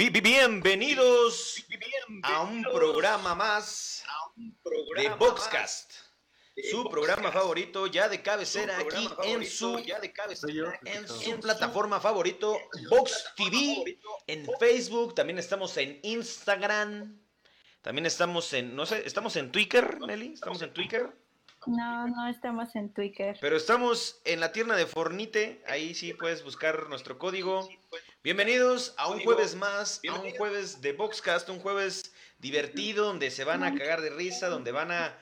Bienvenidos 0.00 1.62
a 2.22 2.40
un 2.40 2.62
programa 2.62 3.34
más 3.34 4.02
de 4.96 5.10
Boxcast. 5.10 5.92
Su 6.70 6.88
programa 6.88 7.30
favorito 7.30 7.86
ya 7.86 8.08
de 8.08 8.22
cabecera 8.22 8.78
aquí 8.78 9.06
en 9.24 9.44
su, 9.44 9.76
en 9.76 11.06
su 11.06 11.38
plataforma 11.40 12.00
favorito, 12.00 12.56
Box 12.88 13.34
TV, 13.36 13.98
en 14.26 14.48
Facebook, 14.58 15.14
también 15.14 15.38
estamos 15.38 15.76
en 15.76 16.00
Instagram, 16.02 17.20
también 17.82 18.06
estamos 18.06 18.54
en, 18.54 18.74
no 18.74 18.86
sé, 18.86 19.02
estamos 19.04 19.36
en 19.36 19.52
Twitter, 19.52 20.00
Nelly, 20.00 20.32
estamos 20.32 20.62
en 20.62 20.72
Twitter. 20.72 21.14
No, 21.66 22.08
no 22.08 22.26
estamos 22.26 22.74
en 22.74 22.94
Twitter. 22.94 23.36
Pero 23.38 23.54
estamos 23.54 24.22
en 24.24 24.40
la 24.40 24.50
tierna 24.50 24.76
de 24.76 24.86
Fornite, 24.86 25.62
ahí 25.66 25.94
sí 25.94 26.14
puedes 26.14 26.42
buscar 26.42 26.88
nuestro 26.88 27.18
código. 27.18 27.68
Bienvenidos 28.22 28.92
a 28.98 29.08
un 29.08 29.18
jueves 29.20 29.54
más, 29.54 29.98
a 30.06 30.20
un 30.20 30.30
jueves 30.32 30.82
de 30.82 30.92
Boxcast, 30.92 31.48
un 31.48 31.58
jueves 31.58 32.12
divertido 32.38 33.06
donde 33.06 33.30
se 33.30 33.44
van 33.44 33.64
a 33.64 33.74
cagar 33.74 34.02
de 34.02 34.10
risa, 34.10 34.50
donde 34.50 34.72
van 34.72 34.92
a 34.92 35.18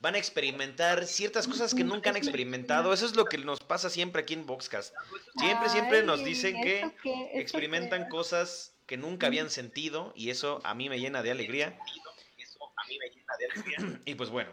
van 0.00 0.16
a 0.16 0.18
experimentar 0.18 1.06
ciertas 1.06 1.48
cosas 1.48 1.74
que 1.74 1.82
nunca 1.82 2.10
han 2.10 2.16
experimentado. 2.16 2.92
Eso 2.92 3.06
es 3.06 3.16
lo 3.16 3.24
que 3.24 3.38
nos 3.38 3.60
pasa 3.60 3.88
siempre 3.88 4.20
aquí 4.20 4.34
en 4.34 4.44
Boxcast. 4.44 4.92
Siempre, 5.38 5.70
siempre 5.70 6.02
nos 6.02 6.22
dicen 6.22 6.60
que 6.60 6.92
experimentan 7.32 8.10
cosas 8.10 8.74
que 8.84 8.98
nunca 8.98 9.28
habían 9.28 9.48
sentido 9.48 10.12
y 10.14 10.28
eso 10.28 10.60
a 10.62 10.74
mí 10.74 10.90
me 10.90 11.00
llena 11.00 11.22
de 11.22 11.30
alegría. 11.30 11.78
Y 14.04 14.14
pues 14.14 14.28
bueno, 14.28 14.50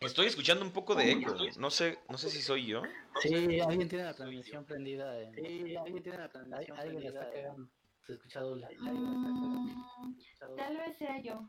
estoy 0.00 0.26
escuchando 0.26 0.64
un 0.64 0.72
poco 0.72 0.94
de 0.94 1.12
eco. 1.12 1.34
No 1.58 1.70
sé, 1.70 1.98
no 2.08 2.18
sé 2.18 2.30
si 2.30 2.42
soy 2.42 2.66
yo. 2.66 2.82
Sí, 3.22 3.60
alguien 3.60 3.88
tiene 3.88 4.04
la 4.04 4.14
transmisión 4.14 4.64
prendida. 4.64 5.14
Sí, 5.34 5.76
alguien 5.76 6.02
tiene 6.02 6.18
la 6.18 6.28
transmisión 6.30 6.78
alguien 6.78 7.02
prendida. 7.02 7.22
Está 7.22 7.32
cagando. 7.32 7.70
Se 8.06 8.12
escucha 8.14 8.40
doble. 8.40 8.66
Mm, 8.78 10.18
tal 10.56 10.76
vez 10.78 10.96
sea 10.96 11.20
yo. 11.20 11.48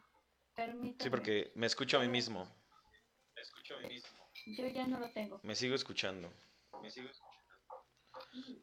Permítame. 0.55 1.03
Sí, 1.03 1.09
porque 1.09 1.51
me 1.55 1.65
escucho 1.65 1.97
a 1.97 2.01
mí 2.01 2.09
mismo. 2.09 2.47
Yo 4.45 4.67
ya 4.67 4.85
no 4.87 4.99
lo 4.99 5.09
tengo. 5.11 5.39
Me 5.43 5.55
sigo 5.55 5.75
escuchando. 5.75 6.31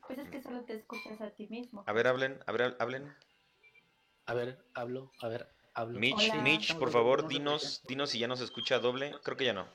Pues 0.06 0.18
es 0.18 0.30
que 0.30 0.42
solo 0.42 0.64
te 0.64 0.74
escuchas 0.74 1.20
a 1.20 1.30
ti 1.30 1.46
mismo. 1.48 1.84
A 1.86 1.92
ver, 1.92 2.06
hablen, 2.06 2.40
a 2.46 2.52
ver, 2.52 2.76
hablen. 2.78 3.14
A 4.26 4.34
ver, 4.34 4.58
hablo, 4.74 5.10
a 5.20 5.28
ver, 5.28 5.48
hablo. 5.74 5.98
Mitch, 5.98 6.30
Hola. 6.30 6.42
Mitch, 6.42 6.76
por 6.76 6.90
favor, 6.90 7.28
dinos, 7.28 7.82
dinos 7.86 8.10
si 8.10 8.18
ya 8.18 8.28
nos 8.28 8.40
escucha 8.40 8.78
doble. 8.78 9.14
Creo 9.22 9.36
que 9.36 9.46
ya 9.46 9.54
no. 9.54 9.66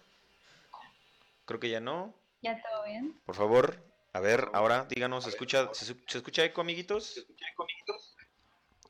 Creo 1.46 1.60
que 1.60 1.70
ya 1.70 1.80
no. 1.80 2.14
¿Ya 2.42 2.62
todo 2.62 2.84
bien? 2.86 3.20
Por 3.26 3.36
favor, 3.36 3.84
a 4.14 4.20
ver, 4.20 4.50
ahora 4.54 4.86
díganos, 4.86 5.24
¿se 5.24 5.30
escucha, 5.32 5.74
se, 5.74 5.86
se 5.86 6.18
escucha 6.18 6.44
eco, 6.44 6.62
amiguitos? 6.62 7.26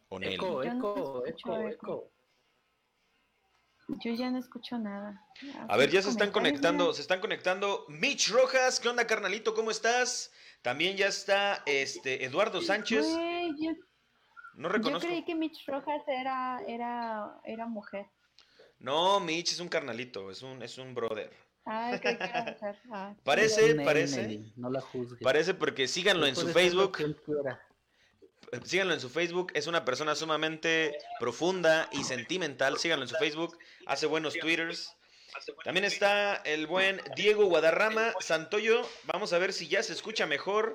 ¿O 0.10 0.20
Nelly? 0.20 0.36
Eco, 0.36 0.64
Yo 0.64 0.74
no 0.74 0.80
eco, 0.80 1.26
eco, 1.28 1.58
eco. 1.60 1.68
eco. 1.70 2.10
Yo 4.00 4.14
ya 4.14 4.30
no 4.32 4.40
escucho 4.40 4.78
nada. 4.78 5.22
A 5.68 5.76
ver, 5.78 5.90
ya 5.92 6.02
se 6.02 6.10
están 6.10 6.32
conectando, 6.32 6.94
se 6.94 7.02
están 7.02 7.20
conectando. 7.20 7.86
Mitch 7.90 8.30
Rojas, 8.30 8.80
¿qué 8.80 8.88
onda, 8.90 9.06
carnalito? 9.06 9.54
¿Cómo 9.54 9.72
estás? 9.72 10.32
También 10.62 10.96
ya 10.96 11.08
está 11.08 11.62
este 11.66 12.24
Eduardo 12.24 12.62
Sánchez. 12.62 13.06
Yo, 13.60 13.74
No 14.56 14.70
yo 14.70 14.74
reconozco. 14.74 15.08
creí 15.08 15.26
que 15.26 15.36
Mitch 15.36 15.66
Rojas 15.68 16.02
era, 16.08 16.62
era, 16.66 17.40
era 17.44 17.66
mujer. 17.68 18.06
No, 18.80 19.20
Mitch 19.20 19.52
es 19.52 19.60
un 19.60 19.68
carnalito, 19.68 20.32
es 20.32 20.42
un, 20.42 20.64
es 20.64 20.78
un 20.78 20.96
brother. 20.96 21.32
Ay, 21.66 21.94
mujer. 21.94 22.78
Ah, 22.92 23.16
Parece, 23.24 23.76
parece, 23.76 24.22
Nelly, 24.24 24.54
No 24.58 24.70
la 24.70 24.82
juzgues. 24.82 25.20
parece 25.24 25.54
porque 25.54 25.88
síganlo 25.88 26.26
en 26.28 26.36
su 26.36 26.48
Facebook. 26.50 26.98
Síganlo 28.66 28.94
en 28.94 29.00
su 29.00 29.10
Facebook, 29.10 29.52
es 29.56 29.66
una 29.68 29.84
persona 29.84 30.14
sumamente 30.14 30.96
profunda 31.20 31.90
y 31.92 32.04
sentimental. 32.04 32.78
Síganlo 32.78 33.06
en 33.06 33.10
su 33.10 33.16
Facebook, 33.16 33.58
hace 33.88 34.06
buenos 34.06 34.34
twitters. 34.36 34.94
También 35.64 35.86
está 35.86 36.36
el 36.36 36.68
buen 36.68 37.02
Diego 37.16 37.46
Guadarrama 37.46 38.14
Santoyo. 38.20 38.88
Vamos 39.06 39.34
a 39.34 39.40
ver 39.40 39.54
si 39.54 39.68
ya 39.68 39.82
se 39.82 39.94
escucha 39.94 40.28
mejor. 40.28 40.74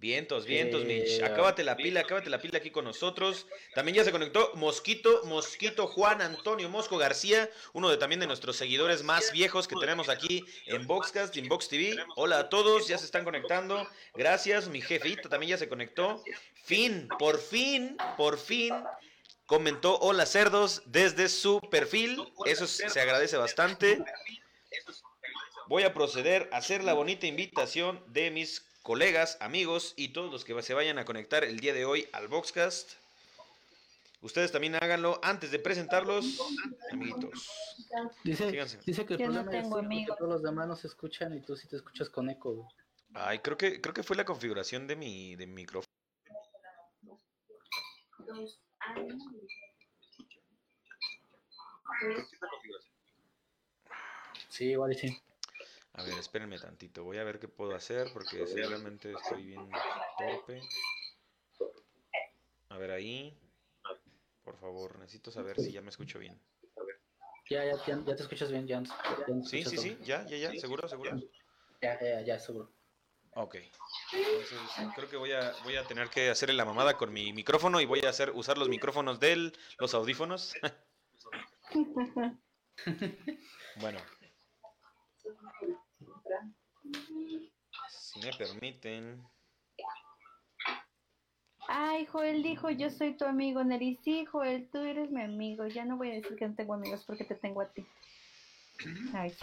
Vientos, 0.00 0.46
vientos, 0.46 0.84
Mitch. 0.84 1.18
Eh, 1.18 1.24
Acábate 1.24 1.64
la 1.64 1.76
pila, 1.76 2.00
acábate 2.00 2.30
la 2.30 2.40
pila 2.40 2.58
aquí 2.58 2.70
con 2.70 2.84
nosotros. 2.84 3.46
También 3.74 3.96
ya 3.96 4.04
se 4.04 4.12
conectó 4.12 4.52
Mosquito, 4.54 5.22
Mosquito 5.24 5.88
Juan 5.88 6.22
Antonio 6.22 6.68
Mosco 6.68 6.98
García, 6.98 7.50
uno 7.72 7.90
de 7.90 7.96
también 7.96 8.20
de 8.20 8.28
nuestros 8.28 8.56
seguidores 8.56 9.02
más 9.02 9.32
viejos 9.32 9.66
que 9.66 9.74
tenemos 9.74 10.08
aquí 10.08 10.44
en 10.66 10.86
Boxcast, 10.86 11.36
en 11.36 11.48
Box 11.48 11.68
TV. 11.68 11.96
Hola 12.14 12.38
a 12.38 12.48
todos, 12.48 12.86
ya 12.86 12.96
se 12.96 13.06
están 13.06 13.24
conectando. 13.24 13.88
Gracias, 14.14 14.68
mi 14.68 14.80
jefita 14.80 15.28
también 15.28 15.50
ya 15.50 15.58
se 15.58 15.68
conectó. 15.68 16.22
Fin, 16.62 17.08
por 17.18 17.40
fin, 17.40 17.96
por 18.16 18.38
fin 18.38 18.74
comentó 19.46 19.98
hola 19.98 20.26
cerdos 20.26 20.82
desde 20.86 21.28
su 21.28 21.60
perfil. 21.70 22.22
Eso 22.44 22.68
se 22.68 23.00
agradece 23.00 23.36
bastante. 23.36 23.98
Voy 25.66 25.82
a 25.82 25.92
proceder 25.92 26.48
a 26.52 26.58
hacer 26.58 26.84
la 26.84 26.94
bonita 26.94 27.26
invitación 27.26 28.00
de 28.06 28.30
mis 28.30 28.62
colegas, 28.88 29.36
amigos 29.42 29.92
y 29.96 30.14
todos 30.14 30.32
los 30.32 30.46
que 30.46 30.62
se 30.62 30.72
vayan 30.72 30.98
a 30.98 31.04
conectar 31.04 31.44
el 31.44 31.60
día 31.60 31.74
de 31.74 31.84
hoy 31.84 32.08
al 32.10 32.26
Boxcast. 32.26 32.92
Ustedes 34.22 34.50
también 34.50 34.76
háganlo 34.76 35.20
antes 35.22 35.50
de 35.50 35.58
presentarlos, 35.58 36.40
amiguitos. 36.90 37.50
Dice, 38.24 38.50
dice 38.86 39.04
que 39.04 39.12
el 39.12 39.18
Yo 39.20 39.26
no 39.26 39.32
problema 39.44 39.52
es 39.52 39.62
tengo 39.62 39.76
porque 39.76 39.86
amigos. 39.86 40.16
todos 40.16 40.30
los 40.30 40.42
demás 40.42 40.68
no 40.68 40.74
se 40.74 40.86
escuchan 40.86 41.36
y 41.36 41.40
tú 41.42 41.54
sí 41.54 41.68
te 41.68 41.76
escuchas 41.76 42.08
con 42.08 42.30
eco. 42.30 42.54
güey. 42.54 42.68
Ay, 43.12 43.40
creo 43.40 43.58
que 43.58 43.78
creo 43.78 43.92
que 43.92 44.02
fue 44.02 44.16
la 44.16 44.24
configuración 44.24 44.86
de 44.86 44.96
mi 44.96 45.36
de 45.36 45.46
mi 45.46 45.52
micrófono. 45.52 45.84
Sí, 54.48 54.70
igual 54.70 54.92
y 54.92 54.94
sí. 54.94 55.27
A 55.98 56.02
ver, 56.04 56.16
espérenme 56.16 56.58
tantito. 56.58 57.02
Voy 57.02 57.18
a 57.18 57.24
ver 57.24 57.40
qué 57.40 57.48
puedo 57.48 57.74
hacer 57.74 58.06
porque 58.12 58.46
seguramente 58.46 59.12
estoy 59.12 59.46
bien 59.46 59.68
torpe. 60.16 60.62
A 62.68 62.78
ver 62.78 62.92
ahí. 62.92 63.36
Por 64.44 64.56
favor, 64.58 64.96
necesito 65.00 65.32
saber 65.32 65.58
si 65.60 65.72
ya 65.72 65.82
me 65.82 65.90
escucho 65.90 66.20
bien. 66.20 66.40
Ya, 67.50 67.64
ya, 67.64 67.72
ya, 67.84 68.04
ya 68.06 68.14
te 68.16 68.22
escuchas 68.22 68.52
bien, 68.52 68.66
nos 68.66 69.50
Sí, 69.50 69.64
sí, 69.64 69.76
sí, 69.76 69.98
ya, 70.04 70.24
ya, 70.26 70.36
ya, 70.36 70.54
seguro, 70.60 70.88
seguro. 70.88 71.18
Ya, 71.82 71.98
ya, 72.00 72.20
ya, 72.20 72.38
seguro. 72.38 72.70
Ok. 73.34 73.56
Entonces, 74.12 74.58
creo 74.94 75.10
que 75.10 75.16
voy 75.16 75.32
a, 75.32 75.52
voy 75.64 75.76
a 75.76 75.84
tener 75.84 76.10
que 76.10 76.30
hacerle 76.30 76.54
la 76.54 76.64
mamada 76.64 76.96
con 76.96 77.12
mi 77.12 77.32
micrófono 77.32 77.80
y 77.80 77.86
voy 77.86 78.00
a 78.04 78.10
hacer 78.10 78.30
usar 78.30 78.56
los 78.56 78.68
micrófonos 78.68 79.18
de 79.18 79.52
los 79.78 79.94
audífonos. 79.94 80.54
bueno. 83.80 83.98
Si 87.90 88.20
me 88.20 88.32
permiten. 88.32 89.22
Ay, 91.68 92.06
Joel 92.06 92.42
dijo, 92.42 92.70
yo 92.70 92.90
soy 92.90 93.16
tu 93.16 93.26
amigo, 93.26 93.62
Neri. 93.62 93.98
Sí, 94.02 94.24
Joel, 94.24 94.68
tú 94.70 94.78
eres 94.78 95.10
mi 95.10 95.20
amigo. 95.20 95.66
Ya 95.66 95.84
no 95.84 95.98
voy 95.98 96.10
a 96.10 96.14
decir 96.14 96.36
que 96.36 96.48
no 96.48 96.54
tengo 96.54 96.74
amigos 96.74 97.04
porque 97.06 97.24
te 97.24 97.34
tengo 97.34 97.60
a 97.60 97.70
ti. 97.72 97.86
Ay. 99.12 99.34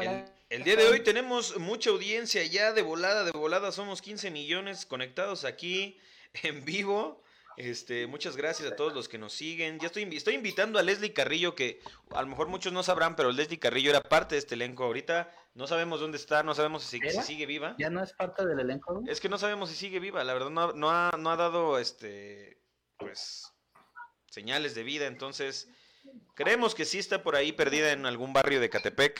El, 0.00 0.24
el 0.48 0.64
día 0.64 0.76
de 0.76 0.88
hoy 0.88 1.04
tenemos 1.04 1.58
mucha 1.58 1.90
audiencia 1.90 2.44
ya 2.44 2.72
de 2.72 2.82
volada, 2.82 3.24
de 3.24 3.32
volada. 3.32 3.70
Somos 3.70 4.02
15 4.02 4.30
millones 4.30 4.86
conectados 4.86 5.44
aquí 5.44 5.98
en 6.42 6.64
vivo. 6.64 7.22
Este, 7.56 8.06
muchas 8.06 8.36
gracias 8.36 8.70
a 8.70 8.76
todos 8.76 8.92
los 8.92 9.08
que 9.08 9.16
nos 9.18 9.32
siguen. 9.32 9.78
Ya 9.80 9.86
estoy, 9.86 10.04
invi- 10.04 10.16
estoy 10.18 10.34
invitando 10.34 10.78
a 10.78 10.82
Leslie 10.82 11.12
Carrillo, 11.14 11.54
que 11.54 11.80
a 12.10 12.20
lo 12.20 12.28
mejor 12.28 12.48
muchos 12.48 12.72
no 12.72 12.82
sabrán, 12.82 13.16
pero 13.16 13.32
Leslie 13.32 13.58
Carrillo 13.58 13.90
era 13.90 14.02
parte 14.02 14.34
de 14.34 14.40
este 14.40 14.54
elenco. 14.56 14.84
Ahorita 14.84 15.32
no 15.54 15.66
sabemos 15.66 16.00
dónde 16.00 16.18
está, 16.18 16.42
no 16.42 16.54
sabemos 16.54 16.84
si, 16.84 17.00
sigue 17.22 17.46
viva. 17.46 17.74
¿Ya 17.78 17.88
no 17.88 18.02
es 18.02 18.12
parte 18.12 18.44
del 18.46 18.60
elenco? 18.60 19.02
Es 19.06 19.20
que 19.20 19.30
no 19.30 19.38
sabemos 19.38 19.70
si 19.70 19.76
sigue 19.76 20.00
viva, 20.00 20.22
la 20.22 20.34
verdad 20.34 20.50
no, 20.50 20.60
ha- 20.62 20.72
no 20.74 20.90
ha, 20.90 21.10
no 21.18 21.30
ha 21.30 21.36
dado 21.36 21.78
este 21.78 22.60
pues 22.98 23.52
señales 24.30 24.74
de 24.74 24.82
vida, 24.82 25.06
entonces 25.06 25.68
creemos 26.34 26.74
que 26.74 26.84
sí 26.84 26.98
está 26.98 27.22
por 27.22 27.36
ahí 27.36 27.52
perdida 27.52 27.92
en 27.92 28.04
algún 28.04 28.32
barrio 28.34 28.60
de 28.60 28.68
Catepec, 28.68 29.18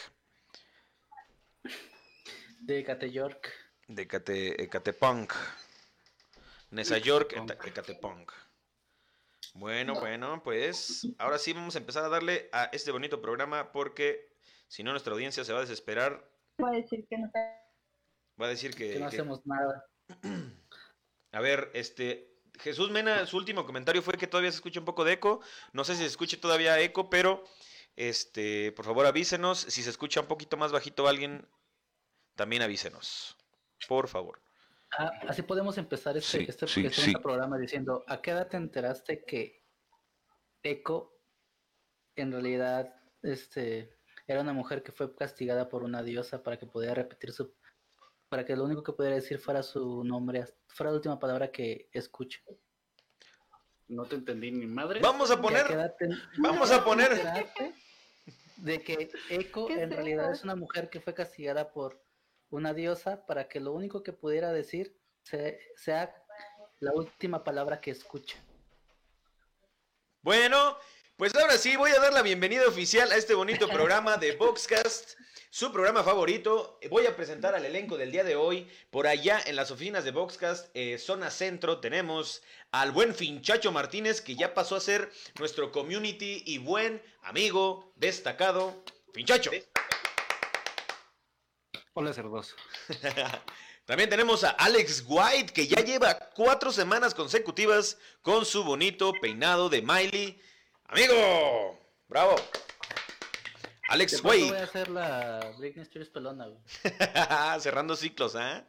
De 2.61 2.85
Cate 2.85 3.11
York. 3.11 3.51
de 3.89 4.07
Cate, 4.07 4.63
Ecatepunk. 4.63 5.33
Nesa 6.71 6.99
York, 6.99 7.33
Ecatepunk. 7.65 8.33
Bueno, 9.55 9.99
bueno, 10.01 10.43
pues 10.43 11.07
ahora 11.19 11.39
sí 11.39 11.53
vamos 11.53 11.75
a 11.77 11.79
empezar 11.79 12.05
a 12.05 12.09
darle 12.09 12.49
a 12.53 12.65
este 12.73 12.91
bonito 12.91 13.23
programa 13.23 13.73
porque 13.73 14.29
si 14.69 14.83
no 14.83 14.91
nuestra 14.91 15.13
audiencia 15.15 15.45
se 15.45 15.53
va 15.53 15.61
a 15.61 15.63
desesperar, 15.63 16.29
Voy 16.59 16.75
a 16.75 16.81
decir 16.81 17.07
que 17.09 17.19
no 17.19 17.31
te... 17.31 17.39
va 18.41 18.47
a 18.47 18.49
decir 18.49 18.75
que, 18.75 18.93
Que 18.95 18.99
no 18.99 19.09
que- 19.11 19.17
hacemos 19.17 19.41
nada. 19.47 19.87
A 21.33 21.41
ver, 21.41 21.71
este. 21.75 22.33
Jesús 22.59 22.91
Mena, 22.91 23.27
su 23.27 23.37
último 23.37 23.67
comentario 23.67 24.01
fue 24.01 24.17
que 24.17 24.27
todavía 24.27 24.51
se 24.51 24.57
escucha 24.57 24.81
un 24.81 24.87
poco 24.87 25.05
de 25.05 25.13
eco. 25.13 25.41
No 25.75 25.85
sé 25.85 25.93
si 25.95 26.01
se 26.01 26.07
escuche 26.07 26.39
todavía 26.39 26.81
eco, 26.81 27.11
pero 27.11 27.45
este, 27.97 28.73
por 28.73 28.87
favor 28.87 29.05
avísenos. 29.05 29.59
Si 29.59 29.83
se 29.83 29.91
escucha 29.91 30.21
un 30.23 30.27
poquito 30.27 30.57
más 30.57 30.73
bajito 30.73 31.07
alguien, 31.07 31.47
también 32.35 32.63
avísenos. 32.63 33.37
Por 33.87 34.09
favor. 34.09 34.41
Ah, 34.99 35.13
así 35.29 35.43
podemos 35.43 35.77
empezar 35.79 36.17
este, 36.17 36.39
Sí, 36.39 36.47
este, 36.49 36.67
sí, 36.67 36.87
este 36.87 37.01
sí. 37.03 37.13
programa 37.17 37.59
diciendo, 37.59 38.05
¿a 38.07 38.21
qué 38.23 38.31
edad 38.31 38.49
te 38.49 38.57
enteraste 38.57 39.25
que 39.25 39.65
Echo 40.63 41.13
en 42.17 42.33
realidad 42.33 42.95
este, 43.23 43.99
era 44.27 44.41
una 44.41 44.53
mujer 44.53 44.83
que 44.83 44.93
fue 44.93 45.15
castigada 45.15 45.69
por 45.69 45.83
una 45.83 46.03
diosa 46.03 46.43
para 46.43 46.57
que 46.59 46.67
pudiera 46.67 46.95
repetir 46.95 47.33
su... 47.33 47.55
para 48.29 48.45
que 48.45 48.57
lo 48.57 48.65
único 48.65 48.83
que 48.83 48.93
pudiera 48.93 49.17
decir 49.17 49.39
fuera 49.39 49.63
su 49.63 50.03
nombre, 50.05 50.45
fuera 50.69 50.91
la 50.91 50.97
última 50.97 51.19
palabra 51.19 51.51
que 51.53 51.89
escuche? 51.93 52.43
No 53.89 54.05
te 54.07 54.17
entendí 54.17 54.51
ni 54.51 54.67
madre. 54.67 55.01
Vamos 55.01 55.31
a 55.31 55.35
¿A 55.35 55.37
qué 55.37 55.43
poner, 55.43 55.97
te- 55.99 56.09
vamos 56.39 56.71
¿a 56.73 56.85
poner. 56.85 57.11
De 58.57 58.83
que 58.83 59.11
Echo 59.31 59.67
¿Qué 59.67 59.75
es 59.75 59.81
en 59.81 59.91
realidad 59.91 60.33
es 60.33 60.43
una 60.43 60.57
mujer 60.57 60.89
que 60.91 61.01
fue 61.01 61.13
castigada 61.15 61.71
por 61.73 62.03
una 62.51 62.75
diosa 62.75 63.27
para 63.27 63.49
que 63.49 63.61
lo 63.61 63.73
único 63.73 64.03
que 64.03 64.13
pudiera 64.13 64.53
decir 64.53 64.97
se- 65.23 65.59
sea 65.77 66.15
la 66.81 66.93
última 66.93 67.43
palabra 67.45 67.81
que 67.81 67.91
escuche. 67.91 68.37
Bueno, 70.23 70.77
pues 71.17 71.35
ahora 71.35 71.57
sí 71.57 71.77
voy 71.77 71.91
a 71.93 72.01
dar 72.01 72.13
la 72.13 72.23
bienvenida 72.23 72.67
oficial 72.67 73.11
a 73.13 73.17
este 73.17 73.35
bonito 73.35 73.69
programa 73.69 74.17
de 74.17 74.33
Boxcast, 74.37 75.15
su 75.51 75.73
programa 75.73 76.03
favorito. 76.03 76.79
Voy 76.91 77.07
a 77.07 77.17
presentar 77.17 77.55
al 77.55 77.65
elenco 77.65 77.97
del 77.97 78.11
día 78.13 78.25
de 78.25 78.37
hoy. 78.37 78.69
Por 78.91 79.07
allá 79.07 79.41
en 79.47 79.57
las 79.57 79.71
oficinas 79.71 80.05
de 80.05 80.11
Boxcast, 80.11 80.69
eh, 80.75 80.99
zona 80.99 81.31
centro, 81.31 81.81
tenemos 81.81 82.43
al 82.73 82.91
buen 82.93 83.15
Finchacho 83.15 83.73
Martínez, 83.73 84.21
que 84.21 84.35
ya 84.37 84.53
pasó 84.53 84.77
a 84.77 84.81
ser 84.81 85.11
nuestro 85.39 85.73
community 85.73 86.43
y 86.45 86.59
buen 86.59 87.03
amigo 87.23 87.93
destacado. 87.97 88.83
Finchacho. 89.15 89.51
Hola, 91.99 92.13
cerdoso. 92.13 92.55
También 93.87 94.11
tenemos 94.11 94.45
a 94.45 94.51
Alex 94.51 95.03
White, 95.07 95.55
que 95.55 95.67
ya 95.67 95.83
lleva 95.83 96.15
cuatro 96.35 96.71
semanas 96.71 97.15
consecutivas 97.15 97.97
con 98.21 98.45
su 98.45 98.65
bonito 98.65 99.15
peinado 99.19 99.71
de 99.71 99.81
Miley. 99.81 100.39
Amigo, 100.89 101.81
bravo. 102.07 102.37
Alex 103.89 104.21
pronto 104.21 104.29
voy 104.29 104.43
White, 104.43 104.59
a 104.59 104.65
hacer 104.65 104.89
la 104.91 105.55
Britney 105.57 105.85
Spears 105.85 106.11
pelona, 106.11 106.49
güey. 106.49 106.61
cerrando 107.61 107.97
ciclos, 107.97 108.37
¿ah? 108.37 108.67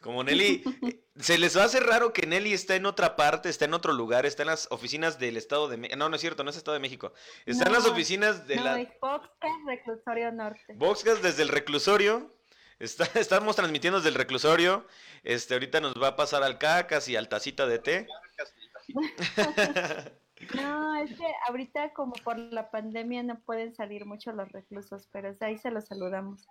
Como 0.00 0.24
Nelly, 0.24 0.64
eh, 0.64 1.04
se 1.16 1.36
les 1.36 1.54
va 1.54 1.64
a 1.64 1.66
hacer 1.66 1.84
raro 1.84 2.14
que 2.14 2.26
Nelly 2.26 2.54
está 2.54 2.74
en 2.74 2.86
otra 2.86 3.16
parte, 3.16 3.50
está 3.50 3.66
en 3.66 3.74
otro 3.74 3.92
lugar, 3.92 4.24
está 4.24 4.44
en 4.44 4.48
las 4.48 4.66
oficinas 4.70 5.18
del 5.18 5.36
Estado 5.36 5.68
de 5.68 5.76
México. 5.76 5.98
No, 5.98 6.08
no 6.08 6.16
es 6.16 6.22
cierto, 6.22 6.42
no 6.42 6.48
es 6.48 6.56
Estado 6.56 6.72
de 6.72 6.80
México. 6.80 7.12
Está 7.44 7.66
en 7.66 7.74
las 7.74 7.84
oficinas 7.84 8.46
de 8.46 8.56
no, 8.56 8.64
la 8.64 8.80
es 8.80 8.88
Podcast 8.98 9.60
Reclusorio 9.66 10.32
Norte. 10.32 10.72
Boxcast 10.76 11.22
desde 11.22 11.42
el 11.42 11.50
reclusorio. 11.50 12.32
Está, 12.78 13.04
estamos 13.20 13.56
transmitiendo 13.56 13.98
desde 13.98 14.08
el 14.10 14.14
reclusorio. 14.16 14.86
Este, 15.22 15.54
ahorita 15.54 15.80
nos 15.80 15.94
va 15.94 16.08
a 16.08 16.16
pasar 16.16 16.42
al 16.42 16.58
cacas 16.58 17.08
y 17.08 17.16
al 17.16 17.28
tacita 17.28 17.66
de 17.66 17.78
té. 17.78 18.06
No, 20.56 20.96
es 20.96 21.16
que 21.16 21.24
ahorita 21.46 21.92
como 21.92 22.14
por 22.14 22.36
la 22.36 22.68
pandemia 22.68 23.22
no 23.22 23.38
pueden 23.38 23.72
salir 23.76 24.04
mucho 24.06 24.32
los 24.32 24.50
reclusos, 24.50 25.06
pero 25.12 25.36
ahí 25.40 25.56
se 25.56 25.70
los 25.70 25.84
saludamos. 25.84 26.48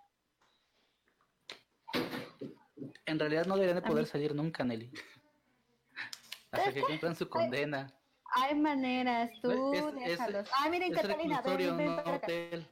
En 3.06 3.20
realidad 3.20 3.46
no 3.48 3.56
deberían 3.56 3.82
de 3.84 3.88
poder 3.90 4.06
salir 4.06 4.34
nunca, 4.34 4.64
Nelly. 4.64 4.90
Hasta 6.52 6.72
que 6.74 6.82
cumplan 6.84 7.18
su 7.18 7.28
condena. 7.28 7.94
Hay 8.34 8.56
maneras, 8.56 9.30
tú 9.42 9.74
Es- 9.74 9.84
es- 9.84 9.96
déjalos. 9.96 10.50
Ah, 10.58 10.70
miren, 10.70 10.94
Es 10.94 11.02
Catalina, 11.02 11.42
ven, 11.42 11.58
reclusorio, 11.58 11.76
ven 11.76 11.86
no 11.88 11.96
para 12.04 12.16
acá. 12.16 12.26
hotel. 12.28 12.68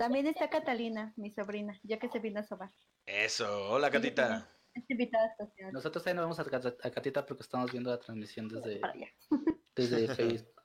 También 0.00 0.26
está 0.26 0.48
Catalina, 0.48 1.12
mi 1.16 1.30
sobrina, 1.30 1.78
ya 1.82 1.98
que 1.98 2.08
se 2.08 2.20
vino 2.20 2.40
a 2.40 2.42
sobar. 2.42 2.70
Eso, 3.04 3.70
hola 3.70 3.90
Catita. 3.90 4.48
Es 4.72 4.88
invitada 4.88 5.26
especial. 5.26 5.74
Nosotros 5.74 6.06
ahí 6.06 6.14
no 6.14 6.22
vamos 6.22 6.40
a, 6.40 6.42
a 6.42 6.90
Catita 6.90 7.26
porque 7.26 7.42
estamos 7.42 7.70
viendo 7.70 7.90
la 7.90 8.00
transmisión 8.00 8.48
desde, 8.48 8.80
desde 9.76 10.08
Facebook. 10.16 10.59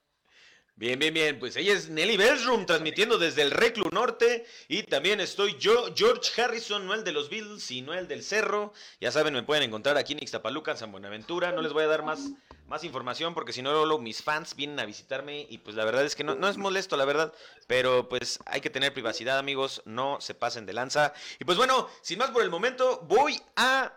Bien, 0.78 1.00
bien, 1.00 1.14
bien. 1.14 1.40
Pues 1.40 1.56
ella 1.56 1.72
es 1.72 1.88
Nelly 1.88 2.18
Bellsroom 2.18 2.66
transmitiendo 2.66 3.18
desde 3.18 3.44
el 3.44 3.52
Reclu 3.52 3.86
Norte. 3.94 4.46
Y 4.68 4.84
también 4.84 5.22
estoy 5.22 5.56
yo, 5.58 5.94
George 5.96 6.42
Harrison, 6.42 6.86
no 6.86 6.94
el 6.94 7.06
de 7.06 7.14
los 7.14 7.30
Beatles, 7.30 7.64
sino 7.64 7.94
el 7.94 8.10
del 8.10 8.24
Cerro. 8.24 8.74
Ya 9.00 9.10
saben, 9.10 9.34
me 9.34 9.44
pueden 9.44 9.64
encontrar 9.64 9.96
aquí 9.96 10.12
en 10.12 10.20
Ixtapaluca, 10.20 10.72
en 10.72 10.78
San 10.78 10.92
Buenaventura. 10.92 11.54
No 11.54 11.62
les 11.62 11.72
voy 11.72 11.84
a 11.84 11.88
dar 11.88 12.04
más, 12.04 12.30
más 12.68 12.84
información 12.84 13.34
porque 13.34 13.54
si 13.54 13.62
no, 13.62 13.72
luego 13.86 14.02
mis 14.02 14.22
fans 14.22 14.54
vienen 14.58 14.78
a 14.82 14.86
visitarme. 14.86 15.48
Y 15.50 15.60
pues 15.60 15.78
la 15.78 15.86
verdad 15.86 16.04
es 16.04 16.14
que 16.14 16.26
no, 16.26 16.36
no 16.36 16.50
es 16.50 16.58
molesto, 16.58 16.98
la 16.98 17.06
verdad. 17.06 17.34
Pero 17.68 18.10
pues 18.10 18.40
hay 18.46 18.60
que 18.60 18.70
tener 18.70 18.92
privacidad, 18.92 19.40
amigos. 19.40 19.82
No 19.86 20.20
se 20.20 20.34
pasen 20.34 20.66
de 20.66 20.74
lanza. 20.74 21.14
Y 21.40 21.46
pues 21.46 21.58
bueno, 21.58 21.90
sin 22.02 22.20
más 22.20 22.32
por 22.32 22.44
el 22.44 22.50
momento, 22.50 23.00
voy 23.08 23.40
a 23.56 23.94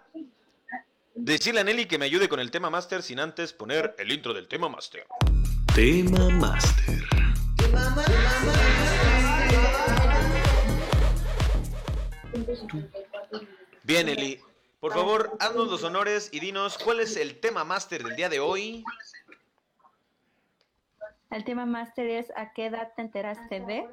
decirle 1.16 1.58
a 1.58 1.64
Nelly 1.64 1.86
que 1.86 1.98
me 1.98 2.04
ayude 2.04 2.28
con 2.28 2.38
el 2.38 2.52
tema 2.52 2.70
master 2.70 3.02
sin 3.02 3.18
antes 3.18 3.52
poner 3.52 3.96
el 3.98 4.12
intro 4.12 4.32
del 4.32 4.46
tema 4.46 4.68
master. 4.68 5.04
Tema 5.78 6.28
Master. 6.30 6.98
Bien, 13.84 14.08
Eli. 14.08 14.40
Por 14.80 14.92
favor, 14.92 15.36
haznos 15.38 15.70
los 15.70 15.84
honores 15.84 16.30
y 16.32 16.40
dinos 16.40 16.78
cuál 16.78 16.98
es 16.98 17.16
el 17.16 17.38
tema 17.38 17.62
máster 17.62 18.02
del 18.02 18.16
día 18.16 18.28
de 18.28 18.40
hoy. 18.40 18.82
El 21.30 21.44
tema 21.44 21.64
máster 21.64 22.10
es 22.10 22.32
¿a 22.34 22.52
qué 22.52 22.66
edad 22.66 22.92
te 22.96 23.02
enteraste 23.02 23.60
de? 23.60 23.86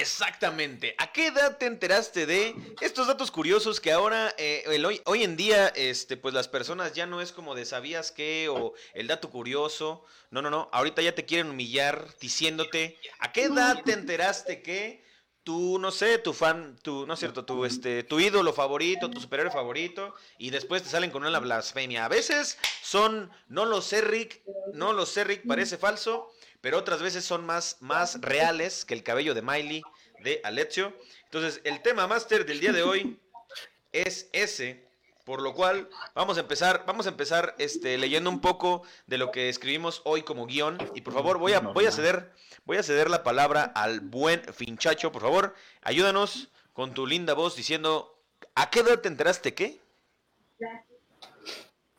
Exactamente. 0.00 0.94
¿A 0.98 1.12
qué 1.12 1.28
edad 1.28 1.58
te 1.58 1.66
enteraste 1.66 2.26
de 2.26 2.54
estos 2.80 3.06
datos 3.06 3.30
curiosos 3.30 3.80
que 3.80 3.92
ahora, 3.92 4.34
eh, 4.38 4.64
el 4.66 4.84
hoy, 4.84 5.00
hoy 5.04 5.24
en 5.24 5.36
día, 5.36 5.68
este, 5.68 6.16
pues 6.16 6.34
las 6.34 6.48
personas 6.48 6.92
ya 6.92 7.06
no 7.06 7.20
es 7.20 7.32
como 7.32 7.54
de 7.54 7.64
sabías 7.64 8.12
qué 8.12 8.48
o 8.48 8.74
el 8.94 9.06
dato 9.06 9.30
curioso. 9.30 10.04
No, 10.30 10.42
no, 10.42 10.50
no. 10.50 10.68
Ahorita 10.72 11.02
ya 11.02 11.14
te 11.14 11.24
quieren 11.24 11.50
humillar 11.50 12.14
diciéndote 12.20 12.98
¿a 13.20 13.32
qué 13.32 13.44
edad 13.44 13.82
te 13.84 13.92
enteraste 13.92 14.62
que 14.62 15.06
tu, 15.46 15.78
no 15.78 15.92
sé, 15.92 16.18
tu 16.18 16.32
fan, 16.32 16.76
tu, 16.82 17.06
no 17.06 17.14
es 17.14 17.20
cierto, 17.20 17.44
tu, 17.44 17.64
este, 17.64 18.02
tu 18.02 18.18
ídolo 18.18 18.52
favorito, 18.52 19.08
tu 19.08 19.20
superhéroe 19.20 19.52
favorito, 19.52 20.12
y 20.38 20.50
después 20.50 20.82
te 20.82 20.88
salen 20.88 21.12
con 21.12 21.24
una 21.24 21.38
blasfemia. 21.38 22.04
A 22.04 22.08
veces 22.08 22.58
son, 22.82 23.30
no 23.46 23.64
lo 23.64 23.80
sé, 23.80 24.00
Rick, 24.00 24.42
no 24.72 24.92
lo 24.92 25.06
sé, 25.06 25.22
Rick, 25.22 25.46
parece 25.46 25.78
falso, 25.78 26.32
pero 26.66 26.78
otras 26.78 27.00
veces 27.00 27.24
son 27.24 27.46
más, 27.46 27.76
más 27.78 28.20
reales 28.20 28.84
que 28.84 28.94
el 28.94 29.04
cabello 29.04 29.34
de 29.34 29.40
Miley 29.40 29.84
de 30.24 30.40
Alessio. 30.42 30.92
Entonces, 31.26 31.60
el 31.62 31.80
tema 31.80 32.08
máster 32.08 32.44
del 32.44 32.58
día 32.58 32.72
de 32.72 32.82
hoy 32.82 33.20
es 33.92 34.28
ese, 34.32 34.84
por 35.24 35.42
lo 35.42 35.54
cual 35.54 35.88
vamos 36.12 36.38
a 36.38 36.40
empezar, 36.40 36.82
vamos 36.84 37.06
a 37.06 37.10
empezar 37.10 37.54
este, 37.58 37.96
leyendo 37.98 38.30
un 38.30 38.40
poco 38.40 38.82
de 39.06 39.16
lo 39.16 39.30
que 39.30 39.48
escribimos 39.48 40.02
hoy 40.04 40.22
como 40.22 40.44
guion. 40.44 40.76
Y 40.96 41.02
por 41.02 41.14
favor, 41.14 41.38
voy 41.38 41.52
a, 41.52 41.60
voy 41.60 41.86
a 41.86 41.92
ceder, 41.92 42.32
voy 42.64 42.78
a 42.78 42.82
ceder 42.82 43.10
la 43.10 43.22
palabra 43.22 43.62
al 43.62 44.00
buen 44.00 44.42
Finchacho, 44.52 45.12
por 45.12 45.22
favor, 45.22 45.54
ayúdanos 45.82 46.48
con 46.72 46.94
tu 46.94 47.06
linda 47.06 47.34
voz 47.34 47.54
diciendo, 47.54 48.20
¿a 48.56 48.70
qué 48.70 48.80
edad 48.80 48.98
te 48.98 49.06
enteraste 49.06 49.54
qué? 49.54 49.80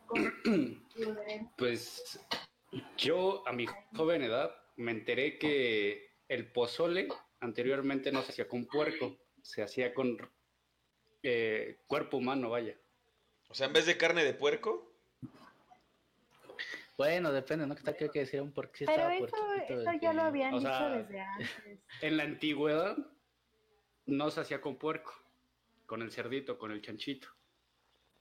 Pues 1.56 2.20
yo 2.98 3.48
a 3.48 3.54
mi 3.54 3.66
joven 3.96 4.24
edad 4.24 4.56
me 4.76 4.92
enteré 4.92 5.38
que 5.38 6.12
el 6.28 6.52
pozole 6.52 7.08
anteriormente 7.40 8.12
no 8.12 8.22
se 8.22 8.32
hacía 8.32 8.48
con 8.48 8.66
puerco, 8.66 9.18
se 9.42 9.62
hacía 9.62 9.94
con 9.94 10.18
eh, 11.24 11.80
cuerpo 11.88 12.18
humano, 12.18 12.50
vaya. 12.50 12.78
O 13.50 13.54
sea, 13.54 13.68
en 13.68 13.74
vez 13.74 13.86
de 13.86 13.98
carne 13.98 14.24
de 14.24 14.34
puerco. 14.34 14.94
Bueno, 16.98 17.32
depende, 17.32 17.68
¿no? 17.68 17.76
Que 17.76 17.84
tal 17.84 17.96
que 17.96 18.06
hay 18.06 18.10
que 18.10 18.20
decir 18.20 18.42
un 18.42 18.52
por 18.52 18.72
qué 18.72 18.86
Pero 18.86 19.10
estaba 19.10 19.58
eso, 19.58 19.92
ya 20.02 20.14
lo 20.14 20.24
habían 20.24 20.54
o 20.54 20.60
dicho 20.60 20.72
sea, 20.72 20.90
desde 20.90 21.22
antes. 21.22 21.50
En 22.02 22.18
la 22.18 22.24
antigüedad 22.24 22.98
no 24.06 24.32
se 24.32 24.42
hacía 24.42 24.62
con 24.62 24.78
puerco, 24.78 25.14
con 25.86 26.02
el 26.02 26.12
cerdito, 26.12 26.58
con 26.58 26.72
el 26.72 26.82
chanchito, 26.82 27.28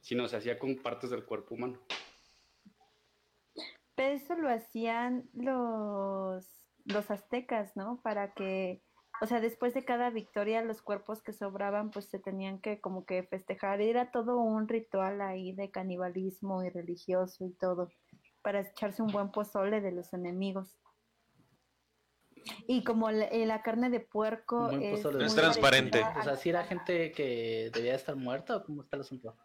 sino 0.00 0.28
se 0.28 0.36
hacía 0.36 0.58
con 0.58 0.76
partes 0.76 1.10
del 1.10 1.24
cuerpo 1.24 1.54
humano. 1.54 1.80
Eso 4.12 4.34
lo 4.36 4.48
hacían 4.50 5.28
los, 5.34 6.46
los 6.84 7.10
aztecas, 7.10 7.76
¿no? 7.76 8.00
Para 8.02 8.32
que, 8.32 8.82
o 9.20 9.26
sea, 9.26 9.40
después 9.40 9.74
de 9.74 9.84
cada 9.84 10.10
victoria, 10.10 10.62
los 10.62 10.82
cuerpos 10.82 11.22
que 11.22 11.32
sobraban, 11.32 11.90
pues 11.90 12.06
se 12.06 12.18
tenían 12.18 12.60
que 12.60 12.80
como 12.80 13.04
que 13.04 13.22
festejar. 13.24 13.80
Era 13.80 14.10
todo 14.10 14.38
un 14.38 14.68
ritual 14.68 15.20
ahí 15.20 15.52
de 15.52 15.70
canibalismo 15.70 16.62
y 16.62 16.70
religioso 16.70 17.44
y 17.44 17.52
todo, 17.54 17.88
para 18.42 18.60
echarse 18.60 19.02
un 19.02 19.08
buen 19.08 19.30
pozole 19.30 19.80
de 19.80 19.92
los 19.92 20.12
enemigos. 20.12 20.78
Y 22.68 22.84
como 22.84 23.10
la, 23.10 23.24
eh, 23.26 23.46
la 23.46 23.62
carne 23.62 23.90
de 23.90 24.00
puerco 24.00 24.70
es, 24.70 25.02
transparente. 25.34 26.02
O 26.18 26.22
sea, 26.22 26.36
si 26.36 26.50
era 26.50 26.64
gente 26.64 27.12
que 27.12 27.70
debía 27.72 27.94
estar 27.94 28.14
muerta 28.14 28.56
o 28.56 28.64
cómo 28.64 28.82
está 28.82 28.96
el 28.96 29.02
asunto. 29.02 29.36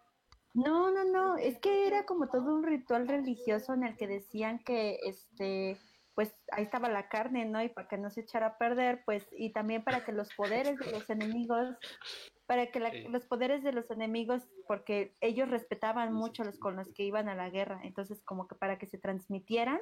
No, 0.54 0.90
no, 0.90 1.04
no, 1.04 1.36
es 1.36 1.58
que 1.58 1.86
era 1.86 2.04
como 2.04 2.28
todo 2.28 2.54
un 2.54 2.62
ritual 2.62 3.08
religioso 3.08 3.72
en 3.72 3.84
el 3.84 3.96
que 3.96 4.06
decían 4.06 4.58
que, 4.58 4.98
este, 5.04 5.78
pues 6.14 6.34
ahí 6.50 6.64
estaba 6.64 6.90
la 6.90 7.08
carne, 7.08 7.46
¿no? 7.46 7.62
Y 7.62 7.70
para 7.70 7.88
que 7.88 7.96
no 7.96 8.10
se 8.10 8.20
echara 8.20 8.46
a 8.46 8.58
perder, 8.58 9.02
pues, 9.06 9.26
y 9.32 9.52
también 9.52 9.82
para 9.82 10.04
que 10.04 10.12
los 10.12 10.28
poderes 10.34 10.78
de 10.78 10.90
los 10.90 11.08
enemigos, 11.08 11.76
para 12.46 12.70
que 12.70 12.80
la- 12.80 12.90
Sí. 12.90 13.04
los 13.08 13.24
poderes 13.26 13.62
de 13.62 13.72
los 13.72 13.90
enemigos, 13.90 14.46
porque 14.68 15.16
ellos 15.22 15.48
respetaban 15.48 16.12
mucho 16.12 16.44
los 16.44 16.58
con 16.58 16.76
los 16.76 16.92
que 16.92 17.04
iban 17.04 17.30
a 17.30 17.34
la 17.34 17.48
guerra, 17.48 17.80
entonces 17.82 18.22
como 18.22 18.46
que 18.46 18.54
para 18.54 18.78
que 18.78 18.86
se 18.86 18.98
transmitieran, 18.98 19.80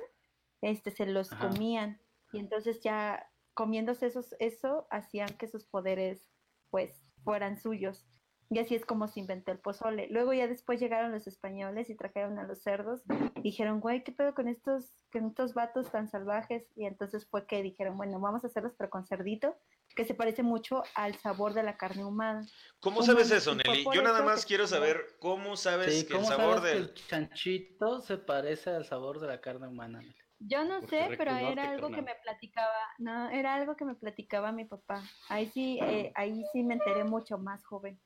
este, 0.60 0.92
se 0.92 1.06
los 1.06 1.32
Ajá. 1.32 1.48
comían 1.48 2.00
y 2.32 2.38
entonces 2.38 2.80
ya 2.80 3.28
comiéndose 3.54 4.06
esos, 4.06 4.36
eso 4.38 4.86
hacían 4.90 5.30
que 5.36 5.48
sus 5.48 5.66
poderes 5.66 6.30
pues 6.70 7.02
fueran 7.24 7.56
suyos. 7.58 8.06
Y 8.52 8.58
así 8.58 8.74
es 8.74 8.84
como 8.84 9.06
se 9.06 9.20
inventó 9.20 9.52
el 9.52 9.60
pozole. 9.60 10.08
Luego 10.10 10.32
ya 10.32 10.48
después 10.48 10.80
llegaron 10.80 11.12
los 11.12 11.28
españoles 11.28 11.88
y 11.88 11.96
trajeron 11.96 12.38
a 12.40 12.42
los 12.42 12.62
cerdos 12.62 13.02
y 13.36 13.42
dijeron, 13.42 13.78
güey, 13.78 14.02
¿qué 14.02 14.10
pedo 14.10 14.34
con 14.34 14.48
estos, 14.48 15.06
con 15.12 15.26
estos 15.26 15.54
vatos 15.54 15.92
tan 15.92 16.08
salvajes? 16.08 16.66
Y 16.74 16.84
entonces 16.86 17.28
fue 17.30 17.46
que 17.46 17.62
dijeron, 17.62 17.96
bueno, 17.96 18.18
vamos 18.18 18.42
a 18.42 18.48
hacerlos 18.48 18.74
pero 18.76 18.90
con 18.90 19.06
cerdito, 19.06 19.56
que 19.94 20.04
se 20.04 20.14
parece 20.14 20.42
mucho 20.42 20.82
al 20.96 21.14
sabor 21.14 21.54
de 21.54 21.62
la 21.62 21.76
carne 21.76 22.04
humana. 22.04 22.42
¿Cómo 22.80 22.96
¿Cómo 22.96 23.02
sabes 23.02 23.30
eso, 23.30 23.54
Nelly? 23.54 23.84
Yo 23.92 24.02
nada 24.02 24.22
más 24.22 24.44
que 24.44 24.48
quiero 24.48 24.66
saber 24.66 25.16
cómo 25.20 25.56
sabes 25.56 25.94
Sí, 25.94 26.06
que 26.06 26.14
el 26.14 26.18
¿cómo 26.18 26.28
sabor 26.28 26.56
sabes 26.56 26.72
que 26.72 26.76
del... 26.80 26.84
el 26.88 26.94
chanchito 26.94 28.00
se 28.00 28.18
parece 28.18 28.70
al 28.70 28.84
sabor 28.84 29.20
de 29.20 29.28
la 29.28 29.40
carne 29.40 29.68
humana? 29.68 30.02
Yo 30.40 30.64
no 30.64 30.80
Porque 30.80 30.96
sé, 30.96 31.14
pero 31.16 31.36
era 31.36 31.70
algo 31.70 31.90
que 31.90 32.02
me 32.02 32.14
platicaba, 32.16 32.74
no, 32.98 33.28
era 33.30 33.54
algo 33.54 33.76
que 33.76 33.84
me 33.84 33.94
platicaba 33.94 34.52
mi 34.52 34.64
papá. 34.64 35.02
Ahí 35.28 35.46
sí, 35.50 35.78
eh, 35.82 36.12
ahí 36.14 36.44
sí 36.52 36.62
me 36.62 36.74
enteré 36.74 37.04
mucho 37.04 37.38
más 37.38 37.64
joven. 37.64 38.00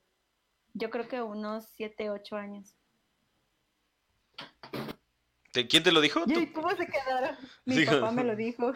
Yo 0.75 0.91
creo 0.91 1.09
que 1.09 1.23
unos 1.23 1.67
7, 1.77 2.11
8 2.11 2.37
años. 2.37 2.77
¿Te- 5.53 5.69
¿Quién 5.69 5.83
te 5.85 5.93
lo 5.93 6.01
dijo? 6.01 6.25
¿Tú? 6.25 6.41
¿Y 6.41 6.53
cómo 6.53 6.71
se 6.77 6.87
quedaron? 6.87 7.37
Mi 7.65 7.85
papá 7.87 8.11
me 8.11 8.25
lo 8.25 8.35
dijo. 8.35 8.73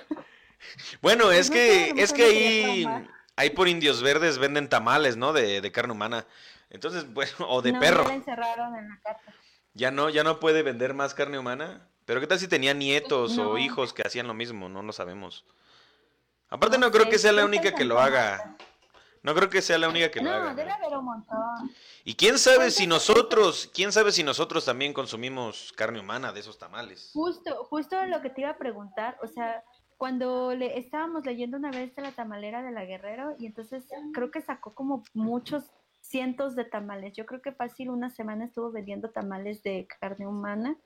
Bueno, 1.02 1.30
es 1.32 1.50
no 1.50 1.54
que, 1.54 1.90
es 1.96 2.12
que 2.12 2.24
ahí, 2.24 2.86
ahí 3.36 3.50
por 3.50 3.68
indios 3.68 4.02
verdes 4.02 4.38
venden 4.38 4.68
tamales, 4.68 5.16
¿no? 5.16 5.32
De, 5.32 5.60
de 5.60 5.72
carne 5.72 5.92
humana. 5.92 6.26
Entonces, 6.70 7.12
bueno, 7.12 7.32
o 7.48 7.62
de 7.62 7.72
no, 7.72 7.80
perro. 7.80 8.04
me 8.04 8.08
la 8.10 8.14
encerraron 8.14 8.76
en 8.76 8.88
la 8.88 9.00
casa. 9.00 9.34
Ya 9.74 9.90
no, 9.90 10.08
ya 10.08 10.24
no 10.24 10.40
puede 10.40 10.62
vender 10.62 10.94
más 10.94 11.14
carne 11.14 11.38
humana. 11.38 11.88
Pero 12.04 12.20
qué 12.20 12.26
tal 12.26 12.38
si 12.38 12.48
tenía 12.48 12.72
nietos 12.72 13.36
o 13.36 13.58
hijos 13.58 13.92
que 13.92 14.00
hacían 14.02 14.26
lo 14.26 14.32
mismo, 14.32 14.70
no 14.70 14.82
lo 14.82 14.92
sabemos. 14.94 15.44
Aparte 16.48 16.78
No 16.78 16.86
no 16.86 16.92
creo 16.92 17.10
que 17.10 17.18
sea 17.18 17.32
la 17.32 17.44
única 17.44 17.74
que 17.74 17.84
lo 17.84 18.00
haga. 18.00 18.56
No 19.22 19.34
creo 19.34 19.48
que 19.50 19.62
sea 19.62 19.78
la 19.78 19.88
única 19.88 20.10
que 20.10 20.20
lo 20.20 20.30
No, 20.30 20.36
haga. 20.36 20.54
debe 20.54 20.70
haber 20.70 20.96
un 20.96 21.04
montón. 21.04 21.70
Y 22.04 22.14
quién 22.14 22.38
sabe 22.38 22.56
¿Cuántas 22.56 22.74
si 22.74 22.86
nosotros, 22.86 23.70
quién 23.74 23.92
sabe 23.92 24.12
si 24.12 24.22
nosotros 24.22 24.64
también 24.64 24.92
consumimos 24.92 25.72
carne 25.76 26.00
humana 26.00 26.32
de 26.32 26.40
esos 26.40 26.58
tamales. 26.58 27.10
Justo, 27.12 27.64
justo 27.64 28.04
lo 28.06 28.20
que 28.22 28.30
te 28.30 28.42
iba 28.42 28.50
a 28.50 28.58
preguntar, 28.58 29.18
o 29.22 29.26
sea, 29.26 29.62
cuando 29.96 30.54
le 30.54 30.78
estábamos 30.78 31.26
leyendo 31.26 31.56
una 31.56 31.70
vez 31.70 31.94
de 31.96 32.02
la 32.02 32.12
tamalera 32.12 32.62
de 32.62 32.70
la 32.70 32.84
Guerrero 32.84 33.34
y 33.38 33.46
entonces 33.46 33.84
creo 34.14 34.30
que 34.30 34.40
sacó 34.40 34.72
como 34.74 35.02
muchos 35.12 35.64
cientos 36.00 36.54
de 36.54 36.64
tamales. 36.64 37.14
Yo 37.14 37.26
creo 37.26 37.42
que 37.42 37.52
fácil 37.52 37.90
una 37.90 38.08
semana 38.08 38.44
estuvo 38.44 38.70
vendiendo 38.70 39.10
tamales 39.10 39.62
de 39.64 39.88
carne 40.00 40.26
humana 40.28 40.76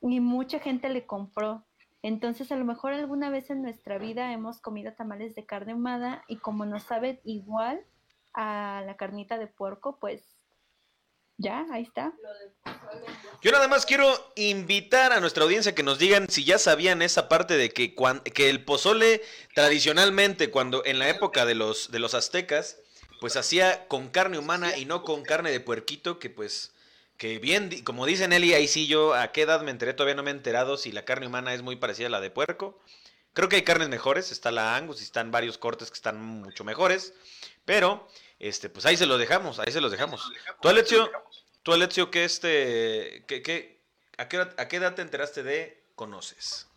y 0.00 0.20
mucha 0.20 0.60
gente 0.60 0.88
le 0.88 1.04
compró. 1.06 1.66
Entonces, 2.04 2.52
a 2.52 2.56
lo 2.56 2.66
mejor 2.66 2.92
alguna 2.92 3.30
vez 3.30 3.48
en 3.48 3.62
nuestra 3.62 3.96
vida 3.96 4.30
hemos 4.30 4.60
comido 4.60 4.92
tamales 4.92 5.34
de 5.34 5.46
carne 5.46 5.72
humana 5.72 6.22
y 6.28 6.36
como 6.36 6.66
nos 6.66 6.82
sabe 6.82 7.22
igual 7.24 7.80
a 8.34 8.82
la 8.84 8.98
carnita 8.98 9.38
de 9.38 9.46
puerco, 9.46 9.96
pues 9.98 10.22
ya, 11.38 11.64
ahí 11.72 11.84
está. 11.84 12.12
Yo 13.40 13.52
nada 13.52 13.68
más 13.68 13.86
quiero 13.86 14.06
invitar 14.36 15.14
a 15.14 15.20
nuestra 15.20 15.44
audiencia 15.44 15.74
que 15.74 15.82
nos 15.82 15.98
digan 15.98 16.28
si 16.28 16.44
ya 16.44 16.58
sabían 16.58 17.00
esa 17.00 17.26
parte 17.26 17.56
de 17.56 17.70
que, 17.70 17.94
cuan- 17.94 18.20
que 18.20 18.50
el 18.50 18.62
pozole 18.66 19.22
tradicionalmente, 19.54 20.50
cuando 20.50 20.84
en 20.84 20.98
la 20.98 21.08
época 21.08 21.46
de 21.46 21.54
los, 21.54 21.90
de 21.90 22.00
los 22.00 22.12
aztecas, 22.12 22.80
pues 23.18 23.38
hacía 23.38 23.88
con 23.88 24.10
carne 24.10 24.36
humana 24.36 24.76
y 24.76 24.84
no 24.84 25.04
con 25.04 25.22
carne 25.22 25.52
de 25.52 25.60
puerquito, 25.60 26.18
que 26.18 26.28
pues, 26.28 26.74
que 27.16 27.38
bien, 27.38 27.82
como 27.84 28.06
dice 28.06 28.28
Nelly, 28.28 28.54
ahí 28.54 28.68
sí 28.68 28.86
yo 28.86 29.14
a 29.14 29.32
qué 29.32 29.42
edad 29.42 29.62
me 29.62 29.70
enteré, 29.70 29.94
todavía 29.94 30.14
no 30.16 30.22
me 30.22 30.30
he 30.30 30.34
enterado 30.34 30.76
si 30.76 30.92
la 30.92 31.04
carne 31.04 31.26
humana 31.26 31.54
es 31.54 31.62
muy 31.62 31.76
parecida 31.76 32.08
a 32.08 32.10
la 32.10 32.20
de 32.20 32.30
puerco. 32.30 32.78
Creo 33.32 33.48
que 33.48 33.56
hay 33.56 33.62
carnes 33.62 33.88
mejores, 33.88 34.30
está 34.30 34.50
la 34.52 34.76
Angus 34.76 35.00
y 35.00 35.04
están 35.04 35.30
varios 35.30 35.58
cortes 35.58 35.90
que 35.90 35.94
están 35.96 36.20
mucho 36.20 36.64
mejores, 36.64 37.14
pero 37.64 38.06
este, 38.38 38.68
pues 38.68 38.86
ahí 38.86 38.96
se 38.96 39.06
los 39.06 39.18
dejamos, 39.18 39.58
ahí 39.58 39.72
se 39.72 39.80
los 39.80 39.90
dejamos. 39.90 40.30
Tú, 40.60 40.68
Alexio, 40.68 41.10
tú, 41.62 41.72
Alexio, 41.72 42.10
¿qué 42.10 42.24
este, 42.24 43.24
qué- 43.26 43.80
a, 44.18 44.28
qué, 44.28 44.36
edad- 44.36 44.54
a 44.58 44.68
qué 44.68 44.76
edad 44.76 44.94
te 44.94 45.02
enteraste 45.02 45.42
de 45.42 45.82
conoces? 45.96 46.68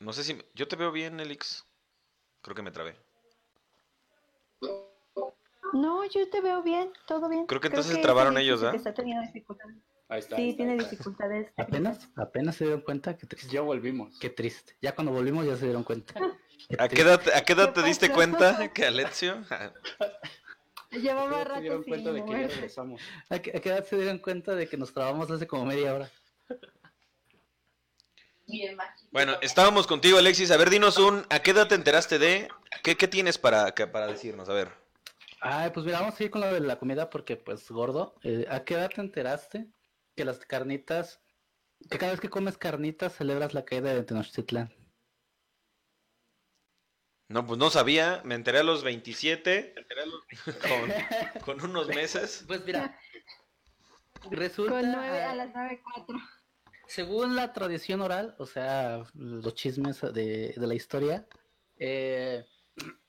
No 0.00 0.12
sé 0.12 0.24
si, 0.24 0.34
me- 0.34 0.44
yo 0.54 0.66
te 0.66 0.74
veo 0.76 0.90
bien, 0.90 1.20
Elix. 1.20 1.64
Creo 2.40 2.54
que 2.54 2.62
me 2.62 2.70
trabé. 2.70 2.96
No, 5.72 6.04
yo 6.06 6.28
te 6.30 6.40
veo 6.40 6.62
bien, 6.62 6.92
todo 7.06 7.28
bien. 7.28 7.46
Creo 7.46 7.60
que 7.60 7.68
entonces 7.68 7.96
es 7.96 8.02
trabaron 8.02 8.36
Alexis 8.36 8.48
ellos, 8.48 8.62
el 8.62 8.68
¿ah? 8.68 8.70
que 8.70 8.76
está 8.78 8.94
teniendo 8.94 9.22
dificultades. 9.26 9.76
Ahí 10.08 10.20
está. 10.20 10.36
Sí, 10.36 10.42
ahí 10.42 10.48
está, 10.50 10.56
tiene 10.56 10.72
ahí 10.72 10.78
está. 10.78 10.90
dificultades. 10.90 11.52
Apenas, 11.56 12.08
apenas 12.16 12.56
se 12.56 12.64
dieron 12.64 12.80
cuenta, 12.80 13.16
qué 13.16 13.26
triste. 13.26 13.52
Ya 13.52 13.60
volvimos. 13.60 14.18
Qué 14.18 14.30
triste. 14.30 14.76
Ya 14.80 14.94
cuando 14.94 15.12
volvimos 15.12 15.44
ya 15.44 15.56
se 15.56 15.64
dieron 15.66 15.84
cuenta. 15.84 16.14
Qué 16.68 16.76
¿A 16.78 16.88
qué 16.88 17.00
edad, 17.00 17.22
a 17.34 17.40
qué 17.42 17.52
edad 17.54 17.72
¿Qué 17.72 17.80
te 17.80 17.86
diste 17.86 18.08
pasó? 18.08 18.16
cuenta 18.16 18.72
que 18.74 18.84
Alexio? 18.84 19.42
Llevaba 20.90 21.44
rato 21.44 21.82
sin 21.82 22.04
de 22.04 22.24
que 22.24 22.48
regresamos. 22.48 23.00
¿A 23.30 23.38
qué, 23.38 23.56
a 23.56 23.60
qué 23.60 23.68
edad 23.70 23.84
se 23.86 23.96
dieron 23.96 24.18
cuenta 24.18 24.54
de 24.54 24.68
que 24.68 24.76
nos 24.76 24.92
trabamos 24.92 25.30
hace 25.30 25.46
como 25.46 25.64
media 25.64 25.94
hora? 25.94 26.10
Bueno, 29.10 29.34
estábamos 29.42 29.86
contigo, 29.86 30.18
Alexis. 30.18 30.50
A 30.50 30.56
ver, 30.56 30.70
dinos 30.70 30.98
un, 30.98 31.24
¿a 31.30 31.40
qué 31.40 31.50
edad 31.52 31.68
te 31.68 31.74
enteraste 31.74 32.18
de? 32.18 32.48
¿Qué, 32.82 32.96
qué 32.96 33.08
tienes 33.08 33.38
para, 33.38 33.72
que- 33.74 33.86
para 33.86 34.06
decirnos? 34.06 34.48
A 34.48 34.54
ver. 34.54 34.70
Ay, 35.40 35.70
pues 35.72 35.86
mira, 35.86 36.00
vamos 36.00 36.18
a 36.18 36.24
ir 36.24 36.30
con 36.30 36.40
lo 36.40 36.52
de 36.52 36.60
la 36.60 36.78
comida 36.78 37.10
porque, 37.10 37.36
pues, 37.36 37.70
gordo, 37.70 38.14
eh, 38.22 38.46
¿a 38.50 38.64
qué 38.64 38.74
edad 38.74 38.90
te 38.90 39.00
enteraste 39.00 39.68
que 40.16 40.24
las 40.24 40.38
carnitas, 40.40 41.20
que 41.90 41.98
cada 41.98 42.12
vez 42.12 42.20
que 42.20 42.30
comes 42.30 42.58
carnitas 42.58 43.14
celebras 43.14 43.54
la 43.54 43.64
caída 43.64 43.94
de 43.94 44.02
Tenochtitlán? 44.02 44.74
No, 47.28 47.46
pues 47.46 47.58
no 47.58 47.68
sabía. 47.70 48.22
Me 48.24 48.34
enteré 48.34 48.58
a 48.60 48.62
los 48.62 48.82
27. 48.82 49.74
con, 51.44 51.58
con 51.58 51.70
unos 51.70 51.88
meses. 51.88 52.44
Pues 52.46 52.64
mira, 52.64 52.98
resulta, 54.30 54.72
Con 54.80 54.90
nueve 54.92 55.22
a 55.22 55.34
las 55.34 55.50
nueve 55.54 55.82
cuatro. 55.84 56.16
Según 56.88 57.36
la 57.36 57.52
tradición 57.52 58.00
oral, 58.00 58.34
o 58.38 58.46
sea, 58.46 59.04
los 59.14 59.54
chismes 59.54 60.00
de, 60.00 60.54
de 60.56 60.66
la 60.66 60.74
historia, 60.74 61.28
eh, 61.78 62.44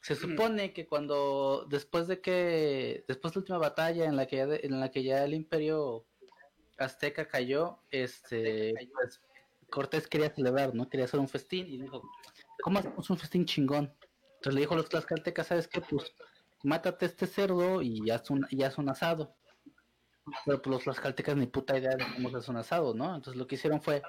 se 0.02 0.16
supone 0.16 0.74
que 0.74 0.88
cuando, 0.88 1.66
después 1.70 2.08
de 2.08 2.22
que, 2.22 3.06
después 3.08 3.34
de 3.34 3.40
la 3.40 3.42
última 3.42 3.58
batalla 3.58 4.06
en 4.06 4.16
la 4.18 4.28
que 4.28 4.38
ya, 4.38 4.48
de- 4.48 4.62
en 4.64 4.80
la 4.80 4.92
que 4.92 5.04
ya 5.04 5.24
el 5.24 5.34
imperio 5.34 6.08
azteca 6.78 7.28
cayó, 7.28 7.84
este, 7.90 8.74
pues, 8.94 9.22
Cortés 9.72 10.08
quería 10.08 10.30
celebrar, 10.34 10.74
¿no? 10.76 10.90
Quería 10.90 11.06
hacer 11.06 11.20
un 11.20 11.30
festín 11.30 11.68
y 11.68 11.78
dijo, 11.82 12.02
¿cómo 12.62 12.80
hacemos 12.80 13.10
un 13.10 13.18
festín 13.18 13.46
chingón? 13.46 13.96
Entonces 14.36 14.56
le 14.56 14.62
dijo 14.62 14.74
a 14.74 14.78
los 14.78 14.90
tlaxcaltecas, 14.90 15.48
¿sabes 15.48 15.68
qué? 15.68 15.82
Pues, 15.82 16.14
mátate 16.64 17.06
este 17.06 17.28
cerdo 17.28 17.82
y 17.82 18.10
haz 18.10 18.30
un, 18.30 18.46
y 18.50 18.64
haz 18.64 18.78
un 18.78 18.90
asado. 18.90 19.39
Pero 20.46 20.62
pues 20.62 20.72
los 20.74 20.84
tlaxcaltecas 20.84 21.36
ni 21.36 21.48
puta 21.48 21.78
idea 21.78 21.96
de 21.96 22.06
cómo 22.16 22.30
se 22.30 22.38
hace 22.38 22.52
un 22.52 22.58
asado, 22.58 22.94
¿no? 22.94 23.16
Entonces 23.16 23.36
lo 23.38 23.48
que 23.48 23.56
hicieron 23.56 23.82
fue 23.82 24.02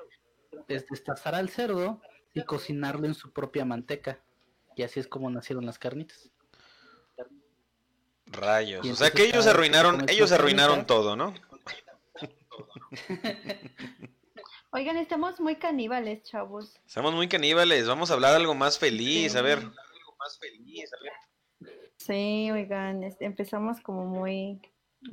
es 0.69 0.87
destazar 0.89 1.35
al 1.35 1.49
cerdo 1.49 2.01
y 2.35 2.43
cocinarlo 2.45 3.07
en 3.07 3.15
su 3.15 3.33
propia 3.33 3.65
manteca. 3.65 4.21
Y 4.77 4.83
así 4.83 5.01
es 5.01 5.09
como 5.09 5.31
nacieron 5.31 5.67
las 5.67 5.79
carnitas. 5.79 6.31
Rayos. 8.27 8.87
O 8.89 8.95
sea 8.95 9.11
que 9.11 9.25
ellos 9.25 9.47
arruinaron, 9.47 10.09
ellos 10.09 10.31
arruinaron 10.33 10.85
carnita- 10.85 10.87
todo, 10.87 11.17
¿no? 11.17 11.35
Oigan, 14.73 14.97
estamos 14.99 15.41
muy 15.41 15.57
caníbales, 15.57 16.23
chavos. 16.23 16.79
Somos 16.87 17.13
muy 17.13 17.29
caníbales. 17.29 17.89
Vamos 17.89 18.11
a 18.11 18.15
hablar 18.15 18.37
algo 18.37 18.55
más 18.55 18.79
feliz. 18.79 19.35
A 19.35 19.43
ver. 19.43 19.59
Sí, 21.97 22.51
oigan, 22.53 23.03
este, 23.03 23.25
empezamos 23.25 23.81
como 23.81 24.07
muy... 24.07 24.61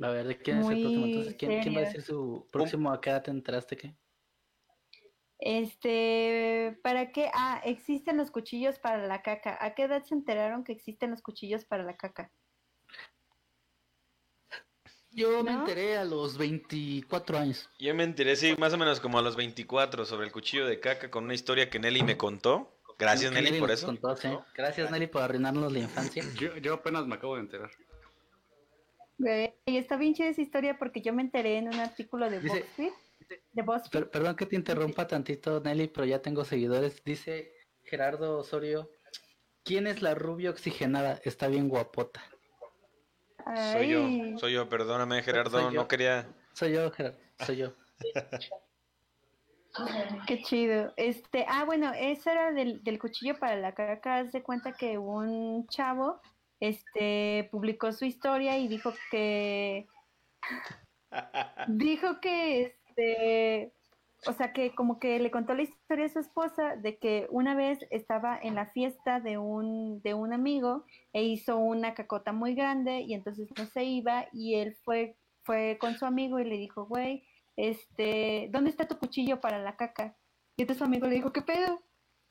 A 0.02 0.08
ver, 0.10 0.26
¿de 0.26 0.38
quién 0.38 0.58
es 0.58 0.68
el 0.68 0.80
próximo? 0.80 1.06
Entonces, 1.06 1.34
¿quién, 1.38 1.60
quién 1.62 1.74
va 1.74 1.78
a 1.78 1.84
decir 1.84 2.02
su 2.02 2.46
próximo 2.52 2.92
a 2.92 3.00
qué 3.00 3.10
edad 3.10 3.22
te 3.22 3.30
enteraste 3.30 3.76
qué? 3.76 3.96
Este, 5.38 6.78
¿para 6.82 7.12
qué? 7.12 7.30
Ah, 7.32 7.62
existen 7.64 8.16
los 8.16 8.30
cuchillos 8.30 8.78
para 8.78 9.06
la 9.06 9.22
caca. 9.22 9.56
¿A 9.60 9.74
qué 9.74 9.84
edad 9.84 10.02
se 10.02 10.14
enteraron 10.14 10.64
que 10.64 10.72
existen 10.72 11.10
los 11.10 11.22
cuchillos 11.22 11.64
para 11.64 11.84
la 11.84 11.96
caca? 11.96 12.32
Yo 15.10 15.42
me 15.42 15.52
enteré 15.52 15.96
a 15.96 16.04
los 16.04 16.36
24 16.36 17.38
años. 17.38 17.68
Yo 17.78 17.94
me 17.94 18.04
enteré, 18.04 18.36
sí, 18.36 18.54
más 18.58 18.74
o 18.74 18.78
menos 18.78 19.00
como 19.00 19.18
a 19.18 19.22
los 19.22 19.36
24 19.36 20.04
sobre 20.04 20.26
el 20.26 20.32
cuchillo 20.32 20.66
de 20.66 20.80
caca 20.80 21.10
con 21.10 21.24
una 21.24 21.34
historia 21.34 21.70
que 21.70 21.78
Nelly 21.78 22.02
me 22.02 22.16
contó. 22.16 22.78
Gracias, 22.98 23.32
Nelly, 23.32 23.58
por 23.58 23.70
eso. 23.70 23.86
contó, 23.86 24.16
sí. 24.16 24.28
Gracias, 24.54 24.90
Nelly, 24.90 25.06
por 25.06 25.22
arruinarnos 25.22 25.72
la 25.72 25.78
infancia. 25.78 26.24
Yo, 26.34 26.56
yo 26.56 26.74
apenas 26.74 27.06
me 27.06 27.14
acabo 27.14 27.36
de 27.36 27.42
enterar. 27.42 27.70
Güey, 29.18 29.54
y 29.66 29.76
está 29.78 29.96
bien 29.96 30.14
chida 30.14 30.28
esa 30.28 30.40
historia 30.42 30.78
porque 30.78 31.00
yo 31.02 31.12
me 31.12 31.22
enteré 31.22 31.58
en 31.58 31.68
un 31.68 31.74
artículo 31.74 32.30
de 32.30 32.40
Dice- 32.40 32.60
BuzzFeed. 32.60 32.92
De 33.52 33.62
BuzzFeed. 33.62 33.90
Per- 33.90 34.10
perdón 34.10 34.36
que 34.36 34.46
te 34.46 34.56
interrumpa 34.56 35.06
tantito, 35.06 35.60
Nelly, 35.60 35.88
pero 35.88 36.06
ya 36.06 36.22
tengo 36.22 36.44
seguidores. 36.44 37.02
Dice 37.04 37.52
Gerardo 37.82 38.38
Osorio, 38.38 38.90
¿quién 39.64 39.86
es 39.86 40.02
la 40.02 40.14
rubia 40.14 40.50
oxigenada? 40.50 41.20
Está 41.24 41.48
bien 41.48 41.68
guapota. 41.68 42.22
Soy 43.72 43.88
yo, 43.88 44.38
soy 44.38 44.52
yo, 44.52 44.68
perdóname 44.68 45.22
Gerardo, 45.22 45.58
yo. 45.70 45.72
no 45.82 45.88
quería... 45.88 46.28
Soy 46.52 46.72
yo, 46.74 46.90
Gerardo, 46.90 47.18
soy 47.38 47.56
yo. 47.56 47.72
Qué 50.26 50.42
chido. 50.42 50.92
Este, 50.96 51.44
ah, 51.48 51.64
bueno, 51.64 51.92
eso 51.94 52.30
era 52.30 52.52
del, 52.52 52.82
del 52.82 52.98
cuchillo 52.98 53.38
para 53.38 53.56
la 53.56 53.74
caca. 53.74 54.18
Haz 54.18 54.32
de 54.32 54.42
cuenta 54.42 54.72
que 54.72 54.98
un 54.98 55.66
chavo, 55.68 56.20
este, 56.60 57.48
publicó 57.50 57.92
su 57.92 58.04
historia 58.04 58.58
y 58.58 58.68
dijo 58.68 58.92
que, 59.10 59.86
dijo 61.68 62.20
que, 62.20 62.62
este, 62.62 63.72
o 64.26 64.32
sea, 64.32 64.52
que 64.52 64.74
como 64.74 64.98
que 64.98 65.18
le 65.20 65.30
contó 65.30 65.54
la 65.54 65.62
historia 65.62 66.06
a 66.06 66.08
su 66.08 66.18
esposa 66.18 66.76
de 66.76 66.98
que 66.98 67.26
una 67.30 67.54
vez 67.54 67.78
estaba 67.90 68.38
en 68.40 68.54
la 68.54 68.66
fiesta 68.66 69.20
de 69.20 69.38
un, 69.38 70.02
de 70.02 70.14
un 70.14 70.32
amigo 70.32 70.84
e 71.12 71.22
hizo 71.22 71.56
una 71.56 71.94
cacota 71.94 72.32
muy 72.32 72.54
grande 72.54 73.00
y 73.00 73.14
entonces 73.14 73.48
no 73.56 73.66
se 73.66 73.84
iba 73.84 74.26
y 74.32 74.56
él 74.56 74.76
fue, 74.84 75.16
fue 75.44 75.78
con 75.80 75.96
su 75.96 76.04
amigo 76.04 76.40
y 76.40 76.44
le 76.44 76.56
dijo, 76.56 76.86
güey, 76.86 77.24
este, 77.56 78.48
¿dónde 78.50 78.70
está 78.70 78.88
tu 78.88 78.98
cuchillo 78.98 79.40
para 79.40 79.58
la 79.58 79.76
caca? 79.76 80.16
Y 80.56 80.62
entonces 80.62 80.78
su 80.78 80.84
amigo 80.84 81.06
le 81.06 81.14
dijo, 81.14 81.32
¿qué 81.32 81.42
pedo? 81.42 81.80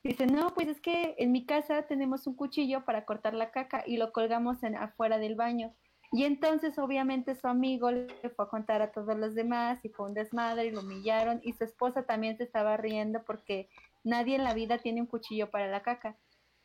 Dice, 0.04 0.26
no, 0.26 0.54
pues 0.54 0.68
es 0.68 0.80
que 0.80 1.16
en 1.18 1.32
mi 1.32 1.44
casa 1.44 1.82
tenemos 1.82 2.26
un 2.26 2.34
cuchillo 2.34 2.84
para 2.84 3.04
cortar 3.04 3.34
la 3.34 3.50
caca 3.50 3.82
y 3.86 3.96
lo 3.96 4.12
colgamos 4.12 4.62
en, 4.62 4.76
afuera 4.76 5.18
del 5.18 5.34
baño. 5.34 5.74
Y 6.12 6.24
entonces 6.24 6.78
obviamente 6.78 7.34
su 7.34 7.48
amigo 7.48 7.90
le 7.90 8.30
fue 8.34 8.46
a 8.46 8.48
contar 8.48 8.80
a 8.80 8.92
todos 8.92 9.18
los 9.18 9.34
demás 9.34 9.84
y 9.84 9.90
fue 9.90 10.06
un 10.06 10.14
desmadre 10.14 10.66
y 10.66 10.70
lo 10.70 10.80
humillaron 10.80 11.40
y 11.42 11.52
su 11.52 11.64
esposa 11.64 12.04
también 12.04 12.38
se 12.38 12.44
estaba 12.44 12.78
riendo 12.78 13.22
porque 13.24 13.68
nadie 14.04 14.36
en 14.36 14.44
la 14.44 14.54
vida 14.54 14.78
tiene 14.78 15.02
un 15.02 15.06
cuchillo 15.06 15.50
para 15.50 15.68
la 15.68 15.82
caca. 15.82 16.16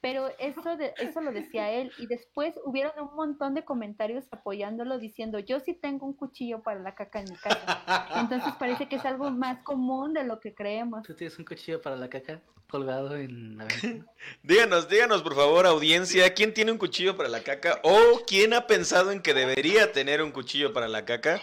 Pero 0.04 0.30
eso, 0.38 0.76
de, 0.76 0.94
eso 0.98 1.22
lo 1.22 1.32
decía 1.32 1.72
él 1.72 1.90
y 1.98 2.08
después 2.08 2.54
hubieron 2.66 2.92
un 3.00 3.16
montón 3.16 3.54
de 3.54 3.64
comentarios 3.64 4.26
apoyándolo 4.32 5.00
diciendo, 5.00 5.40
yo 5.40 5.62
sí 5.62 5.74
tengo 5.74 6.06
un 6.06 6.12
cuchillo 6.12 6.62
para 6.62 6.82
la 6.82 6.94
caca 6.94 7.22
en 7.22 7.30
mi 7.30 7.38
casa. 7.38 8.10
Entonces 8.18 8.54
parece 8.60 8.90
que 8.90 8.98
es 8.98 9.06
algo 9.06 9.32
más 9.32 9.64
común 9.64 10.14
de 10.14 10.26
lo 10.26 10.42
que 10.42 10.54
creemos. 10.54 11.04
¿Tú 11.04 11.14
tienes 11.14 11.40
un 11.40 11.46
cuchillo 11.46 11.82
para 11.82 11.96
la 11.96 12.10
caca 12.10 12.42
colgado 12.70 13.16
en 13.16 13.58
la 13.58 13.64
ventana? 13.64 14.06
Díganos, 14.44 14.90
díganos 14.90 15.22
por 15.24 15.36
favor, 15.36 15.66
audiencia, 15.66 16.34
¿quién 16.34 16.54
tiene 16.54 16.74
un 16.74 16.80
cuchillo 16.80 17.16
para 17.16 17.30
la 17.30 17.42
caca? 17.42 17.80
¿O 17.84 18.24
quién 18.28 18.54
ha 18.54 18.68
pensado 18.68 19.10
en 19.14 19.22
que 19.22 19.34
debería 19.34 19.94
tener 19.94 20.22
un 20.22 20.32
cuchillo 20.32 20.74
para 20.74 20.90
la 20.90 21.06
caca? 21.06 21.40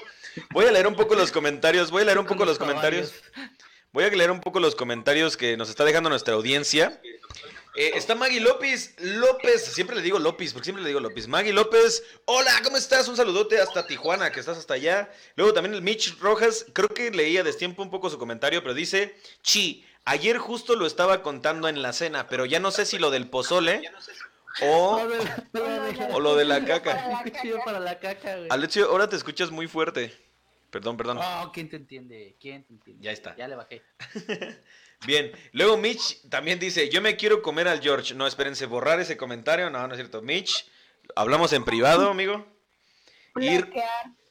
Voy 0.53 0.67
a 0.67 0.71
leer 0.71 0.87
un 0.87 0.97
poco 0.97 1.15
los 1.15 1.33
comentarios, 1.33 1.91
voy 1.91 2.03
a 2.03 2.05
leer 2.05 2.19
un 2.19 2.27
poco 2.27 2.45
los 2.45 2.59
comentarios. 2.59 3.15
Voy 3.93 4.05
a 4.05 4.11
leer 4.11 4.31
un 4.31 4.41
poco 4.41 4.61
los 4.61 4.77
comentarios 4.77 5.39
que 5.39 5.57
nos 5.57 5.71
está 5.71 5.85
dejando 5.85 6.11
nuestra 6.11 6.35
audiencia. 6.35 7.01
Eh, 7.77 7.93
está 7.95 8.15
Maggie 8.15 8.41
López, 8.41 8.95
López, 8.99 9.65
siempre 9.65 9.95
le 9.95 10.03
digo 10.03 10.19
López, 10.19 10.53
porque 10.53 10.65
siempre 10.65 10.83
le 10.83 10.89
digo 10.89 11.01
López. 11.01 11.29
Maggie 11.29 11.53
López, 11.53 12.03
hola, 12.25 12.51
¿cómo 12.65 12.77
estás? 12.77 13.07
Un 13.07 13.17
saludote 13.17 13.61
hasta 13.61 13.87
Tijuana, 13.87 14.33
que 14.33 14.41
estás 14.41 14.59
hasta 14.59 14.75
allá. 14.75 15.11
Luego 15.37 15.53
también 15.53 15.75
el 15.75 15.83
Mitch 15.83 16.19
Rojas, 16.19 16.67
creo 16.73 16.89
que 16.89 17.11
leía 17.11 17.45
destiempo 17.45 17.83
un 17.83 17.91
poco 17.91 18.11
su 18.11 18.19
comentario, 18.19 18.63
pero 18.63 18.75
dice, 18.75 19.15
Chi, 19.43 19.87
ayer 20.05 20.39
justo 20.39 20.75
lo 20.75 20.85
estaba 20.87 21.23
contando 21.23 21.69
en 21.69 21.81
la 21.81 21.93
cena, 21.93 22.27
pero 22.27 22.45
ya 22.45 22.59
no 22.59 22.73
sé 22.73 22.87
si 22.87 22.99
lo 22.99 23.11
del 23.11 23.29
pozole 23.29 23.83
o, 24.63 25.01
o 26.13 26.21
lo 26.21 26.35
de 26.35 26.45
la 26.47 26.65
caca. 26.65 27.23
Alexio, 28.51 28.91
ahora 28.91 29.09
te 29.09 29.17
escuchas 29.17 29.53
muy 29.53 29.69
fuerte. 29.69 30.13
Perdón, 30.71 30.97
perdón. 30.97 31.19
Oh, 31.19 31.51
¿quién 31.53 31.69
te 31.69 31.77
entiende? 31.77 32.37
¿Quién 32.41 32.65
te 32.65 32.73
entiende? 32.73 33.03
Ya 33.03 33.11
está. 33.11 33.37
Ya 33.37 33.49
le 33.49 33.57
bajé. 33.57 33.83
Bien, 35.07 35.33
luego 35.53 35.77
Mitch 35.79 36.21
también 36.29 36.59
dice, 36.59 36.89
yo 36.91 37.01
me 37.01 37.17
quiero 37.17 37.41
comer 37.43 37.69
al 37.69 37.81
George. 37.81 38.15
No, 38.15 38.27
espérense, 38.27 38.67
borrar 38.67 39.01
ese 39.01 39.17
comentario. 39.17 39.71
No, 39.71 39.87
no 39.87 39.95
es 39.95 39.99
cierto. 39.99 40.21
Mitch, 40.21 40.67
hablamos 41.17 41.53
en 41.53 41.65
privado, 41.65 42.11
amigo. 42.11 42.47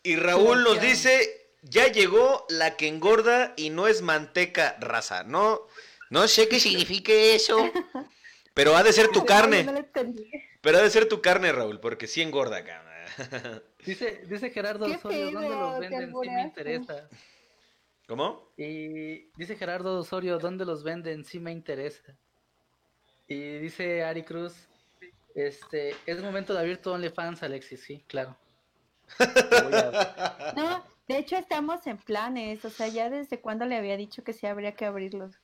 Y, 0.04 0.16
Raúl 0.16 0.64
nos 0.64 0.80
dice, 0.80 1.48
ya 1.64 1.88
llegó 1.88 2.46
la 2.50 2.78
que 2.78 2.88
engorda 2.88 3.54
y 3.58 3.70
no 3.72 3.88
es 3.88 4.02
manteca 4.02 4.78
raza. 4.80 5.24
No, 5.24 5.62
no 6.10 6.28
sé 6.28 6.48
qué 6.48 6.60
signifique 6.60 7.34
eso, 7.36 7.58
pero 8.54 8.76
ha 8.76 8.84
de 8.84 8.94
ser 8.94 9.08
tu 9.10 9.20
No 9.20 9.26
carne. 9.26 9.64
lo 9.64 9.78
entendí. 9.78 10.30
Pero 10.62 10.78
ha 10.78 10.82
de 10.82 10.90
ser 10.90 11.08
tu 11.08 11.22
carne, 11.22 11.52
Raúl, 11.52 11.80
porque 11.80 12.08
sí 12.08 12.22
engorda, 12.22 12.64
cabrón. 12.64 13.64
Dice, 13.86 14.22
dice 14.28 14.50
Gerardo 14.52 14.86
Osorio, 14.86 15.32
¿dónde 15.32 15.50
los 15.50 15.80
venden? 15.80 16.14
Sí 16.24 16.30
me 16.30 16.42
interesa. 16.42 17.10
¿Cómo? 18.10 18.52
Y 18.58 19.30
dice 19.38 19.56
Gerardo 19.56 20.00
Osorio, 20.00 20.40
¿dónde 20.40 20.66
los 20.66 20.84
venden? 20.84 21.24
Sí 21.24 21.40
me 21.40 21.52
interesa. 21.52 22.18
Y 23.28 23.60
dice 23.60 24.04
Ari 24.04 24.24
Cruz, 24.24 24.68
este, 25.36 25.96
es 26.08 26.20
momento 26.24 26.54
de 26.54 26.60
abrir 26.60 26.82
tu 26.82 26.90
OnlyFans, 26.90 27.44
Alexis, 27.44 27.84
sí, 27.84 28.04
claro. 28.08 28.36
A- 29.20 30.54
No, 30.58 30.84
de 31.08 31.20
hecho 31.20 31.38
estamos 31.38 31.86
en 31.86 31.98
planes, 31.98 32.66
o 32.66 32.72
sea, 32.72 32.88
ya 32.88 33.12
desde 33.12 33.40
cuando 33.40 33.66
le 33.66 33.76
había 33.78 33.96
dicho 33.96 34.24
que 34.24 34.34
sí 34.34 34.48
habría 34.48 34.74
que 34.74 34.86
abrirlos. 34.86 35.36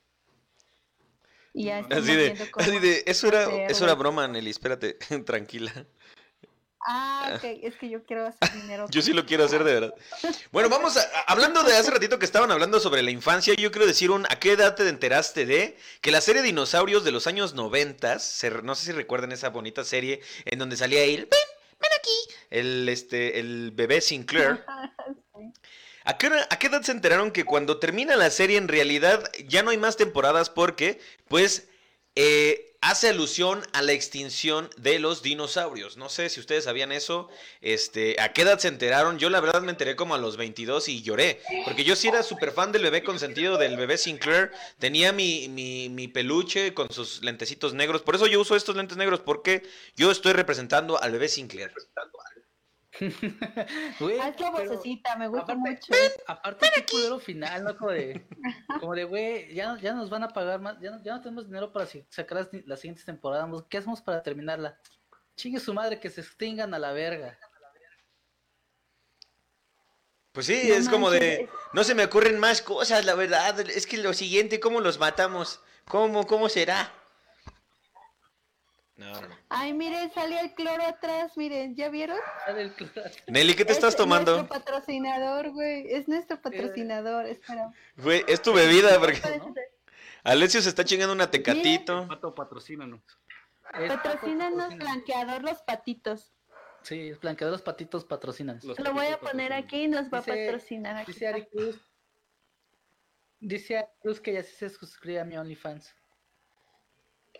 Y 1.54 1.66
ya 1.66 1.78
Así 1.78 2.16
de, 2.16 2.32
así 2.58 2.78
de, 2.80 3.04
eso 3.06 3.28
era, 3.28 3.44
hacerlo. 3.44 3.66
eso 3.68 3.84
era 3.84 3.94
broma, 3.94 4.26
Nelly, 4.26 4.50
espérate, 4.50 4.94
tranquila. 5.24 5.86
Ah, 6.88 7.32
ok, 7.36 7.44
es 7.62 7.74
que 7.76 7.88
yo 7.88 8.04
quiero 8.04 8.26
hacer 8.26 8.52
dinero. 8.60 8.86
Yo 8.90 9.02
sí 9.02 9.12
lo 9.12 9.26
quiero 9.26 9.44
hacer 9.44 9.64
de 9.64 9.72
verdad. 9.74 9.94
Bueno, 10.52 10.68
vamos 10.68 10.96
a, 10.96 11.00
a- 11.00 11.20
hablando 11.32 11.62
de 11.64 11.76
hace 11.76 11.90
ratito 11.90 12.18
que 12.18 12.24
estaban 12.26 12.50
hablando 12.52 12.78
sobre 12.80 13.02
la 13.02 13.10
infancia, 13.10 13.54
yo 13.54 13.70
quiero 13.72 13.86
decir 13.86 14.10
un, 14.10 14.24
¿a 14.26 14.38
qué 14.38 14.52
edad 14.52 14.74
te 14.76 14.88
enteraste 14.88 15.46
de 15.46 15.76
que 16.00 16.10
la 16.10 16.20
serie 16.20 16.42
Dinosaurios 16.42 17.02
de 17.04 17.10
los 17.12 17.26
años 17.26 17.54
90, 17.54 18.18
se 18.20 18.50
re- 18.50 18.62
no 18.62 18.74
sé 18.74 18.86
si 18.86 18.92
recuerdan 18.92 19.32
esa 19.32 19.48
bonita 19.48 19.84
serie 19.84 20.20
en 20.44 20.58
donde 20.58 20.76
salía 20.76 21.02
él, 21.02 21.28
ven, 21.30 21.40
ven 21.80 21.90
aquí, 21.98 22.34
el, 22.50 22.88
este, 22.88 23.40
el 23.40 23.72
bebé 23.72 24.00
Sinclair. 24.00 24.64
Sí. 25.36 25.52
¿A 26.04 26.16
qué, 26.18 26.28
a 26.28 26.58
qué 26.58 26.68
edad 26.68 26.82
se 26.82 26.92
enteraron 26.92 27.30
que 27.32 27.44
cuando 27.44 27.78
termina 27.78 28.16
la 28.16 28.30
serie 28.30 28.56
en 28.58 28.68
realidad 28.68 29.30
ya 29.48 29.62
no 29.62 29.70
hay 29.70 29.76
más 29.76 29.96
temporadas 29.96 30.48
porque, 30.50 31.00
pues, 31.28 31.68
eh, 32.14 32.75
hace 32.90 33.08
alusión 33.08 33.62
a 33.72 33.82
la 33.82 33.92
extinción 33.92 34.70
de 34.76 35.00
los 35.00 35.20
dinosaurios? 35.22 35.96
No 35.96 36.08
sé 36.08 36.28
si 36.28 36.38
ustedes 36.38 36.64
sabían 36.64 36.92
eso. 36.92 37.28
Este, 37.60 38.20
¿A 38.20 38.32
qué 38.32 38.42
edad 38.42 38.60
se 38.60 38.68
enteraron? 38.68 39.18
Yo 39.18 39.28
la 39.28 39.40
verdad 39.40 39.60
me 39.62 39.72
enteré 39.72 39.96
como 39.96 40.14
a 40.14 40.18
los 40.18 40.36
22 40.36 40.88
y 40.88 41.02
lloré. 41.02 41.40
Porque 41.64 41.82
yo 41.82 41.96
sí 41.96 42.06
era 42.06 42.22
súper 42.22 42.52
fan 42.52 42.70
del 42.70 42.82
bebé 42.82 43.02
consentido, 43.02 43.58
del 43.58 43.76
bebé 43.76 43.98
Sinclair. 43.98 44.52
Tenía 44.78 45.12
mi, 45.12 45.48
mi, 45.48 45.88
mi 45.88 46.06
peluche 46.06 46.74
con 46.74 46.88
sus 46.90 47.22
lentecitos 47.24 47.74
negros. 47.74 48.02
Por 48.02 48.14
eso 48.14 48.28
yo 48.28 48.40
uso 48.40 48.54
estos 48.54 48.76
lentes 48.76 48.96
negros 48.96 49.18
porque 49.20 49.62
yo 49.96 50.12
estoy 50.12 50.32
representando 50.32 51.02
al 51.02 51.10
bebé 51.10 51.28
Sinclair. 51.28 51.72
Güey, 54.00 54.18
Haz 54.18 54.40
la 54.40 54.52
pero 54.52 54.70
vocecita, 54.70 55.16
me 55.16 55.28
gusta 55.28 55.52
aparte- 55.52 55.56
mucho. 55.70 55.92
Aparte, 56.26 56.70
qué 56.74 56.86
culero 56.86 57.18
final, 57.18 57.64
¿no? 57.64 57.76
Como 57.76 57.90
de, 57.90 58.26
como 58.80 58.94
de, 58.94 59.04
güey, 59.04 59.54
ya, 59.54 59.76
ya 59.80 59.92
nos 59.94 60.08
van 60.10 60.22
a 60.22 60.28
pagar 60.28 60.60
más, 60.60 60.78
ya 60.80 60.90
no, 60.92 61.02
ya 61.02 61.14
no 61.14 61.20
tenemos 61.20 61.46
dinero 61.46 61.72
para 61.72 61.86
sacar 62.08 62.38
las, 62.38 62.48
las 62.66 62.80
siguientes 62.80 63.04
temporadas, 63.04 63.48
¿qué 63.68 63.78
hacemos 63.78 64.00
para 64.00 64.22
terminarla? 64.22 64.78
Chingue 65.36 65.60
su 65.60 65.74
madre, 65.74 66.00
que 66.00 66.08
se 66.10 66.22
extingan 66.22 66.72
a 66.72 66.78
la 66.78 66.92
verga. 66.92 67.38
Pues 70.32 70.46
sí, 70.46 70.68
No 70.68 70.74
es 70.74 70.88
como 70.88 71.10
de, 71.10 71.48
no 71.72 71.82
se 71.82 71.94
me 71.94 72.04
ocurren 72.04 72.38
más 72.38 72.60
cosas, 72.60 73.04
la 73.06 73.14
verdad. 73.14 73.58
Es 73.60 73.86
que 73.86 73.96
lo 73.96 74.12
siguiente, 74.12 74.60
¿cómo 74.60 74.80
los 74.80 74.98
matamos? 74.98 75.60
¿Cómo, 75.86 76.26
cómo 76.26 76.48
será? 76.50 76.92
No. 78.96 79.12
Ay, 79.50 79.74
miren, 79.74 80.10
salió 80.12 80.40
el 80.40 80.54
cloro 80.54 80.82
atrás, 80.86 81.36
miren, 81.36 81.76
¿ya 81.76 81.90
vieron? 81.90 82.18
Sale 82.46 82.62
el 82.62 82.74
cloro. 82.74 83.02
Nelly, 83.26 83.54
¿qué 83.54 83.64
te 83.66 83.72
Es 83.72 83.78
estás 83.78 83.94
tomando? 83.94 84.36
nuestro 84.36 84.58
patrocinador, 84.58 85.50
güey, 85.50 85.86
es 85.92 86.08
nuestro 86.08 86.40
patrocinador, 86.40 87.26
espera. 87.26 87.70
Güey, 87.98 88.24
es 88.26 88.40
tu 88.40 88.54
bebida, 88.54 88.98
porque 88.98 89.20
¿no? 89.38 89.54
Alessio 90.24 90.62
se 90.62 90.70
está 90.70 90.82
chingando 90.84 91.12
una 91.12 91.30
tecatito. 91.30 92.08
Pato, 92.08 92.34
patrocínanos. 92.34 93.00
Es 93.78 93.92
Patrocínanos 93.92 94.74
blanqueador 94.76 95.42
los 95.42 95.60
patitos. 95.62 96.32
Sí, 96.82 97.12
blanqueadores 97.20 97.62
patitos 97.62 98.04
patrocinan. 98.04 98.60
Los 98.62 98.78
Lo 98.78 98.92
voy 98.94 99.06
a 99.08 99.18
poner 99.20 99.52
aquí 99.52 99.82
y 99.84 99.88
nos 99.88 100.06
va 100.06 100.18
Dice- 100.20 100.30
a 100.32 100.46
patrocinar 100.46 100.96
aquí. 100.96 101.12
Dice 101.12 101.26
Ari 101.26 101.46
Cruz. 101.46 101.80
Dice 103.40 103.76
Ari 103.78 103.88
Cruz 104.00 104.20
que 104.20 104.32
ya 104.32 104.42
sí 104.42 104.54
se 104.56 104.70
suscribe 104.70 105.20
a 105.20 105.24
mi 105.24 105.36
OnlyFans. 105.36 105.94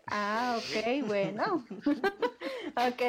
Ah, 0.07 0.59
ok, 0.59 1.07
bueno. 1.07 1.65
ok. 2.77 3.03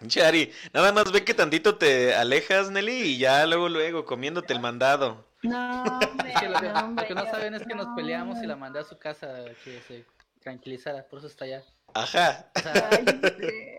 Chari, 0.06 0.50
nada 0.72 0.92
más 0.92 1.12
ve 1.12 1.24
que 1.24 1.34
tantito 1.34 1.76
te 1.76 2.14
alejas, 2.14 2.70
Nelly, 2.70 2.92
y 3.02 3.18
ya 3.18 3.44
luego, 3.46 3.68
luego, 3.68 4.04
comiéndote 4.06 4.52
el 4.54 4.60
mandado. 4.60 5.26
No, 5.42 5.82
hombre, 5.84 6.32
Es 6.32 6.40
que 6.40 6.48
lo, 6.48 6.58
que, 6.60 6.68
no, 6.68 6.78
hombre, 6.80 7.02
lo 7.04 7.08
que 7.08 7.14
no 7.14 7.24
yo- 7.26 7.30
saben 7.30 7.54
es 7.54 7.62
que 7.66 7.74
nos 7.74 7.86
no, 7.88 7.96
peleamos 7.96 8.42
y 8.42 8.46
la 8.46 8.56
mandé 8.56 8.78
a 8.80 8.84
su 8.84 8.98
casa 8.98 9.44
que 9.62 9.80
se 9.86 10.04
tranquilizara, 10.40 11.06
por 11.06 11.18
eso 11.18 11.28
está 11.28 11.44
allá. 11.44 11.62
Ajá. 11.92 12.50
O 12.56 12.60
sea, 12.60 12.88
Ay, 12.92 13.04
sí. 13.06 13.20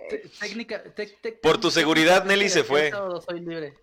te- 0.09 0.29
técnica, 0.39 0.83
te- 0.83 1.07
te- 1.07 1.31
Por 1.31 1.59
tu 1.59 1.71
seguridad, 1.71 2.23
Nelly 2.25 2.49
se 2.49 2.63
fue. 2.63 2.91
sábado 2.91 3.19
soy 3.21 3.39
libre. 3.39 3.73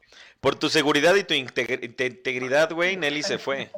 Por 0.40 0.54
tu 0.54 0.68
seguridad 0.68 1.14
y 1.16 1.24
tu 1.24 1.34
integri- 1.34 1.96
te- 1.96 2.06
integridad, 2.06 2.70
güey, 2.72 2.96
Nelly 2.96 3.22
se 3.24 3.38
fue. 3.38 3.70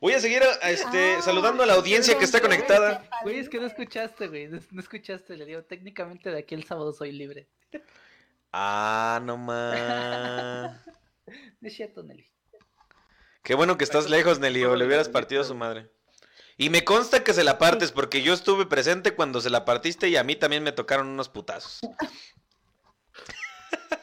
Voy 0.00 0.12
a 0.12 0.20
seguir 0.20 0.42
este, 0.62 1.14
Ah, 1.14 1.22
saludando 1.22 1.62
a 1.62 1.66
la 1.66 1.74
audiencia 1.74 2.18
que 2.18 2.24
está 2.24 2.40
conectada. 2.40 3.08
Güey, 3.22 3.38
es 3.38 3.48
que 3.48 3.58
no 3.58 3.66
escuchaste, 3.66 4.28
güey. 4.28 4.48
No, 4.48 4.60
no 4.70 4.80
escuchaste, 4.80 5.36
le 5.36 5.46
digo, 5.46 5.62
técnicamente 5.62 6.30
de 6.30 6.38
aquí 6.38 6.54
el 6.54 6.64
sábado 6.64 6.92
soy 6.92 7.12
libre. 7.12 7.48
Ah, 8.52 9.20
no 9.22 9.36
más. 9.36 10.80
No 11.60 11.66
es 11.66 11.74
cierto, 11.74 12.04
Nelly. 12.04 12.24
Qué 13.42 13.56
bueno 13.56 13.76
que 13.76 13.82
estás 13.82 14.08
lejos, 14.08 14.38
Nelly, 14.38 14.62
o 14.62 14.76
le 14.76 14.86
hubieras 14.86 15.08
partido 15.08 15.40
a 15.40 15.44
su 15.44 15.56
madre. 15.56 15.90
Y 16.56 16.70
me 16.70 16.84
consta 16.84 17.24
que 17.24 17.34
se 17.34 17.42
la 17.42 17.58
partes, 17.58 17.90
porque 17.90 18.22
yo 18.22 18.32
estuve 18.32 18.64
presente 18.66 19.14
cuando 19.14 19.40
se 19.40 19.50
la 19.50 19.64
partiste 19.64 20.08
y 20.08 20.16
a 20.16 20.22
mí 20.22 20.36
también 20.36 20.62
me 20.62 20.70
tocaron 20.70 21.08
unos 21.08 21.28
putazos. 21.28 21.80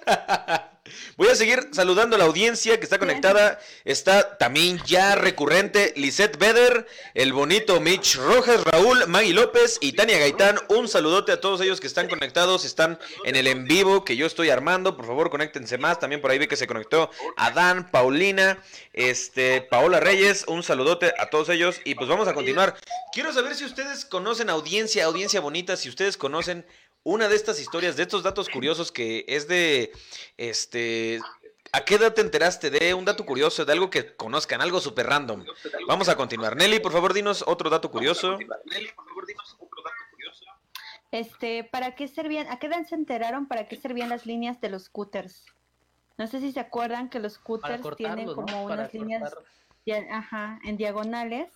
Voy 1.16 1.30
a 1.30 1.36
seguir 1.36 1.70
saludando 1.72 2.18
a 2.18 2.20
la 2.20 2.26
audiencia 2.26 2.78
que 2.78 2.84
está 2.84 3.00
conectada. 3.00 3.58
Está 3.86 4.38
también 4.38 4.82
ya 4.86 5.16
recurrente 5.16 5.94
Lisette 5.96 6.38
Beder, 6.38 6.86
el 7.14 7.32
bonito 7.32 7.80
Mitch 7.80 8.16
Rojas, 8.16 8.64
Raúl, 8.66 9.08
Maggie 9.08 9.34
López 9.34 9.78
y 9.80 9.94
Tania 9.94 10.18
Gaitán. 10.18 10.60
Un 10.68 10.90
saludote 10.90 11.32
a 11.32 11.40
todos 11.40 11.62
ellos 11.62 11.80
que 11.80 11.88
están 11.88 12.10
conectados, 12.10 12.66
están 12.66 13.00
en 13.24 13.38
el 13.38 13.48
en 13.48 13.64
vivo 13.66 14.04
que 14.04 14.18
yo 14.18 14.26
estoy 14.26 14.50
armando. 14.50 14.98
Por 14.98 15.06
favor, 15.06 15.30
conéctense 15.30 15.78
más. 15.78 16.00
También 16.00 16.20
por 16.22 16.32
ahí 16.32 16.40
vi 16.40 16.48
que 16.48 16.58
se 16.58 16.68
conectó 16.68 17.10
Adán, 17.38 17.90
Paulina, 17.90 18.62
este, 18.92 19.62
Paola 19.62 20.02
Reyes. 20.02 20.44
Un 20.48 20.64
saludote 20.64 21.14
a 21.18 21.30
todos 21.30 21.48
ellos. 21.48 21.80
Y 21.86 21.96
pues 21.96 22.10
vamos 22.10 22.28
a 22.28 22.34
continuar. 22.34 22.76
Quiero 23.14 23.32
saber 23.32 23.56
si 23.56 23.64
ustedes 23.64 24.04
conocen 24.04 24.50
audiencia, 24.50 25.06
audiencia 25.06 25.40
bonita, 25.40 25.78
si 25.78 25.88
ustedes 25.88 26.18
conocen 26.18 26.66
una 27.04 27.28
de 27.28 27.36
estas 27.36 27.60
historias, 27.60 27.96
de 27.98 28.04
estos 28.04 28.24
datos 28.24 28.50
curiosos 28.50 28.92
que 28.92 29.26
es 29.28 29.48
de, 29.48 29.92
este, 30.38 31.20
¿a 31.72 31.84
qué 31.84 31.96
edad 31.96 32.14
te 32.14 32.22
enteraste 32.22 32.70
de 32.70 32.94
un 32.94 33.06
dato 33.06 33.26
curioso, 33.26 33.66
de 33.66 33.74
algo 33.74 33.90
que 33.90 34.16
conozcan, 34.16 34.62
algo 34.62 34.80
súper 34.80 35.08
random? 35.08 35.46
Vamos 35.88 36.08
a 36.10 36.16
continuar. 36.16 36.56
Nelly, 36.56 36.80
por 36.80 36.92
favor, 36.92 37.14
dinos 37.14 37.44
otro 37.46 37.70
dato 37.70 37.92
curioso. 37.92 38.38
Este, 41.12 41.64
¿para 41.64 41.94
qué 41.94 42.08
servían? 42.08 42.48
¿A 42.48 42.58
qué 42.58 42.68
edad 42.68 42.86
se 42.88 42.96
enteraron 42.96 43.48
para 43.48 43.68
qué 43.68 43.76
servían 43.76 44.10
las 44.10 44.26
líneas 44.26 44.60
de 44.62 44.70
los 44.70 44.86
scooters? 44.86 45.46
No 46.18 46.26
sé 46.28 46.40
si 46.40 46.52
se 46.52 46.60
acuerdan 46.60 47.10
que 47.10 47.20
los 47.20 47.34
scooters 47.34 47.84
tienen 47.98 48.34
como 48.34 48.48
¿no? 48.48 48.64
Unas 48.66 48.94
líneas, 48.94 49.34
cortar. 49.34 50.08
ajá, 50.12 50.60
en 50.64 50.78
diagonales, 50.78 51.52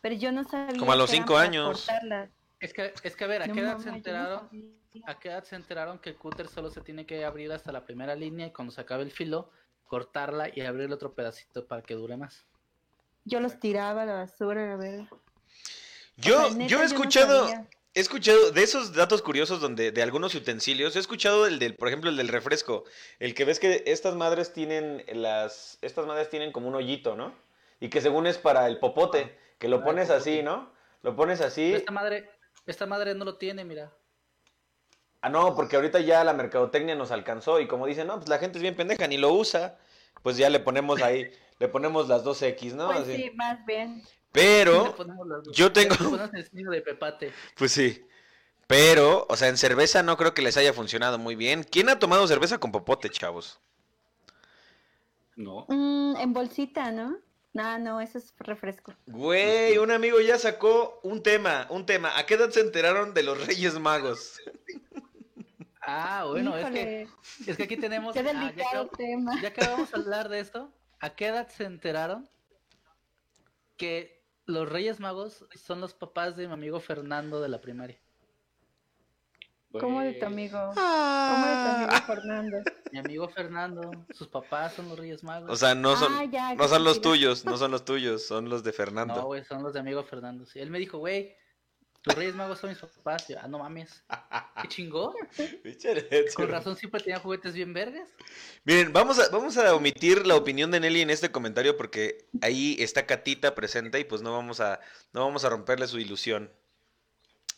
pero 0.00 0.14
yo 0.14 0.30
no 0.30 0.44
sabía. 0.44 0.78
Como 0.78 0.92
a 0.92 0.96
los 0.96 1.10
cinco 1.10 1.36
años. 1.38 1.86
cortarlas. 1.86 2.30
Es 2.60 2.72
que, 2.72 2.92
es 3.02 3.16
que 3.16 3.24
a 3.24 3.26
ver, 3.26 3.42
¿a 3.42 3.46
No 3.46 3.54
qué 3.54 3.60
edad 3.60 3.78
se 3.78 3.90
no 3.90 3.96
enteraron? 3.96 4.40
sabía. 4.48 4.79
¿A 5.06 5.18
qué 5.18 5.28
edad 5.28 5.44
se 5.44 5.56
enteraron 5.56 5.98
que 5.98 6.10
el 6.10 6.16
cúter 6.16 6.48
solo 6.48 6.70
se 6.70 6.80
tiene 6.80 7.06
que 7.06 7.24
abrir 7.24 7.52
hasta 7.52 7.70
la 7.72 7.84
primera 7.84 8.14
línea 8.14 8.48
y 8.48 8.50
cuando 8.50 8.72
se 8.72 8.80
acabe 8.80 9.04
el 9.04 9.12
filo, 9.12 9.50
cortarla 9.86 10.48
y 10.52 10.60
abrir 10.62 10.92
otro 10.92 11.12
pedacito 11.12 11.66
para 11.66 11.82
que 11.82 11.94
dure 11.94 12.16
más? 12.16 12.44
Yo 13.24 13.40
los 13.40 13.60
tiraba 13.60 14.02
a 14.02 14.06
la 14.06 14.14
basura, 14.14 14.72
a 14.72 14.76
ver. 14.76 15.06
Yo, 16.16 16.38
O 16.38 16.48
sea, 16.48 16.56
neta, 16.56 16.66
yo 16.66 16.82
he 16.82 16.84
escuchado, 16.84 17.48
he 17.94 18.00
escuchado 18.00 18.50
de 18.50 18.62
esos 18.62 18.92
datos 18.92 19.22
curiosos 19.22 19.60
donde, 19.60 19.92
de 19.92 20.02
algunos 20.02 20.34
utensilios, 20.34 20.96
he 20.96 20.98
escuchado 20.98 21.46
el 21.46 21.58
del, 21.58 21.76
por 21.76 21.88
ejemplo, 21.88 22.10
el 22.10 22.16
del 22.16 22.28
refresco, 22.28 22.84
el 23.20 23.34
que 23.34 23.44
ves 23.44 23.60
que 23.60 23.84
estas 23.86 24.16
madres 24.16 24.52
tienen 24.52 25.04
las, 25.12 25.78
estas 25.82 26.06
madres 26.06 26.30
tienen 26.30 26.50
como 26.50 26.68
un 26.68 26.74
hoyito, 26.74 27.14
¿no? 27.14 27.34
Y 27.78 27.90
que 27.90 28.00
según 28.00 28.26
es 28.26 28.38
para 28.38 28.66
el 28.66 28.78
popote, 28.78 29.38
que 29.58 29.68
lo 29.68 29.76
Ah, 29.76 29.78
el 29.80 29.84
pones 29.84 30.10
así. 30.10 30.42
¿no? 30.42 30.72
Lo 31.02 31.14
pones 31.16 31.40
así. 31.40 31.72
Esta 31.74 31.92
madre, 31.92 32.30
esta 32.66 32.86
madre 32.86 33.14
no 33.14 33.24
lo 33.24 33.36
tiene, 33.36 33.64
mira. 33.64 33.92
Ah, 35.22 35.28
no, 35.28 35.54
porque 35.54 35.76
ahorita 35.76 36.00
ya 36.00 36.24
la 36.24 36.32
mercadotecnia 36.32 36.94
nos 36.94 37.10
alcanzó 37.10 37.60
y 37.60 37.66
como 37.68 37.86
dicen, 37.86 38.06
no, 38.06 38.16
pues 38.16 38.28
la 38.28 38.38
gente 38.38 38.58
es 38.58 38.62
bien 38.62 38.74
pendeja, 38.74 39.06
ni 39.06 39.18
lo 39.18 39.32
usa, 39.32 39.78
pues 40.22 40.36
ya 40.36 40.48
le 40.48 40.60
ponemos 40.60 41.02
ahí, 41.02 41.30
le 41.58 41.68
ponemos 41.68 42.08
las 42.08 42.24
dos 42.24 42.40
X, 42.40 42.74
¿no? 42.74 42.86
Pues 42.86 43.00
Así. 43.00 43.16
sí, 43.16 43.30
más 43.34 43.64
bien. 43.66 43.98
Le 43.98 44.04
Pero, 44.32 44.94
ponemos 44.96 45.26
las 45.26 45.44
dos. 45.44 45.56
yo 45.56 45.72
tengo- 45.72 45.94
de 46.52 46.80
pepate. 46.82 47.32
pues 47.56 47.72
sí. 47.72 48.06
Pero, 48.66 49.26
o 49.28 49.36
sea, 49.36 49.48
en 49.48 49.56
cerveza 49.56 50.02
no 50.04 50.16
creo 50.16 50.32
que 50.32 50.42
les 50.42 50.56
haya 50.56 50.72
funcionado 50.72 51.18
muy 51.18 51.34
bien. 51.34 51.64
¿Quién 51.64 51.88
ha 51.88 51.98
tomado 51.98 52.26
cerveza 52.28 52.58
con 52.58 52.70
popote, 52.70 53.10
chavos? 53.10 53.58
No. 55.34 55.66
Mm, 55.68 56.16
en 56.18 56.32
bolsita, 56.32 56.92
¿no? 56.92 57.18
No, 57.52 57.78
no, 57.80 58.00
eso 58.00 58.18
es 58.18 58.32
refresco. 58.38 58.94
Güey, 59.06 59.76
un 59.78 59.90
amigo 59.90 60.20
ya 60.20 60.38
sacó 60.38 61.00
un 61.02 61.22
tema, 61.22 61.66
un 61.70 61.84
tema. 61.84 62.16
¿A 62.16 62.24
qué 62.26 62.34
edad 62.34 62.50
se 62.50 62.60
enteraron 62.60 63.12
de 63.12 63.24
los 63.24 63.44
Reyes 63.44 63.78
Magos? 63.78 64.40
Ah, 65.92 66.24
bueno, 66.24 66.56
es 66.56 66.70
que, 66.70 67.08
es 67.46 67.56
que 67.56 67.62
aquí 67.64 67.76
tenemos. 67.76 68.12
qué 68.14 68.20
ah, 68.20 68.22
ya, 68.22 68.32
delicado 68.32 68.90
que, 68.90 68.96
tema. 68.96 69.42
ya 69.42 69.52
que 69.52 69.66
vamos 69.66 69.92
a 69.92 69.96
hablar 69.96 70.28
de 70.28 70.38
esto, 70.38 70.72
¿a 71.00 71.10
qué 71.10 71.26
edad 71.26 71.48
se 71.48 71.64
enteraron 71.64 72.28
que 73.76 74.22
los 74.46 74.68
Reyes 74.68 75.00
Magos 75.00 75.44
son 75.54 75.80
los 75.80 75.92
papás 75.94 76.36
de 76.36 76.46
mi 76.46 76.52
amigo 76.52 76.78
Fernando 76.78 77.40
de 77.40 77.48
la 77.48 77.60
primaria? 77.60 77.98
¿Cómo 79.72 80.00
de 80.00 80.14
tu 80.14 80.26
amigo? 80.26 80.58
¿Cómo 80.74 81.46
de 81.46 81.54
tu 81.54 81.70
amigo 81.70 82.06
Fernando? 82.06 82.56
Mi 82.92 82.98
amigo 82.98 83.28
Fernando, 83.28 83.90
sus 84.10 84.28
papás 84.28 84.74
son 84.74 84.88
los 84.88 84.98
Reyes 84.98 85.22
Magos. 85.24 85.50
O 85.50 85.56
sea, 85.56 85.74
no 85.74 85.96
son, 85.96 86.12
Ah, 86.12 86.24
ya, 86.24 86.54
no 86.54 86.68
son 86.68 86.84
los 86.84 87.00
tuyos, 87.00 87.44
no 87.44 87.56
son 87.56 87.70
los 87.72 87.84
tuyos, 87.84 88.26
son 88.26 88.48
los 88.48 88.62
de 88.62 88.70
no, 88.70 88.76
Fernando. 88.76 89.24
güey, 89.24 89.44
son 89.44 89.62
los 89.62 89.72
de 89.72 89.80
amigo 89.80 90.02
Fernando. 90.04 90.44
Sí, 90.46 90.60
él 90.60 90.70
me 90.70 90.78
dijo, 90.78 90.98
güey, 90.98 91.36
los 92.04 92.16
Reyes 92.16 92.34
Magos 92.34 92.58
son 92.58 92.70
mis 92.70 92.78
papás. 92.78 93.28
Yo, 93.28 93.36
ah, 93.40 93.48
no 93.48 93.58
mames. 93.58 94.02
¿Qué 94.62 94.68
chingó? 94.68 95.14
Con 96.34 96.48
razón 96.48 96.76
siempre 96.76 97.00
tenía 97.00 97.18
juguetes 97.18 97.52
bien 97.54 97.74
verdes. 97.74 98.08
Miren, 98.64 98.92
vamos 98.92 99.18
a, 99.18 99.28
vamos 99.28 99.56
a 99.58 99.74
omitir 99.74 100.26
la 100.26 100.36
opinión 100.36 100.70
de 100.70 100.80
Nelly 100.80 101.02
en 101.02 101.10
este 101.10 101.30
comentario 101.30 101.76
porque 101.76 102.26
ahí 102.40 102.76
está 102.78 103.06
Catita 103.06 103.54
presente 103.54 104.00
y 104.00 104.04
pues 104.04 104.22
no 104.22 104.32
vamos 104.32 104.60
a, 104.60 104.80
no 105.12 105.24
vamos 105.24 105.44
a 105.44 105.50
romperle 105.50 105.86
su 105.86 105.98
ilusión. 105.98 106.50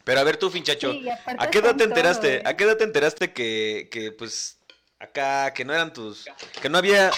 Pero 0.04 0.18
a 0.18 0.24
ver 0.24 0.36
tú, 0.36 0.50
finchacho, 0.50 0.92
Sí, 0.92 1.06
¿a 1.08 1.48
qué 1.50 1.58
edad 1.58 1.72
te 1.72 1.84
todo, 1.84 1.88
enteraste? 1.88 2.36
¿eh? 2.38 2.42
¿A 2.44 2.56
qué 2.56 2.64
edad 2.64 2.76
te 2.76 2.84
enteraste 2.84 3.32
que, 3.32 3.88
que 3.92 4.10
pues 4.10 4.58
acá, 4.98 5.52
que 5.54 5.64
no 5.64 5.72
eran 5.72 5.92
tus, 5.92 6.24
que 6.60 6.68
no 6.68 6.78
había, 6.78 7.12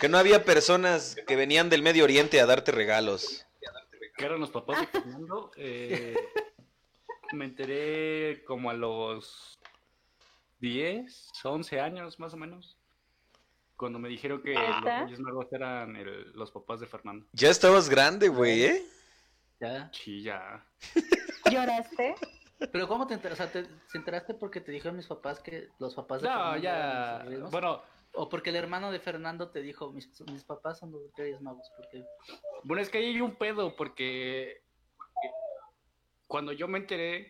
que 0.00 0.08
no 0.08 0.16
había 0.16 0.44
personas 0.46 1.16
que 1.26 1.36
venían 1.36 1.68
del 1.68 1.82
Medio 1.82 2.04
Oriente 2.04 2.40
a 2.40 2.46
darte 2.46 2.72
regalos? 2.72 3.44
¿Qué 4.16 4.26
eran 4.26 4.40
los 4.40 4.50
papás 4.50 4.80
de 4.80 4.86
Fernando? 4.86 5.50
Eh, 5.56 6.14
me 7.36 7.44
enteré 7.46 8.44
como 8.44 8.70
a 8.70 8.74
los 8.74 9.58
10, 10.60 11.30
11 11.44 11.80
años 11.80 12.18
más 12.18 12.34
o 12.34 12.36
menos. 12.36 12.76
Cuando 13.76 13.98
me 13.98 14.08
dijeron 14.10 14.42
que 14.42 14.52
los 14.54 14.80
¿Neta? 14.82 15.04
Reyes 15.04 15.20
Magos 15.20 15.46
eran 15.52 15.96
el- 15.96 16.32
los 16.32 16.50
papás 16.50 16.80
de 16.80 16.86
Fernando. 16.86 17.26
Ya 17.32 17.48
estabas 17.48 17.88
grande, 17.88 18.28
güey, 18.28 18.64
¿eh? 18.64 18.82
Ya. 19.58 19.90
Sí, 19.92 20.22
ya. 20.22 20.64
¿Lloraste? 21.50 22.14
Pero 22.72 22.86
¿cómo 22.88 23.06
te 23.06 23.14
enteraste? 23.14 23.44
O 23.44 23.50
sea, 23.50 23.62
¿te, 23.62 23.68
te 23.90 23.98
enteraste 23.98 24.34
porque 24.34 24.60
te 24.60 24.70
dijeron 24.70 24.96
mis 24.96 25.06
papás 25.06 25.40
que 25.40 25.68
los 25.78 25.94
papás 25.94 26.20
de 26.20 26.28
No, 26.28 26.34
Fernando 26.34 26.58
ya. 26.62 27.16
eran 27.16 27.40
los? 27.40 27.50
Bueno, 27.50 27.82
O 28.12 28.28
porque 28.28 28.50
el 28.50 28.56
hermano 28.56 28.90
de 28.90 29.00
Fernando 29.00 29.48
te 29.50 29.62
dijo, 29.62 29.92
mis, 29.92 30.08
mis 30.30 30.44
papás 30.44 30.78
son 30.80 30.92
los 30.92 31.02
Reyes 31.16 31.40
Magos. 31.40 31.70
Porque... 31.76 32.04
bueno, 32.64 32.82
es 32.82 32.90
que 32.90 32.98
ahí 32.98 33.06
hay 33.06 33.20
un 33.22 33.34
pedo 33.36 33.74
porque 33.76 34.62
cuando 36.30 36.52
yo 36.52 36.68
me 36.68 36.78
enteré, 36.78 37.28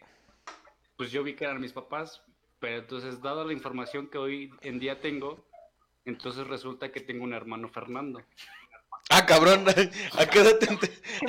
pues 0.99 1.11
yo 1.11 1.23
vi 1.25 1.33
que 1.35 1.45
eran 1.45 1.59
mis 1.59 1.73
papás, 1.73 2.23
pero 2.59 2.77
entonces, 2.77 3.23
dada 3.23 3.47
la 3.47 3.55
información 3.55 4.09
que 4.09 4.19
hoy 4.19 4.53
en 4.61 4.79
día 4.79 5.01
tengo, 5.01 5.43
entonces 6.05 6.47
resulta 6.47 6.93
que 6.93 7.01
tengo 7.01 7.25
un 7.25 7.33
hermano 7.33 7.71
Fernando. 7.71 8.21
Ah, 9.09 9.25
cabrón, 9.25 9.65
¿a 10.19 10.27
qué 10.27 10.41
edad 10.41 10.59
te, 10.59 10.67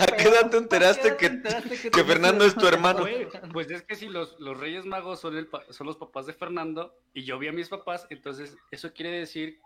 a 0.04 0.06
qué 0.06 0.24
edad 0.24 0.50
te 0.52 0.58
enteraste 0.58 1.16
que, 1.16 1.42
que 1.82 1.92
que 1.92 2.04
Fernando 2.04 2.44
es 2.44 2.56
tu 2.56 2.68
hermano? 2.68 3.06
Pues 3.54 3.72
es 3.72 3.84
que 3.84 3.96
si 3.96 4.08
los, 4.10 4.38
los 4.42 4.60
Reyes 4.60 4.86
Magos 4.86 5.22
son, 5.22 5.38
el 5.38 5.48
pa- 5.48 5.64
son 5.70 5.88
los 5.88 5.96
papás 5.96 6.26
de 6.26 6.34
Fernando 6.34 6.94
y 7.14 7.24
yo 7.24 7.40
vi 7.40 7.48
a 7.48 7.54
mis 7.54 7.70
papás, 7.70 8.06
entonces 8.10 8.58
eso 8.70 8.92
quiere 8.94 9.12
decir 9.12 9.62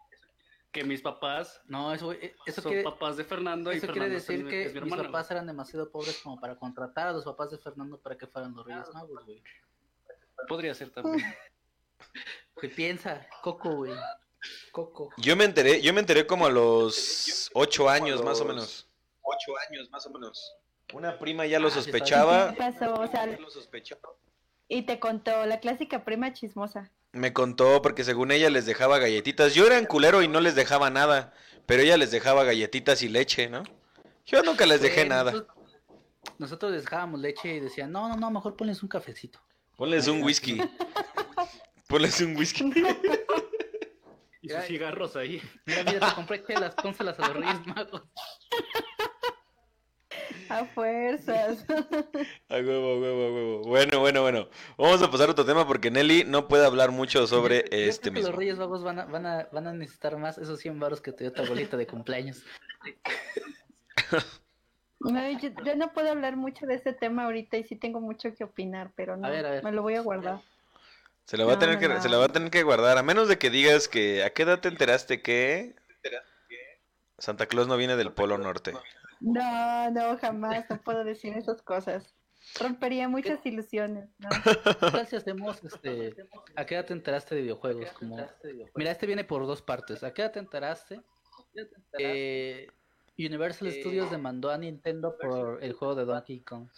que 0.76 0.84
mis 0.84 1.02
papás 1.02 1.62
No, 1.68 1.94
eso, 1.94 2.12
eh, 2.12 2.36
eso 2.46 2.62
son 2.62 2.72
quiere, 2.72 2.84
papás 2.84 3.16
de 3.16 3.24
Fernando 3.24 3.72
y 3.72 3.78
eso 3.78 3.88
quiere 3.88 4.02
Fernando 4.02 4.18
es 4.18 4.28
decir 4.28 4.48
que 4.48 4.66
es 4.66 4.74
mi 4.74 4.82
mis 4.82 4.96
papás 4.96 5.32
eran 5.32 5.48
demasiado 5.48 5.90
pobres 5.90 6.20
como 6.22 6.38
para 6.40 6.56
contratar 6.58 7.08
a 7.08 7.12
los 7.14 7.24
papás 7.24 7.50
de 7.52 7.58
Fernando 7.58 7.98
para 8.00 8.18
que 8.18 8.28
fueran 8.28 8.54
los 8.54 8.66
Reyes 8.66 8.94
Magos, 8.94 9.24
güey. 9.26 9.42
Podría 10.48 10.74
ser 10.76 10.90
también. 10.92 11.18
Güey, 12.56 12.74
piensa, 12.74 13.26
Coco, 13.42 13.70
güey. 13.76 13.94
Coco. 14.72 15.10
Yo 15.18 15.36
me 15.36 15.44
enteré, 15.46 15.82
yo 15.82 15.94
me 15.94 16.00
enteré 16.02 16.26
como 16.28 16.46
a 16.46 16.50
los 16.50 17.50
ocho 17.54 17.90
años, 17.90 18.22
más 18.24 18.40
o 18.42 18.46
menos. 18.46 18.88
Ocho 19.22 19.54
años, 19.70 19.90
más 19.90 20.06
o 20.06 20.10
menos. 20.12 20.56
Una 20.94 21.18
prima 21.20 21.46
ya 21.46 21.60
lo 21.60 21.68
Ah, 21.70 21.72
sospechaba, 21.72 22.52
¿Qué 22.52 22.58
pasó? 22.58 22.94
O 22.94 23.08
sea, 23.08 23.26
Lo 23.26 23.50
sospechaba. 23.50 24.02
y 24.70 24.84
te 24.84 25.00
contó 25.00 25.46
la 25.46 25.60
clásica 25.60 26.06
prima 26.06 26.32
chismosa. 26.32 26.92
Me 27.16 27.34
contó 27.34 27.82
porque 27.82 28.04
según 28.04 28.32
ella 28.32 28.50
les 28.50 28.66
dejaba 28.66 29.00
galletitas. 29.00 29.56
Yo 29.56 29.66
era 29.66 29.78
en 29.78 29.86
culero 29.86 30.22
y 30.22 30.28
no 30.28 30.42
les 30.42 30.56
dejaba 30.56 30.90
nada, 30.90 31.34
pero 31.66 31.82
ella 31.82 31.98
les 31.98 32.12
dejaba 32.12 32.44
galletitas 32.44 33.02
y 33.02 33.10
leche, 33.10 33.50
¿no? 33.50 33.64
Yo 34.26 34.44
nunca 34.44 34.66
les 34.66 34.82
dejé 34.82 35.06
nada. 35.06 35.32
Nosotros, 35.32 35.58
nosotros 36.38 36.72
les 36.72 36.84
dejábamos 36.84 37.20
leche 37.20 37.56
y 37.56 37.60
decían, 37.60 37.92
no, 37.92 38.10
no, 38.10 38.16
no, 38.16 38.32
mejor 38.32 38.56
ponles 38.56 38.84
un 38.84 38.90
cafecito. 38.90 39.40
Ponles 39.76 40.08
un 40.08 40.24
whisky. 40.24 40.62
Ponles 41.88 42.20
un 42.22 42.36
whisky. 42.36 42.72
Y 44.42 44.50
sus 44.50 44.64
cigarros 44.66 45.16
ahí. 45.16 45.42
Mira, 45.66 45.84
mira, 45.84 46.08
te 46.08 46.14
compré 46.14 46.44
chelas, 46.46 46.76
pónselas 46.76 47.18
a 47.20 47.30
los 47.30 47.38
Reyes 47.38 47.66
Magos. 47.66 48.04
A 50.50 50.66
fuerzas. 50.66 51.66
A 52.50 52.56
huevo, 52.56 52.94
a 52.94 53.00
huevo, 53.00 53.24
a 53.26 53.32
huevo. 53.34 53.62
Bueno, 53.64 54.00
bueno, 54.00 54.22
bueno. 54.22 54.48
Vamos 54.78 55.02
a 55.02 55.10
pasar 55.10 55.30
a 55.30 55.32
otro 55.32 55.46
tema 55.46 55.66
porque 55.68 55.90
Nelly 55.92 56.24
no 56.26 56.48
puede 56.48 56.66
hablar 56.66 56.92
mucho 56.92 57.26
sobre 57.28 57.64
Yo- 57.64 57.78
yo 57.78 57.78
este 57.90 58.02
creo 58.02 58.14
que 58.14 58.20
mismo. 58.20 58.30
Los 58.30 58.38
Reyes 58.38 58.58
Magos 58.58 58.84
van 58.84 59.00
a, 59.00 59.06
van, 59.06 59.26
a, 59.26 59.48
van 59.52 59.68
a 59.68 59.74
necesitar 59.74 60.18
más 60.18 60.38
esos 60.38 60.60
100 60.60 60.80
baros 60.80 61.02
que 61.02 61.12
te 61.12 61.24
dio 61.24 61.34
tu 61.34 61.42
abuelita 61.42 61.78
de 61.78 61.88
cumpleaños. 61.88 62.44
No, 65.00 65.30
yo, 65.40 65.50
yo 65.64 65.76
no 65.76 65.94
puedo 65.94 66.10
hablar 66.10 66.36
mucho 66.36 66.66
de 66.66 66.74
este 66.74 66.92
tema 66.94 67.26
ahorita 67.26 67.58
y 67.58 67.64
sí 67.64 67.76
tengo 67.76 68.00
mucho 68.02 68.34
que 68.34 68.44
opinar, 68.44 68.92
pero 68.96 69.16
no, 69.16 69.30
ver, 69.30 69.46
a 69.46 69.52
ver. 69.52 69.64
me 69.64 69.72
lo 69.72 69.84
voy 69.84 69.94
a 69.96 70.02
guardar. 70.02 70.40
Se 71.26 71.38
la 71.38 71.46
va 71.46 71.54
a 71.54 71.60
tener 71.60 71.76
no, 71.76 71.82
que, 71.82 71.90
no. 71.90 72.02
se 72.02 72.10
la 72.10 72.18
va 72.18 72.26
a 72.26 72.30
tener 72.30 72.50
que 72.50 72.64
guardar, 72.64 72.98
a 72.98 73.04
menos 73.04 73.28
de 73.28 73.38
que 73.38 73.52
digas 73.52 73.88
que 73.88 74.24
¿a 74.24 74.32
qué 74.32 74.44
edad 74.44 74.62
te 74.62 74.68
enteraste 74.68 75.22
que 75.22 75.76
Santa 77.20 77.46
Claus 77.46 77.68
no 77.68 77.78
viene 77.78 77.98
del 77.98 78.14
Polo 78.14 78.38
Norte? 78.40 78.74
No, 79.20 79.92
no, 79.92 80.18
jamás, 80.18 80.66
no 80.70 80.82
puedo 80.82 81.04
decir 81.04 81.36
esas 81.38 81.62
cosas. 81.62 82.16
Rompería 82.60 83.10
muchas 83.10 83.44
ilusiones, 83.46 84.10
¿no? 84.20 84.30
¿Qué 84.80 84.92
tal 84.92 85.08
si 85.08 85.16
hacemos, 85.16 85.64
este, 85.64 86.16
a 86.56 86.66
qué 86.66 86.76
edad 86.76 86.86
te 86.86 86.94
enteraste 86.94 87.36
de 87.36 87.42
videojuegos? 87.42 87.92
Como, 87.94 88.18
mira, 88.76 88.92
este 88.92 89.08
viene 89.08 89.24
por 89.24 89.48
dos 89.48 89.62
partes. 89.62 90.04
¿A 90.04 90.14
qué 90.14 90.22
edad 90.22 90.32
te 90.32 90.40
enteraste? 90.40 91.02
Eh, 91.98 92.68
Universal 93.18 93.72
Studios 93.72 94.12
demandó 94.12 94.52
a 94.52 94.58
Nintendo 94.58 95.18
por 95.18 95.64
el 95.64 95.74
juego 95.74 95.96
de 95.96 96.06
Donkey 96.06 96.42
Kong. 96.42 96.70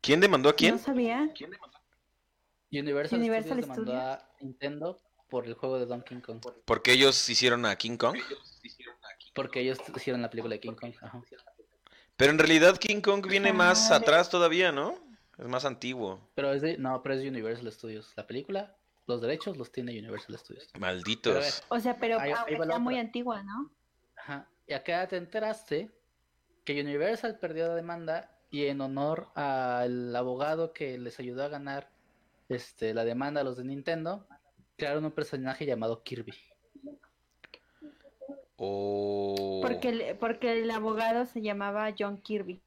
¿Quién 0.00 0.20
demandó 0.20 0.50
a 0.50 0.54
quién? 0.54 0.76
No 0.76 0.78
sabía. 0.78 1.32
Universal, 2.70 3.18
Universal 3.18 3.62
Studios 3.62 3.68
demandó 3.68 3.96
a 3.96 4.30
Nintendo 4.40 4.98
por 5.28 5.46
el 5.46 5.54
juego 5.54 5.78
de 5.78 5.86
Donkey 5.86 6.20
Kong. 6.20 6.40
Porque 6.64 6.92
ellos 6.92 7.28
hicieron 7.28 7.66
a 7.66 7.76
King 7.76 7.96
Kong. 7.96 8.16
Porque 9.38 9.60
ellos 9.60 9.78
hicieron 9.94 10.20
la 10.22 10.30
película 10.30 10.54
de 10.54 10.60
King 10.60 10.74
Kong. 10.74 10.92
Ajá. 11.00 11.22
Pero 12.16 12.32
en 12.32 12.38
realidad 12.38 12.76
King 12.76 13.00
Kong 13.00 13.24
viene 13.28 13.52
más 13.52 13.88
Madre. 13.90 13.96
atrás 14.04 14.28
todavía, 14.30 14.72
¿no? 14.72 14.98
Es 15.38 15.46
más 15.46 15.64
antiguo. 15.64 16.28
Pero 16.34 16.52
es 16.52 16.60
de, 16.62 16.76
no, 16.76 17.00
pero 17.02 17.14
es 17.14 17.22
de 17.22 17.28
Universal 17.28 17.70
Studios. 17.70 18.12
La 18.16 18.26
película, 18.26 18.74
los 19.06 19.20
derechos 19.20 19.56
los 19.56 19.70
tiene 19.70 19.92
Universal 19.96 20.36
Studios. 20.36 20.68
Pero 20.72 20.80
Malditos. 20.80 21.62
O 21.68 21.78
sea, 21.78 21.96
pero 21.96 22.18
Ahí- 22.18 22.32
ahí 22.32 22.56
sea 22.56 22.78
muy 22.80 22.98
antigua, 22.98 23.44
¿no? 23.44 23.70
Ajá. 24.16 24.48
Y 24.66 24.72
acá 24.72 25.06
te 25.06 25.16
enteraste 25.16 25.90
que 26.64 26.80
Universal 26.80 27.38
perdió 27.38 27.68
la 27.68 27.74
demanda 27.76 28.36
y 28.50 28.66
en 28.66 28.80
honor 28.80 29.28
al 29.36 30.14
abogado 30.16 30.72
que 30.72 30.98
les 30.98 31.20
ayudó 31.20 31.44
a 31.44 31.48
ganar 31.48 31.88
este, 32.48 32.92
la 32.94 33.04
demanda 33.04 33.42
a 33.42 33.44
los 33.44 33.58
de 33.58 33.64
Nintendo, 33.64 34.26
crearon 34.76 35.04
un 35.04 35.12
personaje 35.12 35.64
llamado 35.66 36.02
Kirby. 36.02 36.34
Oh. 38.58 39.60
Porque 39.62 39.88
el, 39.88 40.16
porque 40.18 40.52
el 40.62 40.70
abogado 40.70 41.24
se 41.26 41.40
llamaba 41.40 41.94
John 41.98 42.20
Kirby. 42.20 42.60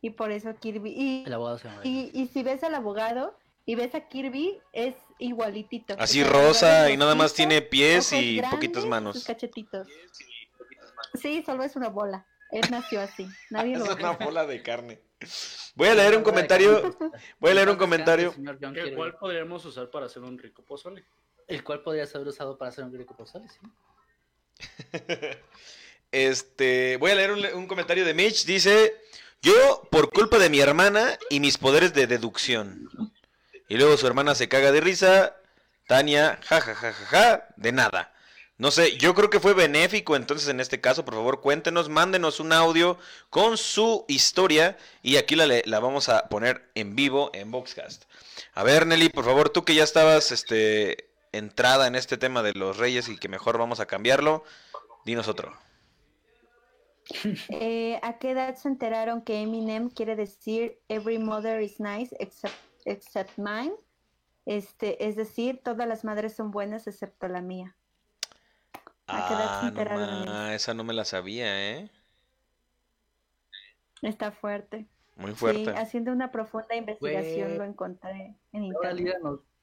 Y 0.00 0.10
por 0.10 0.30
eso 0.30 0.54
Kirby. 0.58 0.90
Y, 0.90 1.24
El 1.24 1.32
abogado 1.32 1.58
se 1.58 1.68
llama. 1.68 1.80
y, 1.84 2.10
y 2.12 2.26
si 2.26 2.42
ves 2.42 2.62
al 2.64 2.74
abogado 2.74 3.36
y 3.64 3.74
ves 3.74 3.94
a 3.94 4.00
Kirby, 4.08 4.60
es 4.72 4.94
igualitito. 5.18 5.94
Así 5.98 6.24
rosa 6.24 6.90
y 6.90 6.96
nada 6.96 7.14
más 7.14 7.34
tiene 7.34 7.62
pies 7.62 8.12
y 8.12 8.36
grandes, 8.36 8.54
poquitas 8.56 8.82
sus 8.82 8.90
manos. 8.90 9.24
cachetitos. 9.24 9.86
Sí, 11.14 11.42
solo 11.44 11.62
es 11.62 11.76
una 11.76 11.88
bola. 11.88 12.26
Él 12.50 12.62
nació 12.70 13.00
así. 13.00 13.26
Nadie 13.50 13.74
Es 13.74 13.80
lo 13.80 13.94
una 13.94 14.12
bola 14.12 14.46
de 14.46 14.62
carne. 14.62 15.00
Voy 15.74 15.88
a 15.88 15.94
leer 15.94 16.16
un 16.16 16.22
comentario. 16.22 16.96
Voy 17.38 17.50
a 17.50 17.54
leer 17.54 17.68
un 17.68 17.76
comentario. 17.76 18.34
El 18.74 18.94
cual 18.96 19.16
podríamos 19.16 19.64
usar 19.64 19.90
para 19.90 20.06
hacer 20.06 20.22
un 20.22 20.38
rico 20.38 20.62
pozole. 20.64 21.04
el 21.46 21.62
cual 21.62 21.82
podría 21.82 22.06
ser 22.06 22.26
usado 22.26 22.56
para 22.56 22.70
hacer 22.70 22.84
un 22.84 22.92
griego 22.92 23.14
pozole, 23.16 23.48
¿sí? 23.48 23.58
Este, 26.10 26.96
voy 26.96 27.10
a 27.10 27.14
leer 27.14 27.32
un, 27.32 27.66
comentario 27.66 28.04
de 28.04 28.14
Mitch. 28.14 28.46
Dice, 28.46 28.96
yo 29.42 29.86
por 29.90 30.10
culpa 30.10 30.38
de 30.38 30.48
mi 30.48 30.60
hermana 30.60 31.18
y 31.28 31.40
mis 31.40 31.58
poderes 31.58 31.92
de 31.92 32.06
deducción. 32.06 32.88
Y 33.68 33.76
luego 33.76 33.96
su 33.96 34.06
hermana 34.06 34.34
se 34.34 34.48
caga 34.48 34.72
de 34.72 34.80
risa. 34.80 35.36
Tania, 35.86 36.38
ja, 36.44 36.60
ja, 36.60 36.74
ja, 36.74 36.92
ja, 36.92 37.48
de 37.56 37.72
nada. 37.72 38.14
No 38.58 38.70
sé, 38.70 38.96
yo 38.96 39.14
creo 39.14 39.30
que 39.30 39.38
fue 39.38 39.54
benéfico, 39.54 40.16
entonces 40.16 40.48
en 40.48 40.58
este 40.58 40.80
caso, 40.80 41.04
por 41.04 41.14
favor, 41.14 41.40
cuéntenos, 41.40 41.88
mándenos 41.88 42.40
un 42.40 42.52
audio 42.52 42.98
con 43.30 43.56
su 43.56 44.04
historia 44.08 44.76
y 45.00 45.16
aquí 45.16 45.36
la, 45.36 45.46
la 45.46 45.78
vamos 45.78 46.08
a 46.08 46.28
poner 46.28 46.68
en 46.74 46.96
vivo 46.96 47.30
en 47.34 47.52
Boxcast. 47.52 48.04
A 48.54 48.64
ver, 48.64 48.84
Nelly, 48.86 49.10
por 49.10 49.24
favor, 49.24 49.50
tú 49.50 49.64
que 49.64 49.76
ya 49.76 49.84
estabas 49.84 50.32
este, 50.32 51.07
entrada 51.32 51.86
en 51.86 51.94
este 51.94 52.16
tema 52.18 52.42
de 52.42 52.54
los 52.54 52.76
reyes 52.78 53.08
y 53.08 53.18
que 53.18 53.28
mejor 53.28 53.58
vamos 53.58 53.80
a 53.80 53.86
cambiarlo, 53.86 54.44
dinos 55.04 55.28
otro. 55.28 55.52
Eh, 57.48 57.98
¿A 58.02 58.18
qué 58.18 58.32
edad 58.32 58.54
se 58.56 58.68
enteraron 58.68 59.22
que 59.22 59.40
Eminem 59.40 59.88
quiere 59.88 60.14
decir 60.14 60.78
Every 60.88 61.18
mother 61.18 61.62
is 61.62 61.80
nice 61.80 62.14
except, 62.20 62.54
except 62.84 63.38
mine? 63.38 63.72
Este, 64.44 65.06
es 65.08 65.16
decir, 65.16 65.60
todas 65.62 65.88
las 65.88 66.04
madres 66.04 66.34
son 66.36 66.50
buenas 66.50 66.86
excepto 66.86 67.28
la 67.28 67.40
mía. 67.40 67.76
¿A 69.06 69.26
qué 69.26 69.34
edad 69.34 69.44
se 69.46 69.52
Ah, 69.54 69.60
no 69.62 69.68
enteraron, 69.68 70.24
ma, 70.26 70.54
esa 70.54 70.74
no 70.74 70.84
me 70.84 70.92
la 70.92 71.04
sabía, 71.06 71.76
¿eh? 71.78 71.90
Está 74.02 74.30
fuerte. 74.30 74.86
Muy 75.16 75.32
Sí, 75.32 75.36
fuerte. 75.38 75.70
haciendo 75.70 76.12
una 76.12 76.30
profunda 76.30 76.76
investigación 76.76 77.58
lo 77.58 77.64
encontré 77.64 78.36
en 78.52 78.64
internet. 78.64 79.16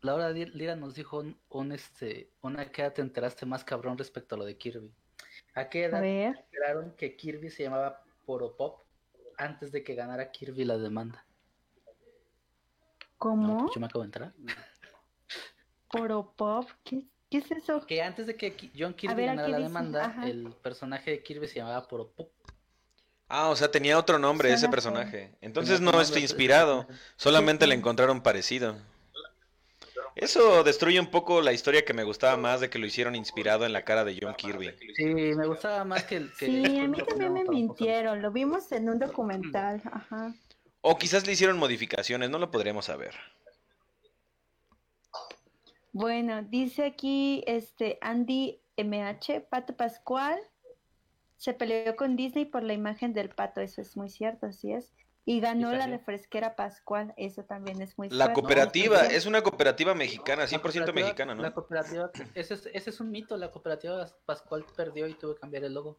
Laura 0.06 0.30
Lira 0.30 0.76
nos 0.76 0.94
dijo 0.94 1.20
un, 1.20 1.38
un, 1.50 1.72
este, 1.72 2.32
una 2.41 2.72
que 2.72 2.84
edad 2.84 2.94
te 2.94 3.02
enteraste 3.02 3.46
más 3.46 3.63
cabrón 3.63 3.98
respecto 3.98 4.36
a 4.36 4.38
lo 4.38 4.46
de 4.46 4.56
Kirby. 4.58 4.94
¿A 5.56 5.68
qué 5.68 5.86
edad 5.86 6.02
ver, 6.02 6.38
enteraron 6.38 6.91
que 6.96 7.15
Kirby 7.15 7.50
se 7.50 7.63
llamaba 7.63 8.04
Poropop 8.26 8.84
antes 9.38 9.72
de 9.72 9.84
que 9.84 9.96
ganara 9.96 10.32
Kirby 10.32 10.63
la 10.63 10.78
demanda? 10.78 11.26
No, 11.88 11.96
¿cómo? 13.18 13.58
pues 13.58 13.72
yo 13.74 13.82
me 13.82 13.88
acabo 13.88 14.04
de 14.04 14.08
enterar. 14.08 14.34
Poropop, 15.89 16.70
¿qué, 16.84 17.08
qué 17.32 17.39
es 17.39 17.50
eso? 17.52 17.86
Que 17.88 18.04
antes 18.04 18.28
de 18.28 18.36
que 18.36 18.72
John 18.78 18.94
Kirby 18.94 19.15
ver, 19.15 19.26
ganara 19.28 19.48
la 19.48 19.58
dice, 19.58 19.70
demanda, 19.70 20.06
ajá. 20.06 20.28
el 20.28 20.54
personaje 20.62 21.12
de 21.12 21.24
Kirby 21.24 21.48
se 21.48 21.56
llamaba 21.56 21.88
Poropop. 21.88 22.30
Ah, 23.28 23.50
o 23.50 23.56
sea, 23.56 23.72
tenía 23.72 23.98
otro 23.98 24.20
nombre 24.20 24.54
ese 24.54 24.70
personaje. 24.70 25.36
Entonces 25.41 25.82
no 25.82 26.00
está 26.00 26.20
inspirado. 26.20 26.88
Solamente 27.15 27.65
le 27.65 27.74
encontraron 27.74 28.22
parecido. 28.22 28.78
Eso 30.15 30.63
destruye 30.63 30.97
un 30.99 31.12
poco 31.12 31.41
la 31.41 31.51
historia 31.51 31.84
que 31.84 31.93
me 31.93 32.06
gustaba 32.06 32.38
más 32.38 32.62
de 32.62 32.69
que 32.69 32.80
lo 32.80 32.86
hicieron 32.86 33.15
inspirado 33.15 33.65
en 33.65 33.73
la 33.73 33.84
cara 33.84 34.06
de 34.06 34.17
John 34.19 34.34
Kirby. 34.36 34.73
Sí, 34.95 35.06
me 35.06 35.45
gustaba 35.45 35.84
más 35.84 36.06
que 36.06 36.15
el 36.15 36.32
que... 36.34 36.45
Sí, 36.45 36.80
a 36.80 36.88
mí 36.88 36.97
también 37.06 37.34
me 37.34 37.43
mintieron, 37.43 38.21
lo 38.21 38.32
vimos 38.32 38.71
en 38.71 38.89
un 38.89 38.97
documental, 38.97 39.82
ajá. 39.91 40.34
O 40.80 40.97
quizás 40.97 41.28
le 41.28 41.34
hicieron 41.34 41.58
modificaciones, 41.58 42.30
no 42.30 42.39
lo 42.39 42.49
podremos 42.49 42.86
saber. 42.86 43.13
Bueno, 45.91 46.43
dice 46.43 46.86
aquí 46.86 47.43
este 47.45 47.97
Andy 48.01 48.60
MH, 48.78 49.41
Pato 49.49 49.75
Pascual 49.75 50.39
se 51.38 51.54
peleó 51.54 51.95
con 51.95 52.15
Disney 52.15 52.45
por 52.45 52.63
la 52.63 52.73
imagen 52.73 53.13
del 53.13 53.30
pato, 53.30 53.62
eso 53.62 53.82
es 53.82 53.97
muy 53.97 54.10
cierto, 54.10 54.45
así 54.47 54.71
es. 54.71 54.93
Y 55.28 55.40
ganó 55.40 55.72
la 55.72 55.80
salió? 55.82 55.98
refresquera 55.98 56.56
Pascual, 56.56 57.14
eso 57.18 57.44
también 57.46 57.82
es 57.82 57.98
muy 57.98 58.10
La 58.10 58.32
cooperativa, 58.32 59.02
No, 59.04 59.10
es 59.10 59.26
una 59.26 59.42
cooperativa 59.42 59.96
mexicana, 59.96 60.44
La 60.44 60.48
100% 60.48 60.62
cooperativa- 60.62 60.94
mexicana, 60.94 61.34
¿no? 61.36 61.42
La 61.42 61.52
cooperativa, 61.52 62.12
ese 62.36 62.54
es, 62.54 62.66
ese 62.72 62.90
es 62.92 63.00
un 63.00 63.10
mito, 63.10 63.36
la 63.36 63.50
cooperativa 63.52 64.06
Pascual 64.26 64.66
perdió 64.76 65.08
y 65.08 65.16
tuvo 65.16 65.34
que 65.34 65.40
cambiar 65.42 65.64
el 65.64 65.74
logo. 65.74 65.98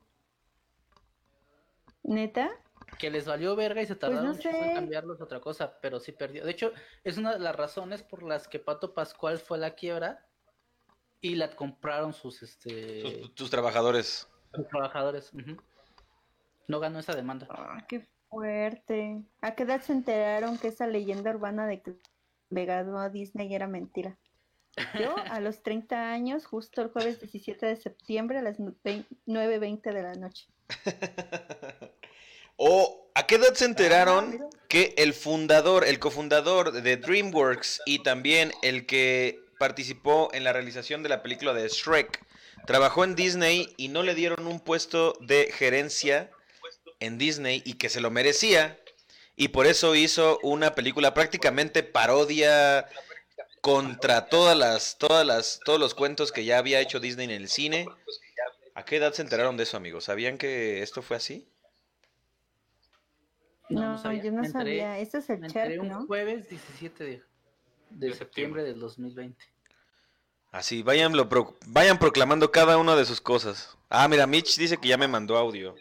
¿Neta? 2.05 2.51
Que 2.99 3.11
les 3.11 3.27
valió 3.27 3.57
verga 3.57 3.83
y 3.83 3.87
se 3.87 3.97
tardaron 3.97 4.27
no 4.27 4.35
mucho 4.35 4.49
en 4.49 4.55
sé. 4.65 4.73
cambiarlo 4.75 5.15
es 5.15 5.21
otra 5.21 5.41
cosa, 5.41 5.79
pero 5.81 5.99
sí 5.99 6.13
perdió. 6.13 6.45
De 6.45 6.53
hecho, 6.53 6.73
es 7.03 7.19
una 7.19 7.33
de 7.33 7.41
las 7.41 7.57
razones 7.57 8.03
por 8.05 8.23
las 8.23 8.47
que 8.47 8.61
Pato 8.61 8.95
Pascual 8.95 9.39
fue 9.39 9.57
a 9.59 9.61
la 9.61 9.75
quiebra 9.75 10.25
y 11.21 11.35
la 11.35 11.51
compraron 11.57 12.13
sus, 12.13 12.43
este, 12.45 13.29
tus 13.35 13.51
trabajadores. 13.51 14.29
sus 14.55 14.69
trabajadores. 14.69 15.33
No 16.69 16.79
ganó 16.79 17.01
esa 17.01 17.15
demanda. 17.15 17.49
Ah, 17.51 17.85
qué 17.89 18.07
fuerte. 18.31 19.23
¿A 19.41 19.55
qué 19.55 19.63
edad 19.65 19.83
se 19.83 19.93
enteraron 19.93 20.59
que 20.59 20.69
esa 20.69 20.87
leyenda 20.87 21.31
urbana 21.31 21.67
de 21.67 21.81
que 21.83 21.95
le 22.51 22.65
ganó 22.65 22.99
a 23.01 23.09
Disney 23.09 23.55
era 23.55 23.67
mentira? 23.67 24.17
Yo 24.99 25.15
a 25.31 25.41
los 25.41 25.63
30 25.63 26.13
años, 26.13 26.45
justo 26.47 26.83
el 26.83 26.89
jueves 26.89 27.21
17 27.21 27.67
de 27.67 27.77
septiembre 27.77 28.39
a 28.39 28.43
las 28.43 28.59
nu- 28.61 28.77
vein- 28.85 29.07
9.20 29.27 29.93
de 29.93 30.03
la 30.03 30.15
noche. 30.15 30.47
¿O 32.57 33.11
a 33.15 33.27
qué 33.27 33.37
edad 33.37 33.55
se 33.55 33.65
Ah, 33.65 33.69
enteraron 33.69 34.49
que 34.69 34.95
el 34.97 35.13
fundador, 35.15 35.85
el 35.85 35.99
cofundador 35.99 36.73
de 36.73 36.97
DreamWorks 36.97 37.83
y 37.87 38.03
también 38.03 38.53
el 38.63 38.87
que 38.87 39.41
participó 39.59 40.31
en 40.33 40.45
la 40.45 40.53
realización 40.53 41.03
de 41.03 41.09
la 41.09 41.23
película 41.23 41.53
de 41.55 41.69
Shrek 41.69 42.25
trabajó 42.67 43.05
en 43.05 43.15
Disney 43.15 43.73
y 43.77 43.89
no 43.89 44.03
le 44.03 44.15
dieron 44.15 44.47
un 44.47 44.61
puesto 44.61 45.15
de 45.21 45.51
gerencia 45.53 46.31
en 47.01 47.19
Disney 47.19 47.63
y 47.65 47.75
que 47.75 47.89
se 47.89 48.01
lo 48.01 48.11
merecía? 48.11 48.79
Y 49.37 49.49
por 49.49 49.67
eso 49.67 49.95
hizo 49.95 50.39
una 50.43 50.75
película 50.75 51.13
prácticamente 51.15 51.83
parodia 51.83 52.87
contra 53.61 54.27
todas 54.29 54.57
las, 54.57 54.97
todas 54.99 55.27
las, 55.27 55.61
todos 55.65 55.79
los 55.81 55.95
cuentos 55.95 56.33
que 56.33 56.45
ya 56.45 56.59
había 56.59 56.81
hecho 56.81 57.01
Disney 57.01 57.25
en 57.27 57.33
el 57.33 57.49
cine. 57.49 57.87
¿A 58.75 58.85
qué 58.85 58.97
edad 58.97 59.13
se 59.13 59.23
enteraron 59.23 59.57
de 59.57 59.65
eso, 59.65 59.77
amigos? 59.77 60.05
¿Sabían 60.05 60.39
que 60.39 60.83
esto 60.83 61.03
fue 61.03 61.17
así? 61.17 61.47
No, 63.69 63.97
yo 64.13 64.31
no 64.33 64.43
Me 64.43 64.49
enteré- 64.49 64.53
sabía. 64.53 64.99
Es 64.99 65.15
el 65.29 65.39
Me 65.41 65.49
chat, 65.49 65.79
un 65.81 65.89
¿no? 65.89 66.07
jueves 66.07 66.49
17 66.49 67.05
de, 67.05 67.23
de 67.91 68.09
De 68.09 68.15
septiembre 68.15 68.63
del 68.63 68.79
2020. 68.79 69.45
Así, 70.53 70.83
vayan, 70.83 71.17
lo 71.17 71.29
pro- 71.29 71.57
vayan 71.67 71.99
proclamando 71.99 72.51
cada 72.53 72.79
una 72.79 72.95
de 72.97 73.05
sus 73.05 73.21
cosas. 73.21 73.77
Ah, 73.91 74.07
mira, 74.09 74.27
Mitch 74.27 74.57
dice 74.57 74.79
que 74.79 74.89
ya 74.89 74.97
me 74.97 75.09
mandó 75.09 75.37
audio. 75.37 75.75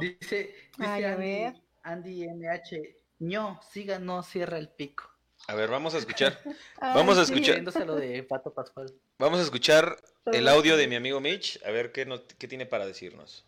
Dice, 0.00 0.54
dice 0.76 0.90
Ay, 0.90 1.04
a 1.04 1.12
Andy, 1.14 1.26
ver. 1.26 1.54
Andy 1.82 2.24
NH, 2.28 2.96
no, 3.20 3.60
siga, 3.70 3.98
no 3.98 4.22
cierra 4.22 4.58
el 4.58 4.68
pico. 4.68 5.10
A 5.46 5.54
ver, 5.54 5.70
vamos 5.70 5.94
a 5.94 5.98
escuchar. 5.98 6.38
Ay, 6.80 6.94
Vamos 6.94 7.16
a 7.18 7.24
sí. 7.24 7.32
escuchar. 7.32 7.56
Refiriéndose 7.56 7.78
a 7.82 7.84
lo 7.84 7.96
de 7.96 8.22
Pato 8.22 8.52
Pascual. 8.52 8.92
Vamos 9.18 9.38
a 9.40 9.42
escuchar 9.42 9.96
el 10.26 10.46
audio 10.48 10.76
de 10.76 10.86
mi 10.88 10.96
amigo 10.96 11.20
Mitch, 11.20 11.60
a 11.64 11.70
ver 11.70 11.90
qué, 11.92 12.04
nos- 12.06 12.22
qué 12.38 12.46
tiene 12.48 12.66
para 12.66 12.86
decirnos. 12.86 13.44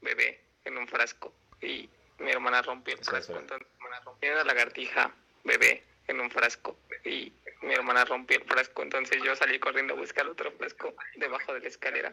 bebé 0.00 0.40
en 0.64 0.76
un 0.78 0.86
frasco 0.86 1.34
y 1.60 1.88
mi 2.18 2.30
hermana 2.30 2.62
rompió 2.62 2.94
el 2.94 3.04
frasco. 3.04 3.36
Entonces, 3.38 3.66
mi 3.78 3.84
hermana 3.84 4.00
rompió 4.04 4.32
una 4.32 4.44
lagartija 4.44 5.14
bebé 5.44 5.82
en 6.08 6.20
un 6.20 6.30
frasco 6.30 6.78
y 7.04 7.32
mi 7.62 7.74
hermana 7.74 8.04
rompió 8.04 8.38
el 8.38 8.44
frasco. 8.44 8.82
Entonces 8.82 9.22
yo 9.22 9.34
salí 9.36 9.58
corriendo 9.58 9.94
a 9.94 9.96
buscar 9.96 10.26
otro 10.26 10.50
frasco 10.52 10.94
debajo 11.16 11.54
de 11.54 11.60
la 11.60 11.68
escalera 11.68 12.12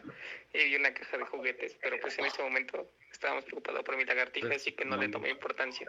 y 0.52 0.64
vi 0.64 0.76
una 0.76 0.92
caja 0.94 1.18
de 1.18 1.24
juguetes. 1.24 1.76
Pero 1.82 1.98
pues 2.00 2.18
en 2.18 2.26
ese 2.26 2.42
momento 2.42 2.90
estábamos 3.10 3.44
preocupados 3.44 3.82
por 3.84 3.96
mi 3.96 4.04
lagartija, 4.04 4.54
así 4.54 4.72
que 4.72 4.84
no 4.84 4.96
le 4.96 5.08
tomé 5.08 5.30
importancia. 5.30 5.86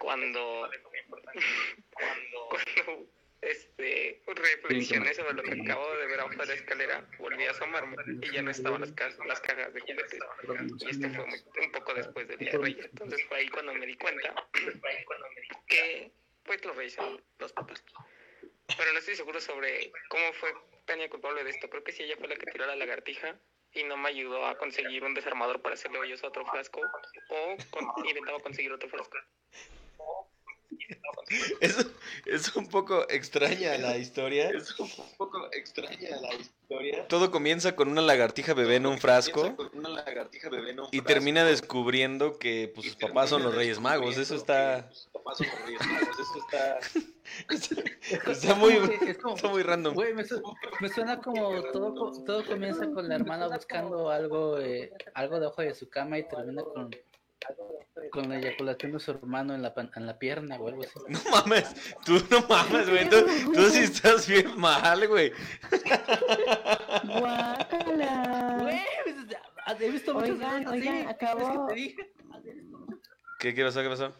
Cuando, 0.00 0.68
cuando 1.92 3.06
este, 3.40 4.22
reflexioné 4.26 5.14
sobre 5.14 5.34
lo 5.34 5.42
que 5.42 5.60
acabo 5.62 5.96
de 5.96 6.06
ver 6.06 6.20
abajo 6.20 6.36
de 6.40 6.46
la 6.46 6.54
escalera, 6.54 7.04
volví 7.18 7.44
a 7.46 7.50
asomarme 7.50 7.96
y 8.22 8.30
ya 8.32 8.42
no 8.42 8.50
estaban 8.50 8.80
las, 8.80 8.92
ca- 8.92 9.10
las 9.26 9.40
cajas 9.40 9.72
de 9.74 9.80
juguetes. 9.80 10.20
Y 10.78 10.90
este 10.90 11.10
fue 11.10 11.26
muy- 11.26 11.42
un 11.64 11.72
poco 11.72 11.94
después 11.94 12.28
del 12.28 12.38
Día 12.38 12.52
de 12.52 12.58
Reyes. 12.58 12.84
Entonces 12.86 13.24
fue 13.28 13.38
ahí 13.38 13.48
cuando 13.48 13.74
me 13.74 13.86
di 13.86 13.96
cuenta 13.96 14.34
que 15.66 16.12
pues 16.44 16.64
los 16.64 16.76
Reyes 16.76 16.94
son 16.94 17.22
los 17.38 17.52
papás. 17.52 17.82
Pero 18.76 18.92
no 18.92 18.98
estoy 18.98 19.16
seguro 19.16 19.40
sobre 19.40 19.92
cómo 20.08 20.32
fue 20.34 20.50
Tania 20.86 21.08
culpable 21.10 21.44
de 21.44 21.50
esto. 21.50 21.68
Creo 21.68 21.84
que 21.84 21.92
sí 21.92 22.02
ella 22.02 22.16
fue 22.18 22.28
la 22.28 22.36
que 22.36 22.50
tiró 22.50 22.66
la 22.66 22.76
lagartija 22.76 23.36
y 23.74 23.84
no 23.84 23.96
me 23.96 24.08
ayudó 24.08 24.44
a 24.46 24.56
conseguir 24.58 25.04
un 25.04 25.14
desarmador 25.14 25.62
para 25.62 25.74
hacerle 25.74 25.98
hoyos 25.98 26.22
a 26.24 26.28
otro 26.28 26.44
frasco 26.46 26.80
o 27.28 27.56
con- 27.70 28.06
intentaba 28.06 28.40
conseguir 28.40 28.72
otro 28.72 28.88
frasco. 28.88 29.16
Es, 31.60 31.86
es 32.26 32.56
un 32.56 32.68
poco 32.68 33.08
extraña 33.08 33.76
la 33.78 33.96
historia. 33.96 34.50
Es 34.50 34.78
un 34.78 34.90
poco 35.16 35.48
extraña 35.52 36.16
la 36.20 36.34
historia. 36.34 37.06
Todo 37.08 37.30
comienza 37.30 37.76
con 37.76 37.88
una 37.88 38.02
lagartija 38.02 38.54
bebé 38.54 38.76
en 38.76 38.86
un 38.86 38.98
frasco 38.98 39.54
Una 39.74 39.88
lagartija 39.90 40.48
bebé 40.50 40.70
en 40.70 40.80
un 40.80 40.86
y 40.86 40.98
frasco. 40.98 41.06
termina 41.06 41.44
descubriendo 41.44 42.38
que 42.38 42.70
pues, 42.74 42.86
sus 42.88 42.96
Y 42.96 42.98
papás 42.98 43.30
son 43.30 43.42
los 43.42 43.54
Reyes 43.54 43.80
Magos. 43.80 44.16
Eso 44.18 44.34
está, 44.34 44.90
los 45.24 45.38
Reyes 45.66 45.86
Magos. 45.86 46.18
Eso 46.18 46.38
está. 46.38 46.78
está 48.30 48.54
muy, 48.54 48.74
Es 49.06 49.18
como- 49.18 49.36
está 49.36 49.48
muy 49.48 49.62
random. 49.62 49.94
Güey, 49.94 50.14
me, 50.14 50.24
su- 50.24 50.42
me 50.80 50.88
suena 50.88 51.20
como 51.20 51.62
todo, 51.72 51.94
co- 51.94 52.24
todo 52.24 52.44
comienza 52.44 52.90
con 52.90 53.08
la 53.08 53.14
hermana 53.16 53.48
buscando 53.48 54.10
algo, 54.10 54.58
eh, 54.58 54.92
algo 55.14 55.38
debajo 55.40 55.62
de 55.62 55.74
su 55.74 55.88
cama 55.88 56.18
y 56.18 56.28
termina 56.28 56.62
con, 56.62 56.90
con 58.10 58.28
la 58.28 58.38
eyaculación 58.38 58.92
de 58.92 59.00
su 59.00 59.10
hermano 59.12 59.54
en 59.54 59.62
la, 59.62 59.74
pan- 59.74 59.90
en 59.96 60.06
la 60.06 60.18
pierna 60.18 60.56
o 60.58 60.68
algo 60.68 60.82
así. 60.82 60.92
No 61.08 61.18
mames, 61.30 61.74
tú 62.04 62.14
no 62.30 62.40
mames, 62.48 62.88
güey. 62.90 63.08
Tú, 63.08 63.16
tú 63.52 63.62
sí 63.70 63.78
estás 63.80 64.26
bien 64.28 64.58
mal, 64.58 65.06
güey. 65.08 65.32
Guácala. 67.04 68.58
Güey, 68.60 68.80
pues, 69.04 69.80
he 69.80 69.90
visto 69.90 70.16
Oigan, 70.16 70.66
oigan, 70.68 71.16
te 71.18 71.74
dije. 71.74 72.12
¿Qué, 73.38 73.54
qué 73.54 73.64
pasó? 73.64 73.82
¿Qué 73.82 73.88
pasó? 73.88 74.14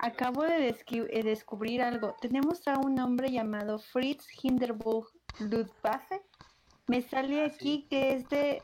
Acabo 0.00 0.42
de 0.44 0.68
eh, 0.68 1.22
descubrir 1.22 1.82
algo. 1.82 2.14
Tenemos 2.20 2.66
a 2.68 2.78
un 2.78 2.98
hombre 3.00 3.30
llamado 3.30 3.78
Fritz 3.78 4.26
Hindenburg 4.42 5.08
Ludwaffe. 5.38 6.22
Me 6.86 7.02
sale 7.02 7.42
Ah, 7.42 7.46
aquí 7.46 7.86
que 7.90 8.12
es 8.14 8.28
de, 8.28 8.62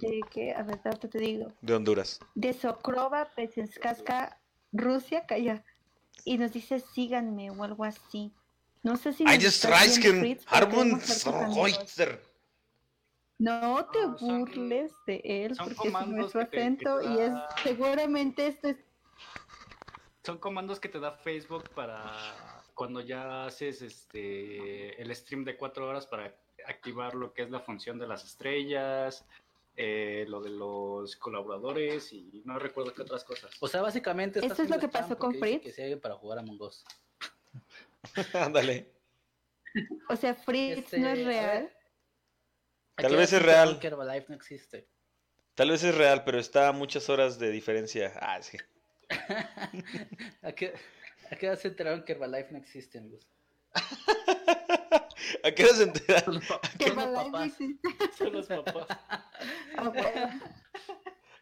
de 0.00 0.20
qué, 0.30 0.52
a 0.52 0.62
ver, 0.62 0.80
ahorita 0.84 1.08
te 1.08 1.18
digo, 1.18 1.48
De 1.60 1.74
Honduras. 1.74 2.18
de 2.34 2.52
Sokrova, 2.52 3.28
Pesenskaska, 3.36 4.40
Rusia, 4.72 5.26
calla. 5.26 5.64
Y 6.24 6.38
nos 6.38 6.52
dice 6.52 6.80
síganme 6.80 7.50
o 7.50 7.62
algo 7.62 7.84
así. 7.84 8.32
No 8.82 8.96
sé 8.96 9.12
si 9.12 9.22
I 9.24 9.38
just. 9.40 9.64
No 13.38 13.86
te 13.86 14.00
son- 14.02 14.44
burles 14.44 14.92
de 15.06 15.20
él 15.24 15.56
porque 15.56 15.88
es 15.88 16.06
nuestro 16.08 16.40
acento 16.42 17.00
y 17.02 17.18
es 17.20 17.32
seguramente 17.62 18.46
esto 18.46 18.68
es 18.68 18.76
Son 20.24 20.38
comandos 20.38 20.78
que 20.78 20.88
te 20.88 21.00
da 21.00 21.12
Facebook 21.12 21.70
para 21.70 22.62
cuando 22.74 23.00
ya 23.00 23.46
haces 23.46 23.82
este 23.82 25.00
el 25.00 25.14
stream 25.14 25.44
de 25.44 25.56
cuatro 25.56 25.88
horas 25.88 26.06
para 26.06 26.34
activar 26.66 27.14
lo 27.14 27.32
que 27.32 27.42
es 27.42 27.50
la 27.50 27.60
función 27.60 27.98
de 27.98 28.06
las 28.06 28.24
estrellas, 28.24 29.24
eh, 29.76 30.24
lo 30.28 30.40
de 30.40 30.50
los 30.50 31.16
colaboradores 31.16 32.12
y 32.12 32.42
no 32.44 32.58
recuerdo 32.58 32.92
qué 32.94 33.02
otras 33.02 33.24
cosas. 33.24 33.50
O 33.60 33.68
sea, 33.68 33.82
básicamente. 33.82 34.44
Esto 34.44 34.62
es 34.62 34.70
lo 34.70 34.78
que 34.78 34.88
pasó 34.88 35.18
con 35.18 35.34
Fritz. 35.34 35.62
Que 35.62 35.72
se 35.72 35.96
para 35.96 36.14
jugar 36.14 36.38
a 36.38 36.42
Mongos. 36.42 36.84
Ándale. 38.34 38.92
O 40.08 40.16
sea, 40.16 40.34
Fritz 40.34 40.78
Este, 40.78 40.98
no 40.98 41.08
es 41.08 41.24
real. 41.24 41.72
Tal 42.94 43.16
vez 43.16 43.32
es 43.32 43.42
real. 43.42 43.78
Que 43.78 43.86
Herbalife 43.88 44.26
no 44.28 44.34
existe. 44.36 44.86
Tal 45.54 45.70
vez 45.70 45.82
es 45.82 45.94
real, 45.94 46.24
pero 46.24 46.38
está 46.38 46.68
a 46.68 46.72
muchas 46.72 47.08
horas 47.08 47.38
de 47.38 47.50
diferencia. 47.50 48.12
Ah, 48.20 48.40
sí. 48.42 48.58
¿A 50.42 50.52
qué, 50.52 50.72
¿A 51.30 51.36
qué 51.36 51.46
edad 51.46 51.58
se 51.58 51.68
enteraron 51.68 52.04
que 52.04 52.12
Herbalife 52.12 52.52
no 52.52 52.58
existe, 52.58 52.98
amigos? 52.98 53.26
¿A 55.44 55.50
qué 55.52 55.64
hora 55.64 55.74
se 55.74 55.82
enteraron? 55.84 56.40
Que 56.78 56.88
Son 56.88 56.96
los 56.96 57.04
Herbalife 57.06 57.24
no 57.24 57.32
papás. 57.32 57.46
existe. 57.46 57.88
Son 58.18 58.32
los 58.32 58.46
papás. 58.46 58.86
Ah. 59.76 60.40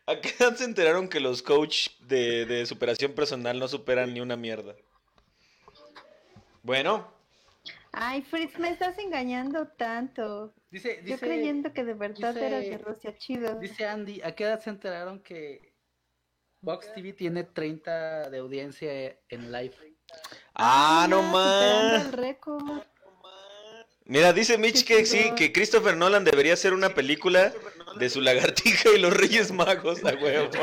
¿A 0.07 0.21
qué 0.21 0.31
edad 0.39 0.57
se 0.57 0.65
enteraron 0.65 1.09
que 1.09 1.21
los 1.21 1.43
coach 1.43 1.89
de, 2.01 2.45
de 2.47 2.67
superación 2.67 3.13
personal 3.15 3.59
no 3.59 3.69
superan 3.69 4.13
ni 4.15 4.21
una 4.21 4.37
mierda? 4.37 4.75
Bueno, 6.63 7.13
Ay, 7.93 8.23
Fritz, 8.23 8.57
me 8.59 8.71
estás 8.71 8.97
engañando 8.99 9.67
tanto. 9.67 10.55
Dice, 10.71 11.03
Yo 11.05 11.19
creyendo 11.19 11.73
que 11.73 11.83
de 11.85 11.95
verdad 11.95 12.35
dice- 12.35 12.47
eras 12.47 12.63
de 12.65 12.79
Rusia, 12.79 13.17
chido. 13.19 13.59
dice 13.59 13.85
Andy, 13.85 14.23
¿a 14.23 14.35
qué 14.37 14.45
edad 14.45 14.61
se 14.61 14.71
enteraron 14.71 15.21
que 15.21 15.70
Vox 16.63 16.93
TV 16.95 17.13
tiene 17.15 17.45
30 17.45 18.31
de 18.31 18.39
audiencia 18.39 19.17
en 19.29 19.53
live? 19.53 19.75
ah, 20.55 21.07
no 21.09 21.23
más. 21.23 22.11
Mira, 24.05 24.33
dice 24.33 24.59
Mitch 24.59 24.85
que 24.85 25.07
sí, 25.07 25.33
que 25.37 25.53
Christopher 25.53 25.97
Nolan 25.97 26.25
debería 26.25 26.55
hacer 26.55 26.75
una 26.75 26.91
película 26.95 27.53
de 27.99 28.11
su 28.11 28.21
lagartija 28.21 28.91
y 28.91 28.99
los 28.99 29.13
Reyes 29.17 29.53
Magos, 29.53 30.05
a 30.05 30.15
huevo. 30.15 30.51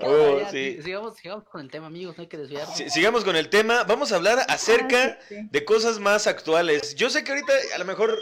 Oh, 0.00 0.38
Ya, 0.38 0.50
sí. 0.50 0.80
sigamos, 0.82 1.16
sigamos 1.16 1.44
con 1.44 1.60
el 1.60 1.70
tema, 1.70 1.86
amigos, 1.88 2.16
no 2.16 2.22
hay 2.22 2.28
que 2.28 2.36
desviarnos. 2.36 2.76
Si- 2.76 2.88
sigamos 2.88 3.24
con 3.24 3.34
el 3.34 3.48
tema. 3.50 3.82
Vamos 3.82 4.12
a 4.12 4.16
hablar 4.16 4.38
acerca 4.48 5.18
Ah, 5.18 5.24
sí, 5.28 5.34
sí. 5.36 5.48
de 5.50 5.64
cosas 5.64 5.98
más 5.98 6.28
actuales. 6.28 6.94
Yo 6.94 7.10
sé 7.10 7.24
que 7.24 7.32
ahorita 7.32 7.52
a 7.74 7.78
lo 7.78 7.84
mejor 7.84 8.16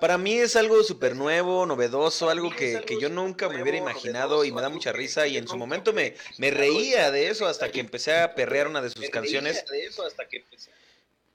para 0.00 0.18
mí 0.18 0.34
es 0.38 0.56
algo 0.56 0.82
súper 0.82 1.16
nuevo, 1.16 1.64
novedoso, 1.66 2.28
algo 2.30 2.50
que, 2.50 2.82
que 2.86 3.00
yo 3.00 3.08
nunca 3.08 3.48
me 3.48 3.62
hubiera 3.62 3.78
imaginado 3.78 4.44
y 4.44 4.52
me 4.52 4.60
da 4.62 4.68
mucha 4.68 4.92
risa 4.92 5.26
y 5.26 5.36
en 5.36 5.48
su 5.48 5.56
momento 5.56 5.92
me, 5.92 6.14
me 6.38 6.50
reía 6.50 7.10
de 7.10 7.28
eso 7.28 7.46
hasta 7.46 7.70
que 7.70 7.80
empecé 7.80 8.16
a 8.18 8.34
perrear 8.34 8.68
una 8.68 8.82
de 8.82 8.90
sus 8.90 9.08
canciones. 9.10 9.64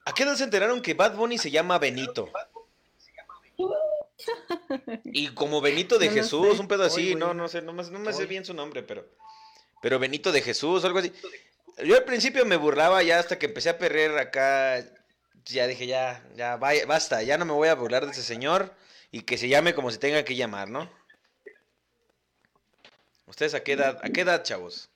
¿A 0.06 0.14
qué 0.14 0.24
edad 0.24 0.36
se 0.36 0.44
enteraron 0.44 0.82
que 0.82 0.94
Bad 0.94 1.16
Bunny 1.16 1.38
se 1.38 1.52
llama 1.52 1.78
Benito? 1.80 2.30
Y 5.06 5.30
como 5.34 5.62
Benito 5.62 5.98
de 5.98 6.08
No 6.08 6.14
Jesús, 6.14 6.56
sé. 6.56 6.62
un 6.62 6.68
pedo 6.68 6.84
así, 6.84 7.16
no, 7.16 7.34
no 7.34 7.48
sé, 7.48 7.62
no, 7.62 7.74
me- 7.74 7.84
no 7.90 8.00
me 8.00 8.14
sé 8.14 8.26
bien 8.28 8.46
su 8.46 8.54
nombre, 8.54 8.84
pero, 8.84 9.06
pero 9.82 9.98
Benito 10.00 10.32
de 10.32 10.42
Jesús, 10.42 10.86
algo 10.86 11.00
así. 11.00 11.12
Yo 11.84 11.96
al 11.96 12.04
principio 12.04 12.46
me 12.46 12.56
burlaba 12.56 13.02
ya 13.02 13.20
hasta 13.20 13.40
que 13.40 13.48
empecé 13.48 13.70
a 13.70 13.78
perrear 13.78 14.18
acá, 14.20 14.86
ya 15.46 15.68
dije 15.68 15.88
ya, 15.88 16.24
ya, 16.36 16.58
vaya, 16.58 16.86
basta, 16.86 17.22
ya 17.24 17.38
no 17.38 17.46
me 17.46 17.54
voy 17.54 17.68
a 17.70 17.76
burlar 17.76 18.06
de 18.06 18.12
ese 18.12 18.24
señor 18.24 18.74
y 19.12 19.22
que 19.22 19.38
se 19.38 19.48
llame 19.50 19.74
como 19.74 19.92
se 19.92 19.98
tenga 19.98 20.24
que 20.24 20.36
llamar, 20.36 20.70
¿no? 20.70 20.90
¿Ustedes 23.26 23.54
a 23.54 23.64
qué 23.64 23.74
edad, 23.74 24.00
a 24.04 24.10
qué 24.10 24.22
edad, 24.22 24.44
chavos? 24.44 24.90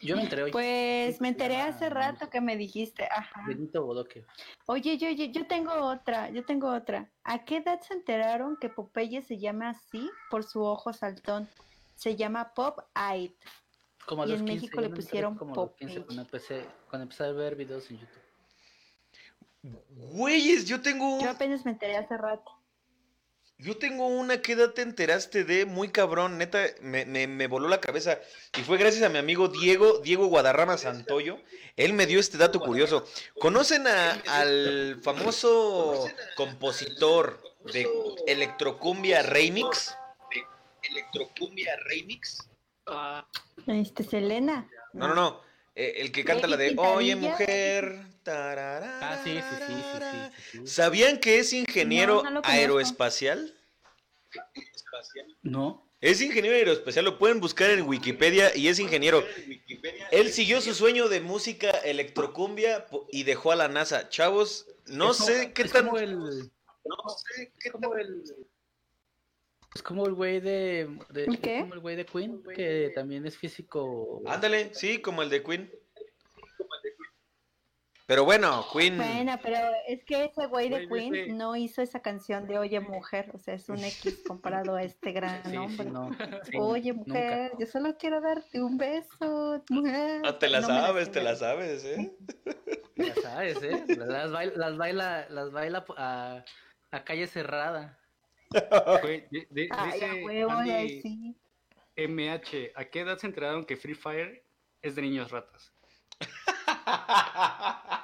Yo 0.00 0.16
me 0.16 0.22
enteré 0.22 0.44
hoy. 0.44 0.52
Pues 0.52 1.20
me 1.20 1.28
enteré 1.28 1.56
Ah, 1.58 1.66
hace 1.68 1.90
rato 1.90 2.30
que 2.30 2.40
me 2.40 2.56
dijiste, 2.56 3.04
ajá. 3.10 3.44
Benito 3.46 3.84
Bodoque. 3.84 4.24
Oye, 4.66 4.96
yo, 4.96 5.10
yo, 5.10 5.26
yo 5.26 5.46
tengo 5.46 5.72
otra, 5.74 6.30
yo 6.30 6.44
tengo 6.46 6.72
otra. 6.74 7.10
¿A 7.24 7.44
qué 7.44 7.58
edad 7.58 7.80
se 7.82 7.92
enteraron 7.92 8.56
que 8.56 8.70
Popeye 8.70 9.22
se 9.22 9.38
llama 9.38 9.70
así 9.70 10.10
por 10.30 10.44
su 10.44 10.62
ojo 10.62 10.92
saltón? 10.94 11.48
Se 11.94 12.16
llama 12.16 12.52
Pop 12.54 12.80
Eyed. 12.94 13.32
Como 14.06 14.22
a 14.22 14.26
Y 14.26 14.30
los 14.30 14.40
en 14.40 14.46
15, 14.46 14.54
México 14.66 14.80
le 14.80 14.88
pusieron 14.90 15.36
como 15.36 15.52
a 15.52 15.56
los 15.56 15.74
15 15.76 16.00
Popeye. 16.00 16.06
cuando 16.06 16.22
empecé, 16.22 16.66
cuando 16.88 17.02
empecé 17.04 17.24
a 17.24 17.32
ver 17.32 17.54
videos 17.54 17.90
en 17.90 17.98
YouTube. 17.98 18.22
Güeyes, 19.90 20.66
yo 20.66 20.80
tengo 20.80 21.20
Yo 21.20 21.30
apenas 21.30 21.64
me 21.64 21.72
enteré 21.72 21.96
hace 21.96 22.16
rato. 22.16 22.52
Yo 23.58 23.78
tengo 23.78 24.06
una 24.06 24.42
¿qué 24.42 24.52
edad 24.52 24.72
te 24.74 24.82
enteraste 24.82 25.42
de 25.44 25.64
muy 25.64 25.88
cabrón, 25.88 26.36
neta, 26.36 26.62
me, 26.82 27.06
me, 27.06 27.26
me 27.26 27.46
voló 27.46 27.68
la 27.68 27.80
cabeza. 27.80 28.18
Y 28.58 28.60
fue 28.62 28.76
gracias 28.76 29.02
a 29.02 29.08
mi 29.08 29.16
amigo 29.18 29.48
Diego, 29.48 30.00
Diego 30.00 30.26
Guadarrama 30.26 30.76
Santoyo. 30.76 31.38
Él 31.76 31.94
me 31.94 32.04
dio 32.06 32.20
este 32.20 32.36
dato 32.36 32.60
curioso. 32.60 33.06
¿Conocen 33.40 33.86
a- 33.86 34.12
al 34.26 35.00
famoso 35.02 36.06
compositor 36.36 37.40
de 37.72 37.88
Electrocumbia 38.26 39.22
Remix? 39.22 39.96
Electrocumbia 40.82 41.76
Remix. 41.86 42.46
Este, 43.66 44.04
Selena. 44.04 44.68
No, 44.92 45.08
no, 45.08 45.14
no. 45.14 45.40
eh, 45.74 45.94
el 45.96 46.12
que 46.12 46.24
canta 46.24 46.46
la 46.46 46.56
de 46.58 46.74
Oye 46.76 47.16
mujer. 47.16 47.96
Ah, 48.28 49.20
sí, 49.22 49.30
sí, 49.34 49.40
sí, 49.40 49.64
sí, 49.66 49.74
sí, 49.74 50.00
sí, 50.52 50.58
sí. 50.60 50.66
¿Sabían 50.66 51.18
que 51.18 51.38
es 51.38 51.52
ingeniero 51.52 52.22
No, 52.22 52.30
no 52.30 52.40
aeroespacial? 52.44 53.54
No. 55.42 55.82
Es 56.00 56.20
ingeniero 56.20 56.56
aeroespacial, 56.56 57.04
lo 57.04 57.18
pueden 57.18 57.40
buscar 57.40 57.70
en 57.70 57.82
Wikipedia 57.88 58.54
y 58.54 58.68
es 58.68 58.78
ingeniero. 58.78 59.24
Él 60.10 60.30
siguió 60.30 60.60
su 60.60 60.74
sueño 60.74 61.08
de 61.08 61.20
música 61.20 61.70
electrocumbia 61.70 62.86
y 63.10 63.22
dejó 63.22 63.52
a 63.52 63.56
la 63.56 63.68
NASA. 63.68 64.08
Chavos, 64.08 64.66
no 64.86 65.10
Es 65.12 65.16
como- 65.18 65.26
sé 65.30 65.52
qué 65.52 65.62
es 65.62 65.72
tan... 65.72 65.86
como 65.86 65.98
el- 65.98 66.50
Es 69.74 69.82
como 69.82 70.06
el 70.06 70.14
güey 70.14 70.40
de, 70.40 70.88
de- 71.10 71.24
¿El 71.24 71.34
es 71.34 71.40
qué? 71.40 71.60
como 71.60 71.74
el 71.74 71.80
güey 71.80 71.96
de 71.96 72.06
Queen, 72.06 72.42
que 72.54 72.92
también 72.94 73.26
es 73.26 73.36
físico. 73.36 74.22
Ándale, 74.26 74.74
sí, 74.74 75.00
como 75.00 75.22
el 75.22 75.30
de 75.30 75.42
Queen. 75.42 75.70
Pero 78.06 78.24
bueno, 78.24 78.64
Queen... 78.72 78.96
Bueno, 78.96 79.36
pero 79.42 79.58
es 79.88 80.04
que 80.04 80.26
ese 80.26 80.46
güey 80.46 80.68
de 80.68 80.88
Queen 80.88 81.36
no 81.36 81.56
hizo 81.56 81.82
esa 81.82 82.00
canción 82.00 82.46
de 82.46 82.56
Oye 82.56 82.78
Mujer, 82.78 83.30
o 83.34 83.38
sea, 83.38 83.54
es 83.54 83.68
un 83.68 83.78
X 83.82 84.22
comparado 84.26 84.76
a 84.76 84.84
este 84.84 85.10
gran 85.10 85.42
Sí, 85.44 85.50
sí, 85.50 85.56
hombre. 85.56 85.90
no. 85.90 86.10
Sí, 86.44 86.56
Oye 86.56 86.92
nunca. 86.92 87.08
Mujer, 87.08 87.52
yo 87.58 87.66
solo 87.66 87.96
quiero 87.98 88.20
darte 88.20 88.62
un 88.62 88.78
beso, 88.78 89.64
mujer. 89.70 90.22
Ah, 90.24 90.38
te 90.38 90.48
la 90.48 90.60
No 90.60 90.68
sabes, 90.68 91.10
te 91.10 91.20
la 91.20 91.34
sabes, 91.34 91.84
¿eh? 91.84 92.16
Ya 92.94 93.14
sabes, 93.16 93.60
¿eh? 93.64 93.84
Las 93.88 94.30
baila, 94.30 94.56
las 94.56 94.76
baila, 94.76 95.26
las 95.28 95.50
baila 95.50 95.84
a, 95.96 96.44
a 96.92 97.04
calle 97.04 97.26
cerrada. 97.26 97.98
Ay, 99.02 99.26
a 99.70 99.86
dice 99.90 100.24
huevo, 100.24 100.52
Andy 100.52 100.70
ay, 100.70 101.00
sí. 101.02 101.36
MH, 101.96 102.70
¿a 102.76 102.84
qué 102.84 103.00
edad 103.00 103.18
se 103.18 103.26
enteraron 103.26 103.64
que 103.64 103.76
Free 103.76 103.94
Fire 103.94 104.44
es 104.80 104.94
de 104.94 105.02
niños 105.02 105.32
ratas? 105.32 105.72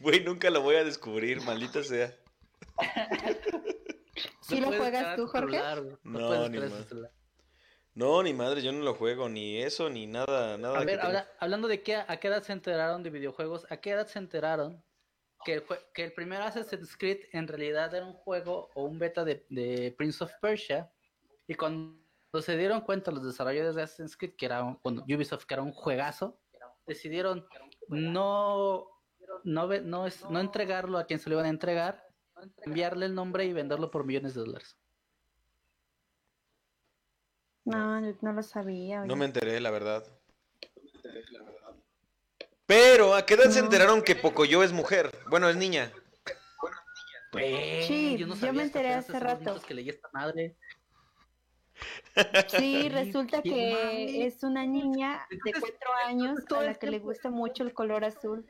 Güey, 0.00 0.24
nunca 0.24 0.50
lo 0.50 0.62
voy 0.62 0.76
a 0.76 0.84
descubrir, 0.84 1.40
maldita 1.42 1.82
sea. 1.82 2.14
¿Sí 4.40 4.60
No 4.60 4.70
lo 4.70 4.76
juegas 4.78 5.16
tú, 5.16 5.26
Jorge? 5.26 5.58
celular. 5.58 5.98
No, 6.02 6.26
puedes 6.28 6.50
ni 6.50 6.84
celular. 6.84 7.12
No, 7.94 8.22
ni 8.22 8.32
madre, 8.32 8.62
yo 8.62 8.70
no 8.72 8.84
lo 8.84 8.94
juego, 8.94 9.28
ni 9.28 9.60
eso, 9.60 9.90
ni 9.90 10.06
nada, 10.06 10.56
nada. 10.56 10.78
A 10.78 10.84
ver, 10.84 11.00
tenga- 11.00 11.28
hablando 11.40 11.66
de 11.66 11.82
qué, 11.82 11.96
a 11.96 12.16
qué 12.18 12.28
edad 12.28 12.42
se 12.42 12.52
enteraron 12.52 13.02
de 13.02 13.10
videojuegos, 13.10 13.66
¿a 13.70 13.76
qué 13.78 13.90
edad 13.90 14.06
se 14.06 14.20
enteraron 14.20 14.82
que 15.44 15.54
el, 15.54 15.64
que 15.92 16.04
el 16.04 16.12
primer 16.12 16.40
Assassin's 16.42 16.96
Creed 16.96 17.24
en 17.32 17.48
realidad 17.48 17.92
era 17.92 18.06
un 18.06 18.12
juego 18.14 18.70
o 18.74 18.84
un 18.84 18.98
beta 19.00 19.24
de, 19.24 19.44
de 19.48 19.94
Prince 19.98 20.22
of 20.22 20.32
Persia? 20.40 20.92
Y 21.48 21.54
cuando 21.54 21.98
se 22.40 22.56
dieron 22.56 22.82
cuenta 22.82 23.10
los 23.10 23.24
desarrolladores 23.24 23.74
de 23.74 23.82
Assassin's 23.82 24.16
Creed, 24.16 24.34
que 24.36 24.46
era 24.46 24.62
un, 24.62 24.76
cuando 24.76 25.02
Ubisoft, 25.02 25.44
que 25.44 25.54
era 25.54 25.62
un 25.62 25.72
juegazo, 25.72 26.40
decidieron 26.86 27.46
no, 27.88 28.86
no, 29.44 29.68
ve- 29.68 29.80
no, 29.80 30.06
es, 30.06 30.28
no 30.30 30.40
entregarlo 30.40 30.98
a 30.98 31.06
quien 31.06 31.18
se 31.18 31.28
lo 31.28 31.36
iban 31.36 31.46
a 31.46 31.50
entregar, 31.50 32.04
enviarle 32.62 33.06
el 33.06 33.14
nombre 33.14 33.44
y 33.44 33.52
venderlo 33.52 33.90
por 33.90 34.04
millones 34.04 34.34
de 34.34 34.40
dólares. 34.40 34.78
No, 37.64 38.00
yo 38.00 38.16
no 38.22 38.32
lo 38.32 38.42
sabía. 38.42 39.04
No 39.04 39.16
me 39.16 39.26
enteré, 39.26 39.60
la 39.60 39.70
verdad. 39.70 40.04
Pero, 42.66 43.14
¿a 43.14 43.24
qué 43.24 43.34
edad 43.34 43.50
se 43.50 43.60
enteraron 43.60 44.02
que 44.02 44.14
Pocoyo 44.14 44.62
es 44.62 44.72
mujer? 44.72 45.10
Bueno, 45.28 45.48
es 45.48 45.56
niña. 45.56 45.92
Güey, 47.32 47.82
Sí, 47.86 48.16
yo 48.18 48.26
no 48.26 48.34
yo 48.34 48.40
sabía 48.40 48.52
me 48.54 48.62
enteré 48.62 48.94
hace 48.94 49.18
rato. 49.18 49.60
que 49.66 49.74
leí 49.74 49.88
esta 49.88 50.08
madre. 50.12 50.56
Sí, 52.48 52.88
resulta 52.88 53.42
que 53.42 54.26
es 54.26 54.42
una 54.42 54.66
niña 54.66 55.26
de 55.44 55.52
cuatro 55.52 55.90
años 56.06 56.40
a 56.54 56.62
la 56.62 56.74
que 56.74 56.90
le 56.90 56.98
gusta 56.98 57.30
mucho 57.30 57.62
el 57.64 57.72
color 57.72 58.04
azul. 58.04 58.46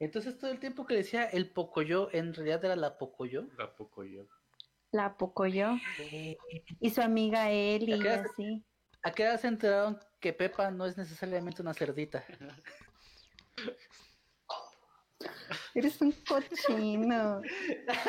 Entonces 0.00 0.38
todo 0.38 0.50
el 0.50 0.58
tiempo 0.58 0.86
que 0.86 0.94
decía 0.96 1.24
el 1.24 1.50
Pocoyo, 1.50 2.08
en 2.12 2.32
realidad 2.34 2.64
era 2.64 2.74
la 2.74 2.96
Pocoyo. 2.98 3.44
¿A 3.58 3.74
poco 3.76 4.02
yo? 4.04 4.24
La 4.92 5.16
Pocoyo. 5.16 5.72
Y 6.80 6.90
su 6.90 7.02
amiga 7.02 7.50
Eli, 7.50 7.92
¿A 7.92 7.98
qué 7.98 8.08
edad- 8.08 8.24
así. 8.32 8.64
¿A 9.02 9.12
qué 9.12 9.22
edad 9.22 9.40
se 9.40 9.46
enteraron 9.48 9.98
que 10.18 10.32
Pepa 10.32 10.70
no 10.70 10.84
es 10.86 10.96
necesariamente 10.98 11.62
una 11.62 11.74
cerdita? 11.74 12.24
Eres 15.74 16.00
un 16.00 16.12
cochino. 16.12 17.42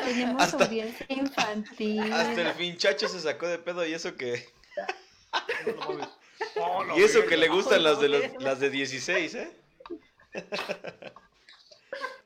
Tenemos 0.04 0.42
Hasta- 0.42 0.64
audiencia 0.64 1.06
infantil. 1.10 2.12
Hasta 2.12 2.48
el 2.48 2.54
finchacho 2.54 3.06
se 3.08 3.20
sacó 3.20 3.46
de 3.46 3.58
pedo 3.58 3.86
y 3.86 3.92
eso 3.94 4.16
que... 4.16 4.46
Oh, 6.56 6.84
la 6.84 6.96
Y 6.98 7.02
eso 7.02 7.24
que 7.26 7.36
le 7.36 7.48
gustan 7.48 7.82
las 7.84 8.00
de, 8.00 8.08
los, 8.08 8.22
las 8.42 8.60
de 8.60 8.70
16, 8.70 9.34
¿eh? 9.34 9.52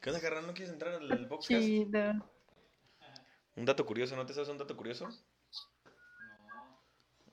¿Qué 0.07 0.11
onda, 0.11 0.23
carnal? 0.23 0.47
¿No 0.47 0.55
quieres 0.55 0.73
entrar 0.73 0.95
al 0.95 1.27
boxcast? 1.27 1.61
Chido. 1.61 2.31
Un 3.57 3.65
dato 3.65 3.85
curioso, 3.85 4.15
¿no 4.15 4.25
te 4.25 4.33
sabes 4.35 4.49
un 4.51 4.57
dato 4.57 4.77
curioso? 4.77 5.09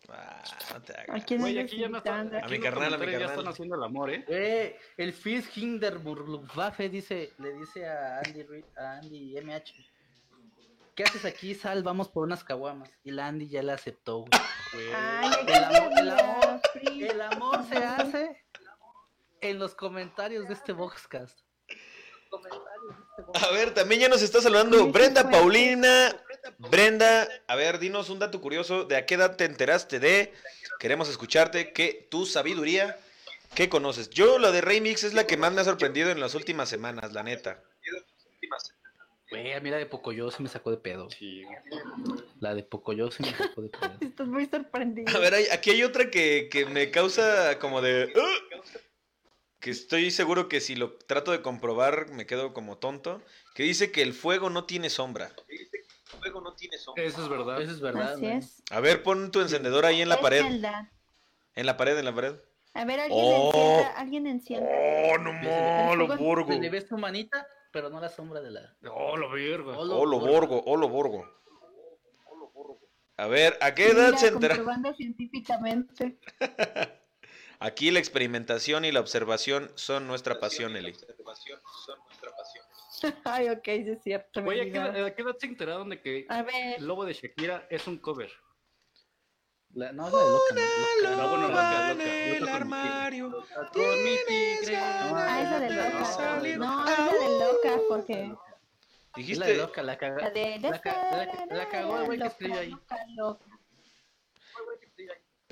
Ah, 0.09 0.41
no 0.73 0.81
te 0.81 0.97
¿A 0.97 1.01
hagas. 1.01 1.23
quién 1.25 1.39
Güey, 1.39 1.53
andas 1.59 1.71
aquí 1.71 1.79
ya 1.81 1.87
no 1.89 1.97
está. 1.99 2.17
invitando? 2.17 2.45
A 2.45 2.49
mi 2.49 2.57
los 2.57 2.63
carnal, 2.65 2.83
a 2.85 2.89
mi 2.89 2.93
comentarios 3.05 3.11
ya 3.21 3.27
carnal. 3.27 3.39
están 3.39 3.53
haciendo 3.53 3.75
el 3.75 3.83
amor, 3.83 4.09
¿eh? 4.09 4.25
Eh, 4.27 4.79
el 4.97 5.13
Fizz 5.13 5.55
Hinderburgwaffe 5.55 6.89
dice, 6.89 7.33
le 7.37 7.53
dice 7.53 7.87
a 7.87 8.17
Andy, 8.25 8.43
Ri- 8.43 8.65
a 8.75 8.91
Andy 8.93 9.37
MH. 9.39 9.85
¿Qué 10.95 11.03
haces 11.03 11.25
aquí, 11.25 11.53
Sal? 11.53 11.83
Vamos 11.83 12.09
por 12.09 12.23
unas 12.23 12.43
caguamas. 12.43 12.89
Y 13.03 13.11
la 13.11 13.27
Andy 13.27 13.49
ya 13.49 13.61
le 13.61 13.71
aceptó. 13.73 14.21
güey. 14.73 14.87
Ay, 14.95 15.29
ay, 15.31 15.45
El 15.47 15.63
amor- 15.63 15.99
el 15.99 16.09
amor-. 16.09 16.61
El 16.83 17.21
amor 17.21 17.63
se 17.65 17.77
hace 17.77 18.45
en 19.41 19.59
los 19.59 19.75
comentarios 19.75 20.47
de 20.47 20.55
este 20.55 20.73
Boxcast. 20.73 21.39
A 23.33 23.51
ver, 23.51 23.73
también 23.73 24.01
ya 24.01 24.09
nos 24.09 24.21
está 24.21 24.41
saludando 24.41 24.87
Brenda. 24.87 25.29
Paulina. 25.29 26.15
Brenda, 26.57 27.27
a 27.47 27.55
ver, 27.55 27.79
dinos 27.79 28.09
un 28.09 28.19
dato 28.19 28.41
curioso. 28.41 28.83
¿De 28.83 28.95
a 28.95 29.05
qué 29.05 29.15
edad 29.15 29.35
te 29.35 29.45
enteraste 29.45 29.99
de? 29.99 30.33
Queremos 30.79 31.09
escucharte. 31.09 31.71
¿Qué 31.73 32.07
tu 32.09 32.25
sabiduría? 32.25 32.97
¿Qué 33.55 33.69
conoces? 33.69 34.09
Yo, 34.09 34.39
la 34.39 34.51
de 34.51 34.61
Remix 34.61 35.03
es 35.03 35.13
la 35.13 35.25
que 35.27 35.37
más 35.37 35.53
me 35.53 35.61
ha 35.61 35.63
sorprendido 35.63 36.09
en 36.11 36.19
las 36.19 36.35
últimas 36.35 36.67
semanas, 36.69 37.13
la 37.13 37.23
neta. 37.23 37.61
Güey, 39.29 39.53
a 39.53 39.59
mí 39.61 39.69
la 39.71 39.77
de 39.77 39.85
Pocoyo 39.87 40.29
se 40.29 40.43
me 40.43 40.49
sacó 40.49 40.69
de 40.69 40.77
pedo. 40.77 41.09
Sí. 41.09 41.43
La 42.39 42.53
de 42.53 42.63
Pocoyo 42.63 43.09
se 43.09 43.23
me 43.23 43.31
sacó 43.35 43.61
de 43.61 43.69
pedo. 43.69 43.93
Estás 44.01 44.27
muy 44.27 44.45
sorprendido. 44.45 45.15
A 45.15 45.19
ver, 45.19 45.33
hay- 45.33 45.47
aquí 45.51 45.71
hay 45.71 45.83
otra 45.83 46.09
que, 46.11 46.49
que 46.51 46.65
me 46.65 46.91
causa 46.91 47.57
como 47.59 47.81
de... 47.81 48.11
"Ugh", 48.15 48.61
Que 49.63 49.71
estoy 49.71 50.11
seguro 50.11 50.49
que 50.49 50.59
si 50.59 50.75
lo 50.75 50.91
trato 50.91 51.31
de 51.31 51.41
comprobar 51.41 52.09
me 52.09 52.25
quedo 52.25 52.53
como 52.53 52.77
tonto. 52.77 53.21
Que 53.55 53.63
dice 53.63 53.93
que 53.93 54.01
el 54.01 54.11
fuego 54.13 54.49
no 54.49 54.65
tiene 54.65 54.89
sombra. 54.89 55.31
Eso 56.97 57.23
es 57.23 57.29
verdad. 57.29 57.61
Eso 57.61 57.71
es 57.71 57.79
verdad. 57.79 58.11
Así 58.11 58.21
güey. 58.21 58.37
es. 58.39 58.61
A 58.71 58.81
ver, 58.81 59.03
pon 59.03 59.31
tu 59.31 59.39
encendedor 59.39 59.85
ahí 59.85 60.01
en 60.01 60.09
la 60.09 60.15
Es 60.15 60.21
pared. 60.21 60.43
verdad. 60.43 60.89
En 61.55 61.65
la 61.65 61.77
pared, 61.77 61.97
en 61.97 62.03
la 62.03 62.13
pared. 62.13 62.35
A 62.73 62.83
ver, 62.83 62.99
alguien 62.99 63.19
Oh. 63.23 63.51
encienda, 63.53 63.93
alguien 63.97 64.27
encienda. 64.27 64.69
¡Oh, 64.69 65.17
no 65.19 65.31
mo, 65.31 65.95
lo 65.95 66.07
fuego 66.07 66.23
borgo! 66.23 66.51
Le 66.59 66.69
ves 66.69 66.85
tu 66.87 66.97
manita, 66.97 67.47
pero 67.71 67.89
no 67.89 68.01
la 68.01 68.09
sombra 68.09 68.41
de 68.41 68.51
la. 68.51 68.75
Oh, 68.91 69.15
la 69.15 69.27
verga. 69.27 69.77
Olo, 69.77 69.97
¡Oh, 69.97 70.05
lo 70.05 70.19
borgo. 70.19 70.33
borgo! 70.59 70.63
¡Oh, 70.65 70.75
lo 70.75 70.89
borgo! 70.89 71.25
A 73.15 73.27
ver, 73.27 73.57
¿a 73.61 73.73
qué 73.75 73.91
edad 73.91 74.07
Mira, 74.07 74.17
se 74.17 74.31
comprobando 74.33 74.93
científicamente. 74.95 76.17
Aquí 77.65 77.91
la 77.91 77.99
experimentación 77.99 78.83
y 78.83 78.91
la 78.91 78.99
observación 78.99 79.71
son 79.75 80.05
nuestra 80.05 80.37
pasión, 80.37 80.75
Eli. 80.75 80.93
Ay, 83.23 83.47
ok, 83.49 83.63
sí 83.63 83.89
es 83.89 84.03
cierto. 84.03 84.43
Güey, 84.43 84.59
¿a 84.59 84.63
qué, 85.15 85.21
edad 85.21 85.35
se 85.39 85.45
enteraron 85.45 85.87
de 85.89 86.01
que 86.01 86.25
A 86.27 86.41
ver, 86.43 86.75
el 86.77 86.85
lobo 86.85 87.05
de 87.05 87.13
Shakira 87.13 87.65
es 87.69 87.87
un 87.87 87.99
cover? 87.99 88.29
La- 89.75 89.93
no, 89.93 90.07
es 90.07 90.13
la 90.13 90.19
de 90.23 90.29
loca. 90.29 90.55
¿no? 90.55 90.61
Loca. 91.09 91.15
No, 91.23 91.29
bueno, 91.29 91.47
loca, 91.47 91.93
loca. 91.93 92.03
en 92.03 92.35
el 92.35 92.47
armario. 92.49 93.31
Con 93.73 94.03
mi 94.03 94.17
tigre. 94.27 94.75
ah, 94.77 95.41
esa 95.41 95.59
de 95.59 95.69
loca. 95.69 95.99
no, 96.57 96.89
esa 96.89 97.13
de 97.13 97.29
loca, 97.39 97.79
porque. 97.87 98.23
Es 98.23 98.29
la 99.37 99.45
de 99.45 99.53
Dijiste, 99.53 99.55
loca, 99.55 99.83
la 99.83 99.95
de. 99.95 100.59
La, 100.59 100.81
ca- 100.81 101.27
la- 101.49 101.55
la 101.55 101.69
cagó 101.69 101.97
el 101.99 102.05
güey 102.07 102.19
que 102.19 102.27
escribió 102.27 102.59
ahí. 102.59 102.71
loca, 102.71 102.97
loca. 103.15 103.45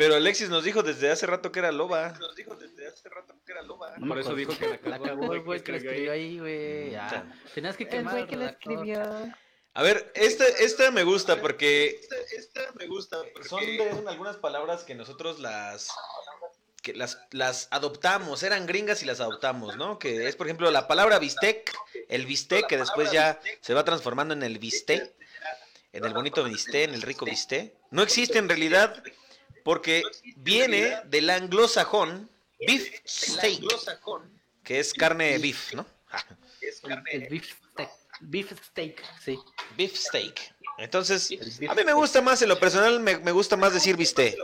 Pero 0.02 0.16
Alexis 0.16 0.50
nos 0.50 0.64
dijo 0.64 0.82
desde 0.82 1.12
hace 1.12 1.28
rato 1.28 1.52
que 1.52 1.60
era 1.60 1.72
loba. 1.72 2.16
No 4.00 4.06
me 4.06 4.08
Por 4.08 4.20
eso 4.20 4.30
acuerdo. 4.32 4.36
dijo 4.36 4.58
que 4.58 4.66
la 4.68 4.98
La 4.98 4.98
cagó 5.00 5.22
cagó 5.22 5.34
el 5.36 5.42
güey 5.42 5.64
que 5.64 5.72
la 5.74 5.78
escribió 5.78 6.12
escribió 6.12 6.12
ahí, 6.12 6.40
güey. 6.40 6.96
Ah, 6.96 7.24
tenías 7.54 7.78
que 7.78 7.84
El 7.84 8.04
güey 8.10 8.26
que 8.26 8.44
escribió. 8.46 9.04
A 9.76 9.84
ver, 9.84 10.12
esta, 10.16 10.44
esta 10.48 10.90
me 10.90 11.04
gusta 11.04 11.40
porque 11.40 12.00
Esta 12.36 12.62
me 12.80 12.88
gusta. 12.88 13.18
son, 13.48 13.60
de- 13.60 13.92
son 13.92 14.08
algunas 14.08 14.38
palabras 14.38 14.84
que 14.86 14.96
nosotros 14.96 15.40
las 15.40 15.90
que 16.82 16.96
las, 16.96 17.20
las 17.30 17.68
adoptamos, 17.70 18.42
eran 18.42 18.66
gringas 18.66 19.04
y 19.04 19.06
las 19.06 19.20
adoptamos, 19.20 19.78
¿no? 19.78 20.00
Que 20.00 20.28
es, 20.28 20.36
por 20.36 20.48
ejemplo, 20.48 20.72
la 20.72 20.88
palabra 20.88 21.20
bistec, 21.20 21.72
el 22.10 22.26
bistec, 22.26 22.66
que 22.66 22.78
después 22.78 23.12
ya 23.12 23.40
se 23.60 23.76
va 23.76 23.86
transformando 23.86 24.34
en 24.34 24.42
el 24.42 24.58
bisté, 24.58 25.14
en 25.94 26.06
el 26.06 26.12
bonito 26.16 26.44
bisté, 26.44 26.86
en 26.86 26.96
el 26.96 27.04
rico 27.04 27.24
bisté. 27.26 27.76
No 27.92 28.02
existe 28.02 28.40
en 28.40 28.50
realidad 28.50 29.04
porque 29.64 30.04
viene 30.38 30.98
del 31.06 31.30
anglosajón 31.30 32.30
beef 32.66 32.94
steak, 33.08 33.62
que 34.64 34.80
es 34.80 34.94
carne 34.94 35.38
beef, 35.38 35.74
¿no? 35.74 35.86
El, 36.84 37.04
el 37.24 37.30
beef 37.30 37.52
steak. 37.74 37.90
Beef 38.22 38.52
steak, 38.68 39.04
sí. 39.24 39.40
Beef 39.78 39.96
steak. 39.96 40.54
Entonces, 40.78 41.30
a 41.68 41.74
mí 41.76 41.84
me 41.84 41.94
gusta 41.94 42.22
más, 42.22 42.42
en 42.42 42.50
lo 42.50 42.60
personal, 42.60 43.00
me, 43.00 43.18
me 43.18 43.32
gusta 43.32 43.56
más 43.58 43.74
decir 43.74 43.98
bisté. 43.98 44.38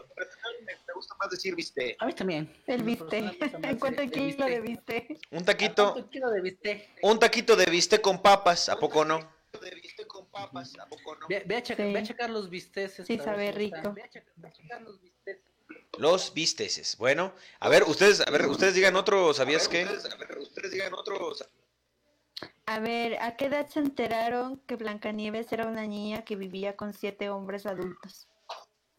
Me 0.66 0.94
gusta 0.94 1.16
más 1.20 1.30
decir 1.30 1.54
viste. 1.56 1.96
A 2.00 2.06
mí 2.08 2.14
también. 2.14 2.52
El 2.66 2.84
más 2.84 2.98
¿En 3.62 3.78
cuánto 3.78 4.02
el- 4.02 4.12
kilo 4.12 4.46
de 4.46 4.60
bistec. 4.62 5.20
Un 5.32 5.46
taquito, 5.46 5.94
¿Cuánto 5.94 6.10
kilo 6.10 6.30
de 6.32 6.42
bistec? 6.42 6.90
un 7.04 7.20
taquito 7.20 7.56
de 7.56 7.66
bistec 7.68 8.02
con 8.02 8.20
papas, 8.22 8.68
¿a 8.70 8.78
poco 8.80 9.06
no? 9.06 9.37
De 9.54 9.72
viste 9.76 10.06
con 10.06 10.30
papas, 10.30 10.78
¿a 10.78 10.88
poco 10.88 11.16
no? 11.16 11.28
Ve, 11.28 11.44
ve 11.46 11.56
a 11.58 11.64
checar, 11.64 11.88
Sí. 11.88 11.94
ve 11.94 12.00
a 12.00 12.04
checar 12.04 12.30
los 12.30 12.50
bisteces. 12.50 13.08
Sí, 13.08 13.18
sabe 13.18 13.52
rico. 13.52 13.94
Ve 13.94 14.04
a 14.04 14.10
checar, 14.10 14.34
ve 14.36 14.48
a 14.48 14.52
checar 14.52 14.82
los 14.82 15.02
bisteces. 15.02 15.44
Los 15.98 16.34
bisteces. 16.34 16.98
Bueno, 16.98 17.34
a 17.60 17.70
ver, 17.70 17.84
ustedes, 17.84 18.22
a 18.26 18.30
ver, 18.30 18.46
ustedes 18.48 18.76
digan 18.76 18.96
otro, 18.96 19.34
¿sabías 19.34 19.68
qué? 19.68 19.82
A 19.84 20.16
ver, 20.18 20.38
ustedes 20.40 20.72
digan 20.72 20.94
otros. 20.94 21.48
A 22.68 22.80
ver, 22.80 23.18
¿a 23.22 23.36
qué 23.36 23.46
edad 23.46 23.68
se 23.68 23.80
enteraron 23.80 24.60
que 24.68 24.76
Blancanieves 24.76 25.52
era 25.52 25.66
una 25.66 25.88
niña 25.88 26.24
que 26.24 26.36
vivía 26.36 26.76
con 26.76 26.94
siete 26.94 27.30
hombres 27.30 27.66
adultos? 27.66 28.28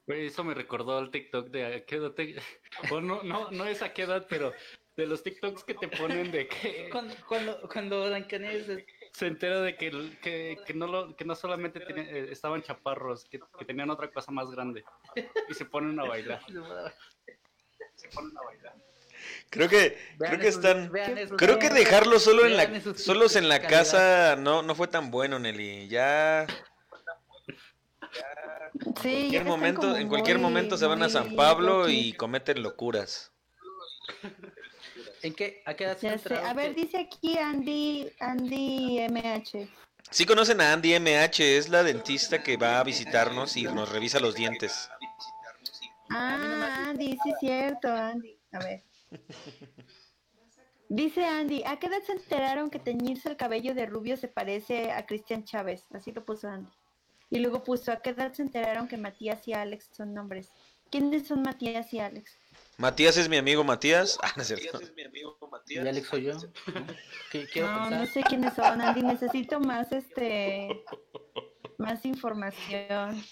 Güey, 0.07 0.27
eso 0.27 0.43
me 0.43 0.55
recordó 0.55 0.97
al 0.99 1.11
TikTok 1.11 1.49
de 1.51 1.67
a 1.67 1.85
qué 1.85 1.97
edad 1.97 2.13
te- 2.13 2.37
o 2.91 3.01
no, 3.01 3.23
no, 3.23 3.51
no 3.51 3.67
es 3.67 3.83
a 3.83 3.93
qué 3.93 4.03
edad, 4.03 4.27
pero 4.29 4.53
de 4.97 5.07
los 5.07 5.23
TikToks 5.23 5.63
que 5.65 5.75
te 5.75 5.87
ponen 5.89 6.33
de 6.33 6.49
que 6.49 6.89
Cuando, 6.91 7.15
cuando, 7.29 7.69
cuando 7.71 8.05
Blancanieves 8.07 8.67
se 9.19 9.27
entera 9.27 9.61
de 9.61 9.77
que, 9.77 9.91
que, 10.23 10.59
que 10.65 10.75
no 10.75 10.87
lo, 10.87 11.17
que 11.17 11.25
no 11.25 11.35
solamente 11.35 11.81
tenía- 11.81 12.05
eh, 12.05 12.29
estaban 12.31 12.63
chaparros, 12.63 13.25
que, 13.25 13.41
que 13.59 13.65
tenían 13.65 13.91
otra 13.91 14.09
cosa 14.11 14.31
más 14.31 14.49
grande. 14.51 14.85
Y 15.49 15.55
se 15.55 15.65
ponen 15.65 15.99
a 16.01 16.05
bailar. 16.05 16.41
Se 17.97 18.09
ponen 18.11 18.37
a 18.39 18.43
bailar. 18.43 18.75
Creo 19.51 19.69
que, 19.69 19.99
Vean 20.19 20.31
creo 20.35 20.41
que 20.41 20.49
esos- 20.49 20.65
están, 20.65 20.97
esos- 21.19 21.37
creo 21.37 21.59
que 21.59 21.69
dejarlos 21.69 22.23
solo 22.23 22.47
en 22.47 22.57
la, 22.57 22.81
solos 22.95 23.35
en 23.35 23.49
la 23.49 23.59
calidad. 23.61 23.79
casa 23.81 24.37
no, 24.37 24.63
no 24.63 24.75
fue 24.77 24.87
tan 24.87 25.11
bueno, 25.11 25.41
Nelly. 25.41 25.89
Ya, 25.89 26.47
Sí, 29.03 29.09
en 29.09 29.19
cualquier 29.21 29.45
momento, 29.45 29.97
en 29.97 30.09
cualquier 30.09 30.37
muy- 30.39 30.45
momento 30.45 30.77
se 30.77 30.87
van 30.87 31.03
a 31.03 31.09
San 31.09 31.35
Pablo 31.35 31.89
y 31.89 32.13
cometen 32.13 32.63
locuras. 32.63 33.33
¿En 35.23 35.35
qué? 35.35 35.63
¿A 35.65 35.75
qué 35.75 35.85
edad 35.85 35.99
se 35.99 36.19
sé. 36.19 36.35
A 36.35 36.55
ver, 36.55 36.75
dice 36.75 36.99
aquí 36.99 37.39
Andy, 37.39 38.11
Andy 38.21 39.07
MH. 39.09 39.69
Sí 40.11 40.25
conocen 40.25 40.61
a 40.61 40.73
Andy 40.73 40.99
MH, 40.99 41.59
es 41.59 41.69
la 41.69 41.83
dentista 41.83 42.43
que 42.43 42.57
va 42.57 42.81
a 42.81 42.85
visitarnos 42.85 43.57
y 43.57 43.65
nos 43.65 43.91
revisa 43.91 44.21
los 44.21 44.35
dientes. 44.35 44.89
Ah, 46.11 46.87
Andy, 46.89 47.19
sí 47.23 47.31
es 47.31 47.39
cierto, 47.41 47.89
Andy. 47.89 48.39
A 48.53 48.59
ver. 48.61 48.83
Dice 50.89 51.27
Andy, 51.27 51.63
¿a 51.67 51.79
qué 51.79 51.89
edad 51.89 52.03
se 52.07 52.13
enteraron 52.13 52.71
que 52.71 52.79
teñirse 52.79 53.29
el 53.29 53.37
cabello 53.37 53.75
de 53.75 53.85
rubio 53.85 54.17
se 54.17 54.29
parece 54.29 54.91
a 54.91 55.05
Cristian 55.05 55.45
Chávez? 55.45 55.85
Así 55.93 56.13
lo 56.13 56.25
puso 56.25 56.49
Andy. 56.49 56.71
Y 57.29 57.41
luego 57.41 57.63
puso, 57.63 57.93
¿a 57.93 58.01
qué 58.01 58.11
edad 58.11 58.33
se 58.33 58.41
enteraron 58.41 58.89
que 58.89 58.97
Matías 58.97 59.47
y 59.47 59.53
Alex 59.53 59.91
son 59.93 60.15
nombres? 60.15 60.51
¿Quiénes 60.91 61.27
son 61.27 61.43
Matías 61.43 61.93
y 61.93 62.01
Alex? 62.01 62.39
Matías 62.79 63.17
es 63.17 63.29
mi 63.29 63.37
amigo 63.37 63.65
Matías. 63.65 64.19
Ah, 64.23 64.33
no 64.37 64.43
es 64.43 64.51
Matías 64.53 64.81
es 64.81 64.95
mi 64.95 65.03
amigo 65.03 65.37
Y 65.43 65.47
Matías. 65.51 65.87
Alex 65.87 66.09
soy 66.09 66.23
yo. 66.25 66.33
¿no? 66.35 66.87
¿Qué- 67.33 67.47
quiero 67.53 67.69
No, 67.73 67.79
pensar. 67.83 68.01
no 68.01 68.07
sé 68.07 68.23
quiénes 68.23 68.55
son, 68.55 68.81
Andy. 68.81 69.03
Necesito 69.03 69.59
más, 69.61 69.91
este, 69.93 70.85
más 71.79 72.05
información. 72.05 73.23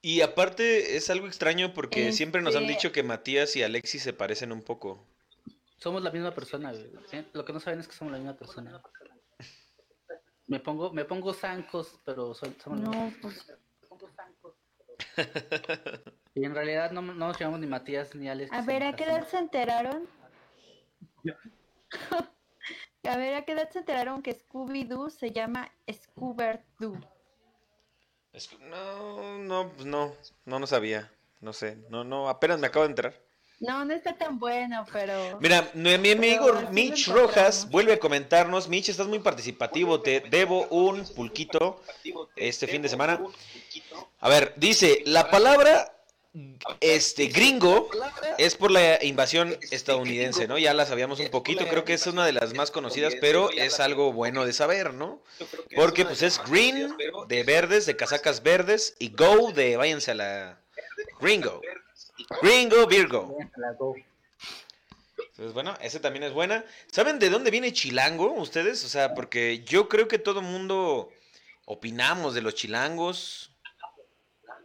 Y 0.00 0.22
aparte 0.22 0.96
es 0.96 1.10
algo 1.10 1.26
extraño 1.26 1.74
porque 1.74 2.12
siempre 2.12 2.40
nos 2.40 2.56
han 2.56 2.62
Este- 2.62 2.74
dicho 2.74 2.92
que 2.92 3.02
Matías 3.02 3.54
y 3.56 3.62
Alexis 3.62 4.02
se 4.02 4.12
parecen 4.14 4.52
un 4.52 4.62
poco. 4.62 5.06
Somos 5.76 6.02
la 6.02 6.10
misma 6.10 6.34
persona, 6.34 6.72
güey. 6.72 6.90
¿eh? 7.12 7.26
Lo 7.34 7.44
que 7.44 7.52
no 7.52 7.60
saben 7.60 7.80
es 7.80 7.88
que 7.88 7.94
somos 7.94 8.12
la 8.12 8.18
misma 8.18 8.36
persona. 8.36 8.80
Me 10.46 10.60
pongo, 10.60 10.92
me 10.94 11.04
pongo 11.04 11.34
zancos, 11.34 12.00
pero 12.06 12.32
soy, 12.34 12.56
somos 12.64 12.80
la 12.80 12.88
misma 12.88 13.04
No, 13.04 13.12
pues, 13.20 13.46
Me 13.82 13.86
pongo 13.88 14.08
zancos, 14.16 14.54
pero- 14.78 14.87
Y 16.34 16.44
en 16.44 16.54
realidad 16.54 16.92
no, 16.92 17.02
no 17.02 17.14
nos 17.14 17.36
llamamos 17.36 17.58
ni 17.58 17.66
Matías 17.66 18.14
ni 18.14 18.28
Alex. 18.28 18.52
a 18.52 18.62
ver, 18.62 18.84
¿a 18.84 18.92
qué 18.92 19.04
edad 19.04 19.26
se 19.26 19.38
enteraron? 19.38 20.08
A 23.04 23.16
ver, 23.16 23.34
¿a 23.34 23.44
qué 23.44 23.52
edad 23.52 23.70
se 23.70 23.78
enteraron 23.78 24.22
que 24.22 24.36
Scooby-Doo 24.36 25.08
se 25.10 25.32
llama 25.32 25.72
Scoober-Doo? 25.86 27.00
No, 28.60 29.38
no, 29.38 29.72
pues 29.72 29.86
no, 29.86 30.12
no, 30.44 30.58
no 30.58 30.66
sabía. 30.66 31.10
No 31.40 31.52
sé, 31.52 31.76
no, 31.88 32.04
no, 32.04 32.28
apenas 32.28 32.58
me 32.58 32.66
acabo 32.66 32.84
de 32.84 32.90
enterar. 32.90 33.27
No, 33.60 33.84
no 33.84 33.92
está 33.92 34.16
tan 34.16 34.38
bueno, 34.38 34.86
pero... 34.92 35.38
Mira, 35.40 35.68
mi 35.74 35.98
mi 35.98 36.12
amigo 36.12 36.52
Mitch. 36.70 37.08
Rojas 37.08 37.68
vuelve 37.68 37.94
a 37.94 37.98
comentarnos. 37.98 38.68
Mitch, 38.68 38.88
estás 38.88 39.08
muy 39.08 39.18
participativo. 39.18 40.00
Te 40.00 40.20
debo 40.20 40.66
un 40.68 41.04
pulquito 41.14 41.82
este 42.36 42.66
fin 42.68 42.82
de 42.82 42.88
semana. 42.88 43.20
A 44.20 44.28
ver, 44.28 44.54
dice, 44.56 45.02
la 45.06 45.30
palabra 45.30 45.92
este 46.80 47.26
gringo 47.26 47.88
es 48.36 48.54
por 48.54 48.70
la 48.70 49.02
invasión 49.02 49.56
estadounidense, 49.70 50.46
¿no? 50.46 50.58
Ya 50.58 50.74
la 50.74 50.86
sabíamos 50.86 51.18
un 51.20 51.28
poquito, 51.28 51.66
creo 51.66 51.84
que 51.84 51.94
es 51.94 52.06
una 52.06 52.24
de 52.26 52.32
las 52.32 52.54
más 52.54 52.70
conocidas, 52.70 53.14
pero 53.20 53.50
es 53.50 53.80
algo 53.80 54.12
bueno 54.12 54.44
de 54.44 54.52
saber, 54.52 54.94
¿no? 54.94 55.22
Porque 55.74 56.04
pues 56.04 56.22
es 56.22 56.40
green 56.48 56.94
de 57.26 57.42
verdes, 57.42 57.86
de 57.86 57.96
casacas 57.96 58.42
verdes, 58.42 58.94
y 58.98 59.10
go 59.10 59.52
de 59.52 59.76
váyanse 59.76 60.12
a 60.12 60.14
la 60.14 60.60
gringo. 61.20 61.60
Gringo 62.42 62.86
Virgo. 62.86 63.36
Entonces, 65.16 65.54
bueno, 65.54 65.74
ese 65.80 66.00
también 66.00 66.24
es 66.24 66.32
buena. 66.32 66.64
¿Saben 66.90 67.18
de 67.18 67.30
dónde 67.30 67.50
viene 67.50 67.72
chilango 67.72 68.32
ustedes? 68.32 68.84
O 68.84 68.88
sea, 68.88 69.14
porque 69.14 69.64
yo 69.64 69.88
creo 69.88 70.08
que 70.08 70.18
todo 70.18 70.40
el 70.40 70.46
mundo 70.46 71.10
opinamos 71.64 72.34
de 72.34 72.42
los 72.42 72.54
chilangos. 72.54 73.52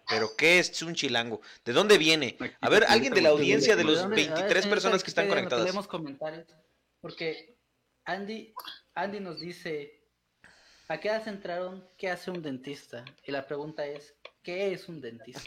Pero 0.10 0.36
¿qué 0.36 0.60
es 0.60 0.82
un 0.82 0.96
chilango? 0.96 1.42
¿De 1.64 1.74
dónde 1.74 1.98
viene? 1.98 2.38
A 2.60 2.70
ver, 2.70 2.86
alguien 2.90 3.14
de 3.14 3.22
la 3.22 3.30
audiencia 3.30 3.76
de 3.76 3.84
¿De 3.84 3.90
los 3.90 4.02
dónde? 4.02 4.16
A 4.16 4.18
ver, 4.18 4.30
23 4.34 4.48
señorita 4.48 4.70
personas 4.70 5.04
que 5.04 5.10
están 5.10 5.28
conectadas. 5.28 5.64
Leemos 5.64 5.88
comentarios. 5.88 6.48
Porque 7.00 7.56
Andy, 8.06 8.54
Andy 8.96 9.20
nos 9.20 9.40
dice, 9.40 10.02
¿a 10.88 11.00
qué 11.00 11.10
edad 11.10 11.24
se 11.24 11.30
entraron? 11.30 11.88
¿Qué 11.98 12.10
hace 12.10 12.32
un 12.32 12.42
dentista? 12.42 13.06
Y 13.26 13.32
la 13.32 13.46
pregunta 13.46 13.86
es, 13.86 14.14
¿qué 14.44 14.74
es 14.74 14.88
un 14.88 15.02
dentista? 15.02 15.42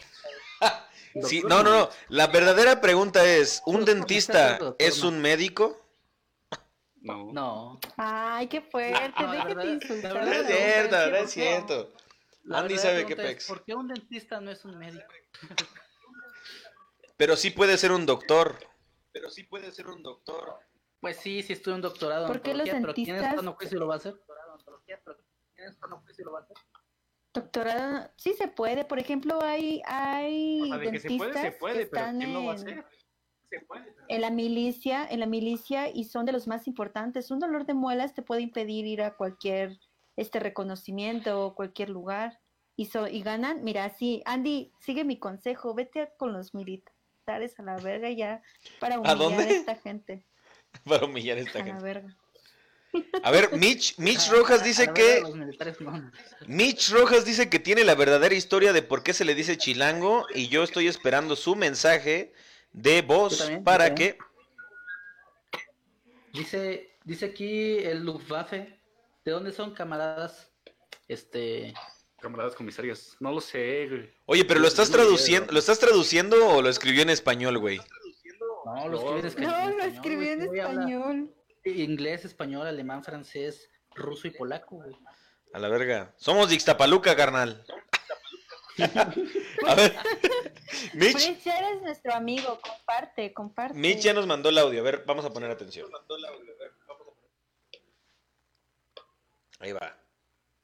Sí, 1.23 1.41
no, 1.41 1.63
no, 1.63 1.71
no. 1.71 1.89
La 2.09 2.27
verdadera 2.27 2.79
pregunta 2.79 3.25
es, 3.25 3.63
¿un 3.65 3.85
dentista 3.85 4.59
es 4.77 5.01
un 5.03 5.19
médico? 5.19 5.83
No. 7.01 7.31
No. 7.33 7.79
Ay, 7.95 8.47
qué 8.47 8.61
fuerte, 8.61 9.23
No, 9.23 9.31
déjate 9.31 9.55
verdad- 9.55 9.73
insultar. 9.73 10.13
la 10.13 10.25
No 10.25 10.31
es 10.31 10.47
cierto, 10.47 10.95
es, 10.95 11.09
no 11.09 11.15
es 11.15 11.21
¿por 11.21 11.21
qué? 11.21 11.27
cierto. 11.31 11.93
La 12.43 12.59
Andy 12.59 12.77
sabe 12.77 13.05
qué 13.07 13.13
es, 13.13 13.19
pex. 13.19 13.47
¿Por 13.47 13.63
qué 13.63 13.73
un 13.73 13.87
dentista 13.87 14.39
no 14.41 14.51
es 14.51 14.63
un 14.63 14.77
médico? 14.77 15.05
Pero 17.15 17.35
sí 17.35 17.49
puede 17.49 17.77
ser 17.79 17.91
un 17.93 18.05
doctor. 18.05 18.59
Pero 19.11 19.29
sí 19.31 19.43
puede 19.43 19.71
ser 19.71 19.87
un 19.87 20.03
doctor. 20.03 20.59
Pues 20.99 21.17
sí, 21.17 21.41
sí 21.41 21.53
estudia 21.53 21.75
un 21.75 21.81
doctorado 21.81 22.25
en 22.25 22.31
¿Por 22.31 22.41
qué 22.41 22.53
los 22.53 22.69
ontología, 22.69 22.83
pero 22.83 22.93
¿quién 22.93 23.15
dentistas- 23.17 23.55
juicio 23.55 23.79
lo 23.79 23.87
va 23.87 23.95
a 23.95 23.97
hacer? 23.97 24.15
Doctorado, 27.41 28.09
sí 28.17 28.33
se 28.33 28.47
puede. 28.47 28.85
Por 28.85 28.99
ejemplo, 28.99 29.39
hay, 29.41 29.81
hay 29.85 30.61
O 30.61 30.65
sea, 30.67 30.77
de 30.79 30.91
que 30.91 30.99
se 30.99 31.07
puede, 31.09 31.19
se 31.33 31.39
dentistas 31.39 31.59
puede, 31.59 31.79
que 31.79 31.85
pero 31.87 32.01
están 32.01 32.17
¿quién 32.19 32.33
lo 32.33 32.43
va 32.45 32.51
a 32.51 32.55
en- 32.55 32.61
hacer? 32.61 32.85
Se 33.49 33.59
puede. 33.61 33.95
en 34.09 34.21
la 34.21 34.29
milicia, 34.29 35.07
en 35.09 35.19
la 35.21 35.25
milicia 35.25 35.89
y 35.89 36.03
son 36.03 36.25
de 36.25 36.31
los 36.33 36.47
más 36.47 36.67
importantes. 36.67 37.31
Un 37.31 37.39
dolor 37.39 37.65
de 37.65 37.73
muelas 37.73 38.13
te 38.13 38.21
puede 38.21 38.41
impedir 38.41 38.85
ir 38.85 39.01
a 39.01 39.15
cualquier 39.15 39.79
este 40.17 40.39
reconocimiento 40.39 41.45
o 41.45 41.55
cualquier 41.55 41.89
lugar 41.89 42.39
y 42.75 42.85
so- 42.87 43.07
y 43.07 43.21
ganan, 43.21 43.63
mira, 43.63 43.89
sí, 43.89 44.21
Andy, 44.25 44.71
sigue 44.79 45.03
mi 45.05 45.17
consejo, 45.17 45.73
vete 45.75 46.09
con 46.17 46.33
los 46.33 46.53
militares 46.53 47.57
a 47.59 47.63
la 47.63 47.77
verga 47.77 48.09
ya 48.11 48.41
para 48.79 48.99
humillar 48.99 49.15
a, 49.15 49.19
dónde? 49.23 49.51
esta 49.51 49.75
gente, 49.75 50.25
Para 50.85 51.05
humillar 51.05 51.37
a 51.37 51.41
a 51.41 51.43
esta 51.43 51.59
la 51.59 51.65
gente. 51.65 51.83
verga. 51.83 52.17
A 53.23 53.31
ver, 53.31 53.53
Mitch, 53.57 53.97
Mitch 53.97 54.29
Rojas 54.29 54.63
dice 54.63 54.93
que 54.93 55.21
no. 55.79 56.11
Mitch 56.47 56.89
Rojas 56.91 57.25
dice 57.25 57.49
que 57.49 57.59
tiene 57.59 57.83
la 57.83 57.95
verdadera 57.95 58.35
historia 58.35 58.73
de 58.73 58.81
por 58.81 59.03
qué 59.03 59.13
se 59.13 59.25
le 59.25 59.35
dice 59.35 59.57
chilango 59.57 60.25
y 60.33 60.47
yo 60.47 60.63
estoy 60.63 60.87
esperando 60.87 61.35
su 61.35 61.55
mensaje 61.55 62.33
de 62.71 63.01
voz 63.01 63.37
también, 63.39 63.63
para 63.63 63.95
que 63.95 64.17
Dice, 66.33 66.97
dice 67.03 67.25
aquí 67.25 67.77
el 67.79 68.03
Luftwaffe, 68.03 68.79
¿de 69.25 69.31
dónde 69.31 69.51
son 69.51 69.73
camaradas? 69.73 70.51
Este, 71.07 71.73
Camaradas 72.19 72.53
comisarios. 72.55 73.15
No 73.19 73.31
lo 73.31 73.41
sé, 73.41 73.87
güey. 73.89 74.13
Oye, 74.25 74.45
pero 74.45 74.59
lo 74.59 74.67
estás 74.67 74.91
traduciendo. 74.91 75.51
¿lo 75.53 75.59
estás 75.59 75.79
traduciendo 75.79 76.47
o 76.49 76.61
lo 76.61 76.69
escribió 76.69 77.01
en 77.01 77.09
español, 77.09 77.57
güey? 77.57 77.79
No, 78.65 78.87
lo 78.89 78.97
escribí 78.97 79.19
en 79.19 79.25
esca- 79.25 79.39
No, 79.41 79.49
lo 79.49 79.83
español, 79.83 79.93
escribí 79.93 80.29
en 80.29 80.41
español. 80.41 81.33
Inglés, 81.69 82.25
español, 82.25 82.67
alemán, 82.67 83.03
francés, 83.03 83.69
ruso 83.95 84.27
y 84.27 84.31
polaco, 84.31 84.77
güey. 84.77 84.95
A 85.53 85.59
la 85.59 85.69
verga. 85.69 86.13
Somos 86.17 86.49
de 86.49 86.55
Ixtapaluca, 86.55 87.15
carnal. 87.15 87.65
A 89.67 89.75
ver, 89.75 89.95
Mitch, 90.93 91.13
Pues 91.13 91.43
ya 91.43 91.57
eres 91.57 91.81
nuestro 91.81 92.13
amigo, 92.13 92.59
comparte, 92.61 93.33
comparte. 93.33 93.77
Mitch 93.77 94.01
ya 94.01 94.13
nos 94.13 94.27
mandó 94.27 94.49
el 94.49 94.57
audio. 94.57 94.81
A 94.81 94.83
ver, 94.83 95.03
vamos 95.05 95.25
a 95.25 95.31
poner 95.31 95.49
atención. 95.49 95.89
Ahí 99.59 99.71
va. 99.71 99.97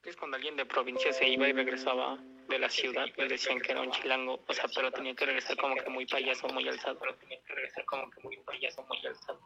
Es 0.03 0.15
cuando 0.15 0.37
alguien 0.37 0.55
de 0.55 0.65
provincia 0.65 1.11
se 1.11 1.27
iba 1.27 1.47
y 1.47 1.53
regresaba 1.53 2.19
de 2.49 2.59
la 2.59 2.69
ciudad, 2.69 3.05
le 3.17 3.27
decían 3.27 3.59
que 3.61 3.71
era 3.71 3.81
un 3.81 3.91
chilango, 3.91 4.43
o 4.45 4.53
sea, 4.53 4.65
pero 4.75 4.91
tenía 4.91 5.15
que 5.15 5.25
regresar 5.25 5.55
como 5.57 5.75
que 5.75 5.89
muy 5.89 6.05
payaso, 6.05 6.47
muy 6.49 6.67
alzado, 6.67 6.99
pero 6.99 7.15
tenía 7.15 7.41
que 7.41 7.53
regresar 7.53 7.85
como 7.85 8.09
que 8.11 8.21
muy 8.21 8.37
payaso, 8.37 8.83
muy 8.83 9.05
alzado. 9.05 9.39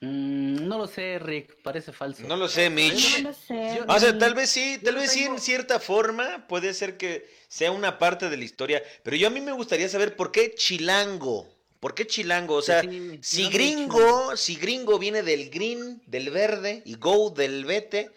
Mm, 0.00 0.68
no 0.68 0.78
lo 0.78 0.86
sé, 0.86 1.18
Rick, 1.18 1.62
parece 1.62 1.92
falso. 1.92 2.22
No 2.26 2.36
lo 2.36 2.48
sé, 2.48 2.68
Mitch. 2.68 3.22
No 3.22 3.30
lo 3.30 3.34
sé. 3.34 3.80
O 3.88 3.98
sea, 3.98 4.18
tal 4.18 4.34
vez 4.34 4.50
sí, 4.50 4.78
tal 4.84 4.94
Yo 4.94 5.00
vez 5.00 5.10
sí 5.12 5.24
en 5.24 5.38
cierta 5.40 5.80
forma 5.80 6.46
puede 6.48 6.74
ser 6.74 6.96
que 6.98 7.26
sea 7.48 7.72
una 7.72 7.98
parte 7.98 8.28
de 8.28 8.36
la 8.36 8.44
historia, 8.44 8.82
pero 9.02 9.16
yo 9.16 9.26
a 9.28 9.30
mí 9.30 9.40
me 9.40 9.52
gustaría 9.52 9.88
saber 9.88 10.14
por 10.16 10.32
qué 10.32 10.54
chilango. 10.54 11.48
¿Por 11.80 11.94
qué 11.94 12.06
chilango? 12.06 12.54
O 12.56 12.62
sea, 12.62 12.82
Sí, 12.82 13.18
si 13.22 13.44
no, 13.44 13.50
gringo, 13.50 14.36
si 14.36 14.56
gringo 14.56 14.98
viene 14.98 15.22
del 15.22 15.50
green, 15.50 16.02
del 16.06 16.30
verde, 16.30 16.82
y 16.84 16.94
go 16.96 17.30
del 17.30 17.64
vete, 17.64 18.10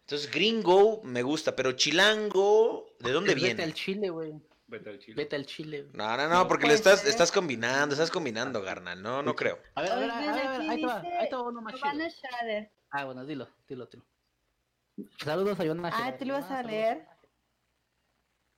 entonces 0.00 0.30
gringo 0.30 1.00
me 1.04 1.22
gusta, 1.22 1.54
pero 1.56 1.72
chilango, 1.72 2.86
¿de 3.00 3.12
dónde 3.12 3.34
Vete 3.34 3.44
viene? 3.46 3.62
al 3.62 3.74
Chile, 3.74 4.10
güey. 4.10 4.32
Vete 4.66 4.90
al 4.90 4.98
chile. 4.98 5.14
Vete 5.16 5.36
al 5.36 5.46
Chile. 5.46 5.82
güey. 5.82 5.92
No, 5.94 6.16
no, 6.16 6.28
no, 6.28 6.48
porque 6.48 6.66
le 6.66 6.74
estás, 6.74 7.00
ser. 7.00 7.10
estás 7.10 7.30
combinando, 7.30 7.94
estás 7.94 8.10
combinando, 8.10 8.62
Garnal. 8.62 9.02
No, 9.02 9.22
no 9.22 9.34
creo. 9.34 9.58
A 9.74 9.82
ver, 9.82 9.92
a 9.92 9.96
ver, 9.96 10.10
a 10.10 10.20
ver, 10.20 10.28
a 10.28 10.58
ver, 10.58 10.60
ahí 10.70 10.80
te 10.80 10.86
va, 10.86 11.00
dice 11.00 11.16
ahí 11.16 11.28
te 11.28 11.36
va 11.36 11.42
uno 11.42 11.60
más 11.60 11.74
chido. 11.74 11.84
Giovanna 11.90 12.08
Shader. 12.08 12.72
Ah, 12.90 13.04
bueno, 13.04 13.24
dilo, 13.26 13.48
dilo, 13.68 13.86
dilo. 13.86 14.04
Saludos 15.18 15.58
a 15.60 15.64
Giovanna 15.64 15.90
Ah. 15.92 16.16
¿tú 16.16 16.24
lo 16.24 16.34
vas 16.34 16.50
a 16.50 16.62
leer? 16.62 17.06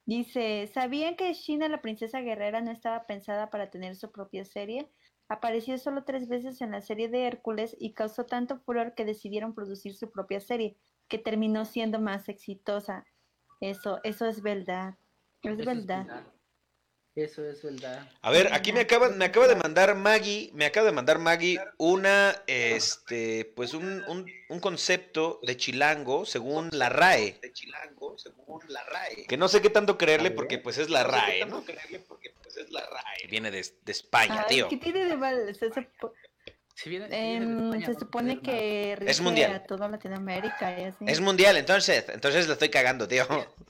Dice, 0.05 0.71
¿sabían 0.73 1.17
que 1.17 1.33
Sheena, 1.33 1.69
la 1.69 1.83
princesa 1.83 2.21
guerrera, 2.21 2.61
no 2.61 2.71
estaba 2.71 3.07
pensada 3.07 3.51
para 3.51 3.71
tener 3.71 3.97
su 3.97 4.13
propia 4.13 4.45
serie? 4.45 4.89
Apareció 5.29 5.77
solo 5.79 6.05
tres 6.05 6.29
veces 6.29 6.61
en 6.61 6.71
la 6.71 6.81
serie 6.81 7.09
de 7.09 7.27
Hércules 7.27 7.75
y 7.81 7.95
causó 7.95 8.25
tanto 8.27 8.61
furor 8.61 8.95
que 8.95 9.05
decidieron 9.05 9.55
producir 9.55 9.97
su 9.97 10.13
propia 10.13 10.39
serie, 10.39 10.77
que 11.09 11.19
terminó 11.19 11.65
siendo 11.65 11.99
más 11.99 12.29
exitosa. 12.29 13.05
Eso, 13.61 13.99
eso 14.05 14.27
es 14.27 14.43
verdad. 14.43 14.95
Es 15.47 15.59
Eso 15.61 15.65
verdad. 15.65 16.07
Eso 17.15 17.49
es 17.49 17.63
verdad. 17.63 18.07
A 18.21 18.31
ver, 18.31 18.53
aquí 18.53 18.75
me 18.75 18.81
acaba, 18.81 19.09
me 19.09 19.25
acaba 19.25 19.49
de 19.49 19.57
mandar 19.57 19.95
Maggie, 19.95 20.51
me 20.53 20.67
acaba 20.67 20.85
de 20.87 20.93
mandar 20.93 21.19
Maggie 21.19 21.59
una, 21.79 22.43
este, 22.47 23.47
pues 23.57 23.73
un, 23.73 24.05
un, 24.07 24.31
un 24.51 24.61
concepto 24.61 25.41
de 25.43 25.57
chilango 25.57 26.27
según 26.27 26.69
la 26.73 26.91
RAE. 26.91 27.39
De 27.41 27.53
chilango 27.55 28.19
según 28.19 28.61
la 28.69 28.85
RAE. 28.85 29.25
Que 29.27 29.39
no 29.39 29.49
sé 29.49 29.63
qué 29.63 29.71
tanto 29.71 29.97
creerle 29.97 30.31
porque 30.31 30.59
pues 30.59 30.77
es 30.77 30.91
la 30.91 31.05
RAE, 31.05 31.47
¿no? 31.47 31.65
Viene 33.31 33.51
de, 33.51 33.65
de 33.85 33.93
España, 33.93 34.45
Ay, 34.49 34.57
tío. 34.57 34.69
¿qué 34.69 34.77
tiene 34.77 35.07
de 35.07 35.17
mal? 35.17 35.55
Se, 35.55 35.71
supo- 35.71 36.13
Si 36.75 36.91
viene, 36.91 37.07
si 37.09 37.15
viene 37.19 37.47
de 37.47 37.65
España, 37.65 37.87
se 37.87 37.93
no 37.95 37.99
supone 37.99 38.41
que 38.41 38.97
rige 38.99 39.23
mundial. 39.23 39.55
a 39.55 39.65
toda 39.65 39.89
Latinoamérica 39.89 40.79
y 40.81 40.85
así. 40.85 41.05
Es 41.09 41.21
mundial, 41.21 41.57
entonces, 41.57 42.05
entonces 42.11 42.47
lo 42.47 42.53
estoy 42.53 42.69
cagando, 42.69 43.09
tío. 43.09 43.27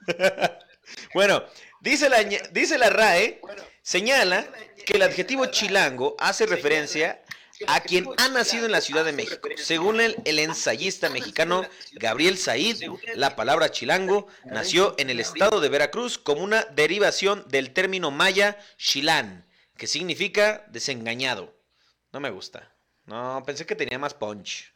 bueno, 1.14 1.44
dice 1.80 2.08
la, 2.08 2.22
dice 2.22 2.78
la 2.78 2.90
RAE, 2.90 3.40
señala 3.82 4.46
que 4.84 4.94
el 4.96 5.02
adjetivo 5.02 5.46
chilango 5.46 6.16
hace 6.18 6.46
referencia 6.46 7.22
a 7.66 7.80
quien 7.80 8.06
ha 8.18 8.28
nacido 8.28 8.66
en 8.66 8.72
la 8.72 8.80
Ciudad 8.80 9.04
de 9.04 9.12
México. 9.12 9.48
Según 9.56 10.00
el, 10.00 10.16
el 10.24 10.38
ensayista 10.38 11.08
mexicano 11.08 11.62
Gabriel 11.92 12.36
Said, 12.36 12.82
la 13.14 13.34
palabra 13.34 13.70
chilango 13.70 14.26
nació 14.44 14.94
en 14.98 15.10
el 15.10 15.20
estado 15.20 15.60
de 15.60 15.68
Veracruz 15.68 16.18
como 16.18 16.42
una 16.42 16.64
derivación 16.64 17.44
del 17.48 17.72
término 17.72 18.10
maya 18.10 18.58
chilán, 18.76 19.46
que 19.76 19.86
significa 19.86 20.66
desengañado. 20.68 21.54
No 22.12 22.20
me 22.20 22.30
gusta. 22.30 22.72
No, 23.06 23.42
pensé 23.46 23.64
que 23.66 23.76
tenía 23.76 23.98
más 23.98 24.14
punch. 24.14 24.72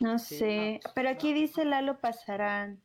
No 0.00 0.18
sé, 0.18 0.80
pero 0.94 1.10
aquí 1.10 1.32
dice 1.34 1.64
Lalo 1.64 2.00
Pasarán. 2.00 2.82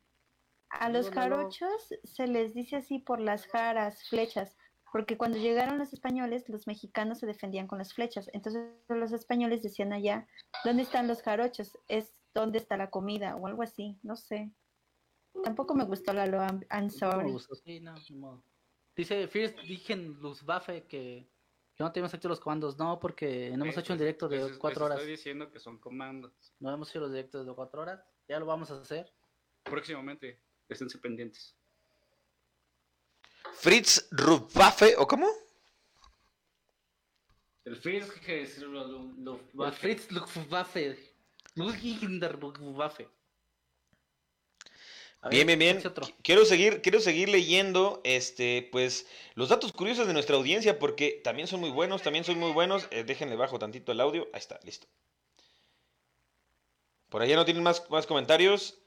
A 0.80 0.88
los 0.88 1.10
jarochos 1.10 1.88
se 2.04 2.26
les 2.26 2.54
dice 2.54 2.76
así 2.76 2.98
por 2.98 3.20
las 3.20 3.46
jaras, 3.46 4.06
flechas, 4.08 4.56
porque 4.92 5.16
cuando 5.16 5.38
llegaron 5.38 5.78
los 5.78 5.92
españoles, 5.92 6.48
los 6.48 6.66
mexicanos 6.66 7.18
se 7.18 7.26
defendían 7.26 7.66
con 7.66 7.78
las 7.78 7.92
flechas. 7.94 8.28
Entonces 8.32 8.72
los 8.88 9.12
españoles 9.12 9.62
decían 9.62 9.92
allá, 9.92 10.26
¿dónde 10.64 10.82
están 10.82 11.06
los 11.08 11.22
jarochos? 11.22 11.76
Es 11.88 12.14
dónde 12.34 12.58
está 12.58 12.76
la 12.76 12.90
comida 12.90 13.36
o 13.36 13.46
algo 13.46 13.62
así, 13.62 13.98
no 14.02 14.16
sé. 14.16 14.52
Tampoco 15.44 15.74
me 15.74 15.84
gustó 15.84 16.12
Lalo, 16.12 16.38
I'm, 16.38 16.60
I'm 16.70 16.80
No 16.80 16.82
me 16.84 16.90
sorry. 16.90 17.32
gustó, 17.32 17.54
sí, 17.56 17.80
no. 17.80 18.42
Dice 18.96 19.28
First, 19.28 19.58
dije 19.60 19.92
en 19.92 20.14
Luftwaffe 20.14 20.84
que, 20.84 21.28
que 21.74 21.84
no 21.84 21.92
tenemos 21.92 22.14
hecho 22.14 22.28
los 22.28 22.40
comandos. 22.40 22.78
No, 22.78 22.98
porque 22.98 23.50
no 23.54 23.64
hemos 23.64 23.76
hecho 23.76 23.92
un 23.92 23.98
directo 23.98 24.28
de 24.28 24.38
Les- 24.38 24.48
les 24.50 24.58
cuatro 24.58 24.86
horas. 24.86 24.98
Estoy 24.98 25.10
diciendo 25.12 25.50
que 25.50 25.60
son 25.60 25.78
comandos. 25.78 26.54
No 26.58 26.72
hemos 26.72 26.88
hecho 26.88 27.00
los 27.00 27.10
directos 27.12 27.46
de 27.46 27.52
cuatro 27.54 27.82
horas. 27.82 28.00
Ya 28.28 28.38
lo 28.40 28.46
vamos 28.46 28.70
a 28.70 28.80
hacer. 28.80 29.12
Próximamente, 29.62 30.40
esténse 30.68 30.98
pendientes. 30.98 31.54
Fritz 33.54 34.08
Rupaffe, 34.10 34.96
¿o 34.96 35.06
cómo? 35.06 35.28
El 37.64 37.76
Fritz 37.76 38.08
El 38.18 39.72
Fritz 39.72 40.10
Luftwaffe. 40.12 40.98
Luftwaffe. 41.54 43.08
Bien, 45.30 45.46
bien, 45.46 45.58
bien. 45.58 45.82
Quiero 46.22 46.44
seguir, 46.44 46.82
quiero 46.82 47.00
seguir 47.00 47.28
leyendo, 47.28 48.00
este, 48.04 48.68
pues, 48.70 49.08
los 49.34 49.48
datos 49.48 49.72
curiosos 49.72 50.06
de 50.06 50.12
nuestra 50.12 50.36
audiencia, 50.36 50.78
porque 50.78 51.20
también 51.24 51.48
son 51.48 51.60
muy 51.60 51.70
buenos, 51.70 52.02
también 52.02 52.24
son 52.24 52.38
muy 52.38 52.52
buenos. 52.52 52.86
Eh, 52.90 53.02
déjenle 53.02 53.34
bajo 53.34 53.58
tantito 53.58 53.90
el 53.90 54.00
audio. 54.00 54.28
Ahí 54.32 54.38
está, 54.38 54.60
listo. 54.62 54.86
Por 57.08 57.22
allá 57.22 57.36
no 57.36 57.44
tienen 57.44 57.62
más, 57.62 57.88
más 57.90 58.06
comentarios. 58.06 58.78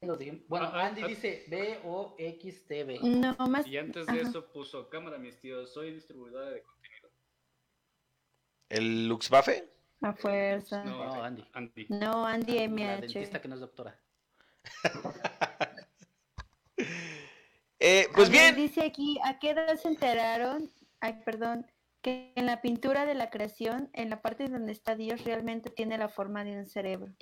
Bueno, 0.00 0.66
Ah, 0.66 0.70
ah, 0.74 0.86
Andy 0.86 1.02
ah. 1.02 1.06
dice 1.08 1.44
B-O-X-T-V. 1.48 3.00
No, 3.02 3.34
más... 3.48 3.66
Y 3.66 3.76
antes 3.78 4.06
de 4.06 4.20
Ajá. 4.20 4.28
eso 4.28 4.46
puso 4.52 4.88
cámara, 4.88 5.18
mis 5.18 5.38
tíos. 5.40 5.72
Soy 5.72 5.92
distribuidora 5.92 6.50
de 6.50 6.62
contenido. 6.62 7.10
¿El 8.68 9.08
Luxbaffe? 9.08 9.68
A 10.00 10.12
fuerza. 10.12 10.84
No, 10.84 11.04
No, 11.04 11.22
Andy. 11.24 11.44
Andy. 11.52 11.86
No, 11.88 12.24
Andy 12.26 12.58
La 12.60 12.68
MH. 12.68 13.00
dentista 13.00 13.40
que 13.40 13.48
no 13.48 13.54
es 13.56 13.60
doctora. 13.60 13.98
Eh, 17.80 18.08
pues 18.12 18.28
bien, 18.28 18.56
Dice 18.56 18.82
aquí, 18.84 19.20
¿a 19.24 19.38
qué 19.38 19.50
edad 19.50 19.76
se 19.76 19.86
enteraron? 19.86 20.68
Ay, 20.98 21.20
perdón. 21.24 21.64
Que 22.02 22.32
en 22.34 22.46
la 22.46 22.60
pintura 22.60 23.06
de 23.06 23.14
la 23.14 23.30
creación, 23.30 23.88
en 23.92 24.10
la 24.10 24.20
parte 24.20 24.48
donde 24.48 24.72
está 24.72 24.96
Dios, 24.96 25.22
realmente 25.24 25.70
tiene 25.70 25.96
la 25.96 26.08
forma 26.08 26.42
de 26.42 26.58
un 26.58 26.66
cerebro. 26.66 27.12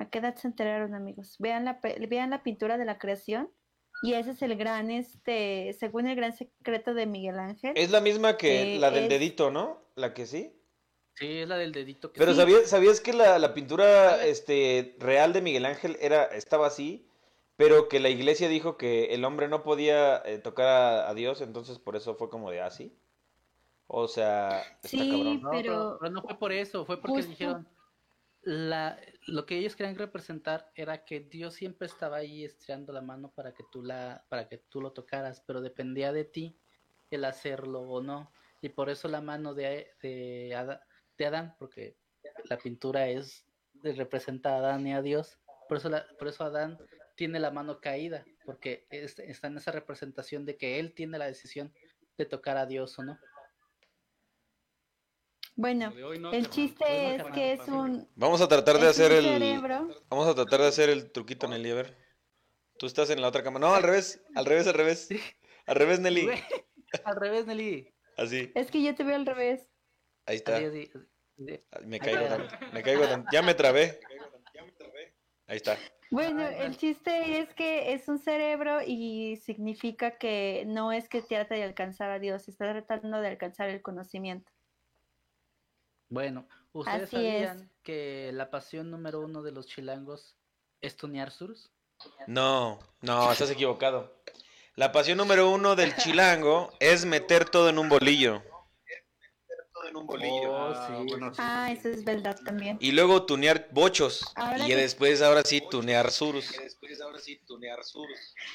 ¿A 0.00 0.08
qué 0.10 0.18
edad 0.18 0.34
se 0.36 0.48
enteraron, 0.48 0.94
amigos? 0.94 1.36
Vean 1.38 1.64
la, 1.64 1.80
vean 2.08 2.30
la 2.30 2.42
pintura 2.42 2.78
de 2.78 2.84
la 2.84 2.98
creación. 2.98 3.50
Y 4.02 4.14
ese 4.14 4.30
es 4.30 4.42
el 4.42 4.56
gran, 4.56 4.90
este, 4.92 5.72
según 5.78 6.06
el 6.06 6.14
gran 6.14 6.32
secreto 6.32 6.94
de 6.94 7.06
Miguel 7.06 7.38
Ángel. 7.38 7.72
es 7.74 7.90
la 7.90 8.00
misma 8.00 8.36
que 8.36 8.76
Eh, 8.76 8.78
la 8.78 8.90
del 8.92 9.04
es- 9.04 9.10
dedito, 9.10 9.50
¿no? 9.50 9.82
La 9.96 10.14
que 10.14 10.24
sí. 10.26 10.54
Sí, 11.14 11.38
es 11.38 11.48
la 11.48 11.56
del 11.58 11.72
dedito 11.72 12.12
que 12.12 12.20
Pero 12.20 12.30
Sí. 12.32 12.38
¿sabías, 12.38 12.70
¿sabías 12.70 13.00
que 13.00 13.12
la, 13.12 13.40
la 13.40 13.54
pintura 13.54 14.24
este, 14.24 14.94
real 15.00 15.32
de 15.32 15.42
Miguel 15.42 15.66
Ángel 15.66 15.96
era, 16.00 16.24
estaba 16.26 16.68
así? 16.68 17.08
Pero 17.56 17.88
que 17.88 17.98
la 17.98 18.08
iglesia 18.08 18.48
dijo 18.48 18.76
que 18.76 19.06
el 19.06 19.24
hombre 19.24 19.48
no 19.48 19.64
podía 19.64 20.22
eh, 20.24 20.38
tocar 20.38 20.68
a, 20.68 21.08
a 21.08 21.14
Dios, 21.14 21.40
entonces 21.40 21.80
por 21.80 21.96
eso 21.96 22.14
fue 22.14 22.30
como 22.30 22.52
de 22.52 22.60
así. 22.60 22.96
O 23.88 24.06
sea, 24.06 24.60
está 24.60 24.88
Sí, 24.90 25.10
cabrón. 25.10 25.42
No, 25.42 25.50
pero- 25.50 25.98
pero, 26.00 26.12
no 26.12 26.22
fue 26.22 26.38
por 26.38 26.52
eso, 26.52 26.84
fue 26.86 27.00
porque 27.00 27.16
Justo. 27.16 27.30
dijeron 27.30 27.68
la, 28.42 28.96
lo 29.28 29.44
que 29.46 29.58
ellos 29.58 29.76
querían 29.76 29.96
representar 29.96 30.72
era 30.74 31.04
que 31.04 31.20
Dios 31.20 31.54
siempre 31.54 31.86
estaba 31.86 32.16
ahí 32.16 32.44
estirando 32.44 32.92
la 32.92 33.02
mano 33.02 33.30
para 33.34 33.52
que 33.52 33.62
tú 33.70 33.82
la, 33.82 34.24
para 34.28 34.48
que 34.48 34.58
tú 34.58 34.80
lo 34.80 34.92
tocaras, 34.92 35.42
pero 35.46 35.60
dependía 35.60 36.12
de 36.12 36.24
ti 36.24 36.58
el 37.10 37.24
hacerlo 37.24 37.82
o 37.82 38.02
no. 38.02 38.32
Y 38.62 38.70
por 38.70 38.88
eso 38.90 39.06
la 39.08 39.20
mano 39.20 39.54
de, 39.54 39.92
de, 40.02 40.54
Adán, 41.26 41.54
porque 41.58 41.96
la 42.44 42.58
pintura 42.58 43.08
es 43.08 43.44
representa 43.82 44.54
a 44.54 44.58
Adán 44.58 44.86
y 44.86 44.94
a 44.94 45.02
Dios, 45.02 45.38
por 45.68 45.76
eso 45.76 45.88
la, 45.88 46.06
por 46.18 46.28
eso 46.28 46.44
Adán 46.44 46.78
tiene 47.14 47.38
la 47.38 47.50
mano 47.50 47.80
caída, 47.80 48.24
porque 48.44 48.86
es- 48.90 49.18
está 49.18 49.46
en 49.48 49.58
esa 49.58 49.72
representación 49.72 50.46
de 50.46 50.56
que 50.56 50.80
él 50.80 50.94
tiene 50.94 51.18
la 51.18 51.26
decisión 51.26 51.72
de 52.16 52.24
tocar 52.24 52.56
a 52.56 52.66
Dios 52.66 52.98
o 52.98 53.04
no. 53.04 53.18
Bueno, 55.58 55.90
no, 56.20 56.32
el 56.32 56.48
chiste 56.50 57.16
es 57.16 57.24
que 57.34 57.54
es 57.54 57.66
un, 57.66 58.08
Vamos 58.14 58.40
a 58.40 58.46
tratar 58.46 58.78
de 58.78 58.86
hacer 58.86 59.10
el. 59.10 59.24
cerebro. 59.24 59.88
Vamos 60.08 60.28
a 60.28 60.34
tratar 60.36 60.60
de 60.60 60.68
hacer 60.68 60.88
el 60.88 61.10
truquito, 61.10 61.48
Nelly. 61.48 61.70
A 61.72 61.74
ver. 61.74 61.98
Tú 62.78 62.86
estás 62.86 63.10
en 63.10 63.20
la 63.20 63.26
otra 63.26 63.42
cama. 63.42 63.58
No, 63.58 63.74
al 63.74 63.82
revés. 63.82 64.22
Al 64.36 64.46
revés, 64.46 64.68
al 64.68 64.74
revés. 64.74 65.08
Al 65.66 65.74
revés, 65.74 65.98
Nelly. 65.98 66.30
Al 67.04 67.16
revés, 67.16 67.44
Nelly. 67.46 67.92
Así. 68.16 68.52
Es 68.54 68.70
que 68.70 68.84
yo 68.84 68.94
te 68.94 69.02
veo 69.02 69.16
al 69.16 69.26
revés. 69.26 69.66
Ahí 70.26 70.36
está. 70.36 70.58
Así, 70.58 70.66
así, 70.66 70.90
así. 70.94 71.60
Me 71.86 71.98
caigo 71.98 72.26
tanto. 72.26 72.54
Me 72.72 72.82
caigo 72.84 73.08
tanto. 73.08 73.28
Ya 73.32 73.42
me 73.42 73.54
trabé. 73.54 73.98
Ahí 75.48 75.56
está. 75.56 75.76
Bueno, 76.12 76.46
el 76.46 76.76
chiste 76.76 77.40
es 77.40 77.52
que 77.54 77.94
es 77.94 78.08
un 78.08 78.20
cerebro 78.20 78.78
y 78.86 79.38
significa 79.38 80.18
que 80.18 80.62
no 80.68 80.92
es 80.92 81.08
que 81.08 81.20
trata 81.20 81.56
de 81.56 81.64
alcanzar 81.64 82.10
a 82.10 82.20
Dios, 82.20 82.46
está 82.46 82.70
tratando 82.72 83.20
de 83.20 83.26
alcanzar 83.26 83.68
el 83.70 83.82
conocimiento. 83.82 84.52
Bueno, 86.08 86.48
¿ustedes 86.72 87.04
Así 87.04 87.16
es. 87.26 87.48
sabían 87.48 87.70
que 87.82 88.30
la 88.32 88.50
pasión 88.50 88.90
número 88.90 89.20
uno 89.20 89.42
de 89.42 89.52
los 89.52 89.66
chilangos 89.66 90.36
es 90.80 90.96
tunear 90.96 91.30
surus? 91.30 91.70
No, 92.26 92.78
no, 93.02 93.30
estás 93.32 93.50
equivocado. 93.50 94.14
La 94.74 94.92
pasión 94.92 95.18
número 95.18 95.50
uno 95.50 95.74
del 95.74 95.96
chilango 95.96 96.72
es 96.78 97.04
meter 97.04 97.48
todo 97.48 97.68
en 97.68 97.78
un 97.78 97.88
bolillo. 97.88 98.42
Oh, 99.94 100.72
Ah, 100.74 100.86
sí. 101.00 101.06
bueno, 101.08 101.30
sí, 101.34 101.40
Ah, 101.42 101.66
sí, 101.70 101.74
sí. 101.74 101.78
eso 101.80 101.88
es 101.98 102.04
verdad 102.04 102.36
también. 102.44 102.76
Y 102.80 102.92
luego 102.92 103.24
tunear 103.24 103.68
bochos. 103.72 104.24
Ahora 104.34 104.64
Y 104.64 104.66
que- 104.68 104.76
después, 104.76 105.22
ahora 105.22 105.42
sí, 105.44 105.60
tunear 105.68 106.10
surus. 106.12 106.46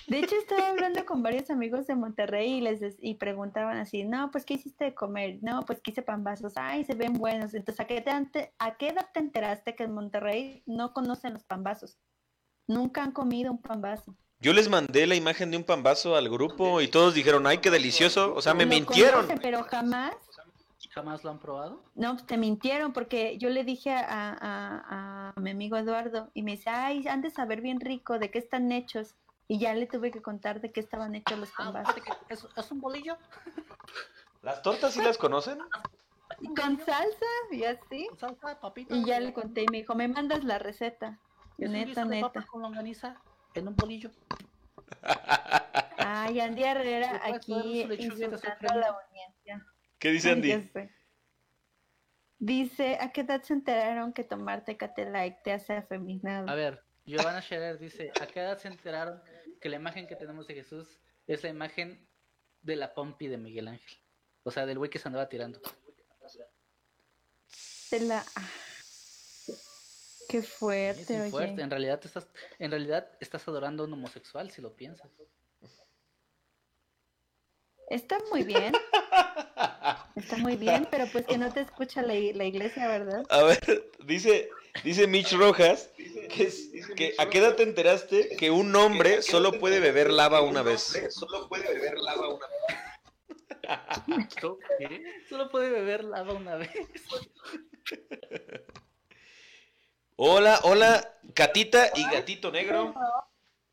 De 0.08 0.20
hecho, 0.20 0.36
estaba 0.36 0.70
hablando 0.70 1.06
con 1.06 1.24
varios 1.24 1.50
amigos 1.50 1.88
de 1.88 1.96
Monterrey 1.96 2.54
y 2.58 2.62
les 2.62 2.80
des- 2.80 2.98
y 3.00 3.16
preguntaban 3.16 3.78
así, 3.78 4.04
no, 4.04 4.30
pues 4.32 4.46
¿qué 4.46 4.56
hiciste 4.56 4.86
de 4.86 4.94
comer? 4.94 5.40
No, 5.42 5.62
pues 5.66 5.82
quise 5.82 6.02
pambazos, 6.02 6.54
ay, 6.56 6.84
se 6.86 6.94
ven 6.94 7.14
buenos. 7.14 7.54
Entonces, 7.54 7.80
¿a 7.80 7.88
qué, 7.88 8.02
te 8.02 8.12
ante- 8.12 8.54
¿a 8.60 8.76
qué 8.78 8.90
edad 8.90 9.10
te 9.14 9.20
enteraste 9.20 9.76
que 9.76 9.84
en 9.84 9.94
Monterrey 9.94 10.64
no 10.66 10.94
conocen 10.94 11.34
los 11.34 11.44
pambazos? 11.44 11.98
Nunca 12.68 13.04
han 13.04 13.12
comido 13.12 13.52
un 13.52 13.62
pambazo. 13.62 14.16
Yo 14.40 14.52
les 14.54 14.70
mandé 14.70 15.08
la 15.08 15.16
imagen 15.16 15.52
de 15.52 15.58
un 15.58 15.64
pambazo 15.64 16.16
al 16.18 16.30
grupo 16.30 16.82
y 16.82 16.88
todos 16.90 17.14
dijeron, 17.14 17.48
ay, 17.48 17.60
qué 17.60 17.72
delicioso. 17.72 18.34
O 18.36 18.42
sea, 18.42 18.54
me 18.54 18.66
Lo 18.66 18.72
mintieron. 18.72 19.22
conocen, 19.22 19.40
pero 19.42 19.64
jamás 19.64 20.14
¿Jamás 20.94 21.24
lo 21.24 21.32
han 21.32 21.40
probado? 21.40 21.84
No, 21.96 22.14
pues, 22.14 22.26
te 22.28 22.38
mintieron 22.38 22.94
porque 22.94 23.38
yo 23.40 23.50
le 23.50 23.64
dije 23.64 23.92
a, 23.92 24.30
a- 24.40 25.32
a- 25.36 25.40
mi 25.40 25.50
amigo 25.50 25.76
Eduardo 25.76 26.30
y 26.36 26.44
me 26.44 26.52
dice, 26.52 26.70
ay, 26.70 27.08
han 27.08 27.22
de 27.22 27.32
saber 27.32 27.62
bien 27.62 27.80
rico 27.80 28.20
de 28.20 28.30
qué 28.30 28.38
están 28.38 28.72
hechos. 28.72 29.16
Y 29.48 29.60
ya 29.60 29.74
le 29.74 29.88
tuve 29.88 30.12
que 30.12 30.22
contar 30.22 30.62
de 30.62 30.72
qué 30.72 30.80
estaban 30.80 31.16
hechos 31.16 31.38
los 31.40 31.50
Ah, 31.58 31.64
pambazos. 31.66 31.96
¿es, 32.30 32.48
es 32.56 32.72
un 32.72 32.80
bolillo? 32.80 33.18
¿Las 34.42 34.62
tortas 34.62 34.94
sí 34.94 35.02
las 35.02 35.18
conocen? 35.18 35.60
Con 36.56 36.78
salsa 36.80 37.26
y 37.52 37.64
así. 37.64 38.08
¿Con 38.10 38.20
salsa, 38.20 38.60
papita? 38.60 38.96
Y 38.96 39.04
ya 39.06 39.20
le 39.20 39.34
conté 39.34 39.64
y 39.64 39.66
me 39.72 39.80
dijo, 39.80 39.96
me 39.96 40.08
mandas 40.08 40.44
la 40.44 40.60
receta. 40.60 41.20
¿Es 41.58 41.68
un 41.68 41.74
Neta, 41.74 42.06
de 42.06 42.22
papa 42.22 42.40
neta. 42.40 42.52
con 42.52 42.62
longaniza 42.62 43.20
en 43.54 43.68
un 43.68 43.76
bolillo? 43.76 44.12
Ay, 45.98 46.40
Andy 46.40 46.64
Herrera 46.64 47.22
aquí 47.26 47.82
insultando 47.98 48.38
a 48.70 48.76
la 48.76 48.88
audiencia. 48.88 49.66
¿Qué 50.04 50.12
dice 50.12 50.32
Andy? 50.32 50.70
Dice, 52.38 52.98
¿a 53.00 53.14
qué 53.14 53.22
edad 53.22 53.42
se 53.42 53.54
enteraron 53.54 54.12
que 54.12 54.26
tomar 54.26 54.66
Tecate 54.66 55.10
Light 55.10 55.38
te 55.46 55.54
hace 55.54 55.72
afeminado? 55.72 56.50
A 56.50 56.56
ver, 56.56 56.84
Giovanna 57.06 57.42
Scherer 57.42 57.80
dice, 57.80 58.12
¿a 58.20 58.28
qué 58.28 58.42
edad 58.42 58.58
se 58.58 58.68
enteraron 58.68 59.24
que 59.62 59.70
la 59.70 59.78
imagen 59.78 60.06
que 60.06 60.18
tenemos 60.18 60.46
de 60.46 60.56
Jesús 60.56 61.00
es 61.26 61.42
la 61.42 61.48
imagen 61.48 62.06
de 62.64 62.76
la 62.76 62.94
pompi 62.94 63.30
de 63.30 63.38
Miguel 63.38 63.70
Ángel? 63.70 63.98
O 64.44 64.52
sea, 64.52 64.66
del 64.66 64.78
güey 64.78 64.90
que 64.90 65.00
se 65.00 65.08
andaba 65.08 65.30
tirando. 65.30 65.62
Te 67.90 68.02
la... 68.02 68.26
ah. 68.36 68.50
Qué 70.28 70.42
fuerte, 70.42 71.14
muy 71.14 71.22
oye. 71.22 71.32
fuerte. 71.32 71.62
En 71.62 71.70
realidad 71.70 72.02
te 72.02 72.08
estás, 72.08 72.28
en 72.60 72.72
realidad 72.72 73.10
estás 73.22 73.48
adorando 73.48 73.84
a 73.84 73.88
un 73.88 73.94
homosexual 73.94 74.52
si 74.52 74.62
lo 74.62 74.76
piensas. 74.76 75.10
Está 77.90 78.18
muy 78.32 78.44
bien. 78.44 78.74
Está 80.16 80.38
muy 80.38 80.56
bien, 80.56 80.88
pero 80.92 81.06
pues 81.12 81.26
que 81.26 81.38
no 81.38 81.52
te 81.52 81.62
escucha 81.62 82.02
la, 82.02 82.14
la 82.14 82.46
iglesia, 82.46 82.88
¿verdad? 82.88 83.24
A 83.30 83.44
ver, 83.44 83.90
dice, 84.06 84.50
dice 84.84 85.08
Mitch 85.08 85.34
Rojas 85.34 85.90
que, 86.30 86.44
es- 86.44 86.70
que 86.96 87.16
a 87.18 87.30
qué 87.30 87.40
edad 87.40 87.56
te 87.56 87.64
enteraste 87.64 88.36
que 88.38 88.52
un 88.52 88.76
hombre 88.76 89.22
solo 89.22 89.60
puede 89.60 89.80
beber 89.80 90.12
lava 90.12 90.42
una 90.42 90.62
vez. 90.62 90.96
¿Esto 94.20 94.60
qué? 94.78 95.04
Solo 95.30 95.50
puede 95.50 95.70
beber 95.70 96.04
lava 96.04 96.34
una 96.34 96.56
vez. 96.56 96.70
Hola, 100.16 100.60
hola, 100.64 101.18
Catita 101.34 101.92
y 101.96 102.04
Gatito 102.04 102.52
Negro. 102.52 102.94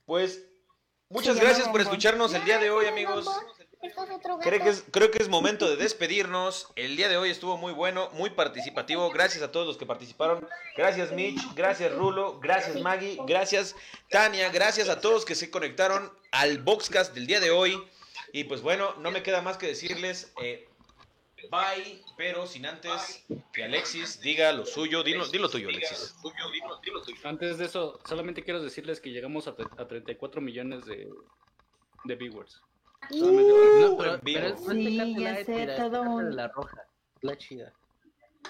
Pues 0.07 0.49
muchas 1.09 1.39
gracias 1.39 1.69
por 1.69 1.81
escucharnos 1.81 2.33
el 2.35 2.45
día 2.45 2.59
de 2.59 2.71
hoy, 2.71 2.87
amigos. 2.87 3.29
Creo 4.43 4.63
que, 4.63 4.69
es, 4.69 4.85
creo 4.91 5.11
que 5.11 5.23
es 5.23 5.29
momento 5.31 5.69
de 5.69 5.77
despedirnos. 5.77 6.69
El 6.77 6.97
día 6.97 7.09
de 7.09 7.17
hoy 7.17 7.31
estuvo 7.31 7.57
muy 7.57 7.73
bueno, 7.73 8.11
muy 8.13 8.29
participativo. 8.29 9.11
Gracias 9.11 9.43
a 9.43 9.51
todos 9.51 9.67
los 9.67 9.79
que 9.79 9.87
participaron. 9.87 10.47
Gracias 10.77 11.13
Mitch, 11.13 11.41
gracias 11.55 11.91
Rulo, 11.95 12.39
gracias 12.41 12.79
Maggie, 12.81 13.19
gracias 13.27 13.75
Tania, 14.11 14.51
gracias 14.51 14.91
a 14.91 15.01
todos 15.01 15.25
que 15.25 15.35
se 15.35 15.51
conectaron 15.51 16.13
al 16.31 16.59
Boxcast 16.59 17.15
del 17.15 17.27
día 17.27 17.41
de 17.41 17.51
hoy. 17.51 17.83
Y 18.33 18.45
pues 18.45 18.61
bueno, 18.61 18.95
no 18.97 19.11
me 19.11 19.23
queda 19.23 19.41
más 19.41 19.57
que 19.57 19.69
decirles 19.69 20.31
eh, 20.43 20.69
bye, 21.51 22.03
pero 22.19 22.47
sin 22.47 22.67
antes 22.67 23.25
que 23.55 23.65
Alexis 23.65 24.21
diga 24.21 24.53
lo 24.53 24.67
suyo. 24.67 25.03
Dilo, 25.03 25.27
dilo 25.29 25.49
tuyo, 25.49 25.71
Alexis. 25.71 26.15
Antes 27.25 27.57
de 27.57 27.65
eso, 27.65 27.99
solamente 28.07 28.45
quiero 28.45 28.63
decirles 28.63 29.01
que 29.01 29.11
llegamos 29.11 29.49
a, 29.49 29.55
a 29.79 29.89
34 29.89 30.43
millones 30.43 30.85
de, 30.85 31.09
de 32.05 32.15
viewers. 32.15 32.61
No, 33.11 33.97
pero, 33.99 34.21
pero 34.23 34.47
es 34.49 34.61
Sí, 34.67 35.17
ya 35.19 35.45
sé, 35.45 35.67
todo 35.77 36.03
un- 36.03 36.37
la 36.37 36.49
roja, 36.49 36.85
la 37.23 37.37
chida. 37.37 37.73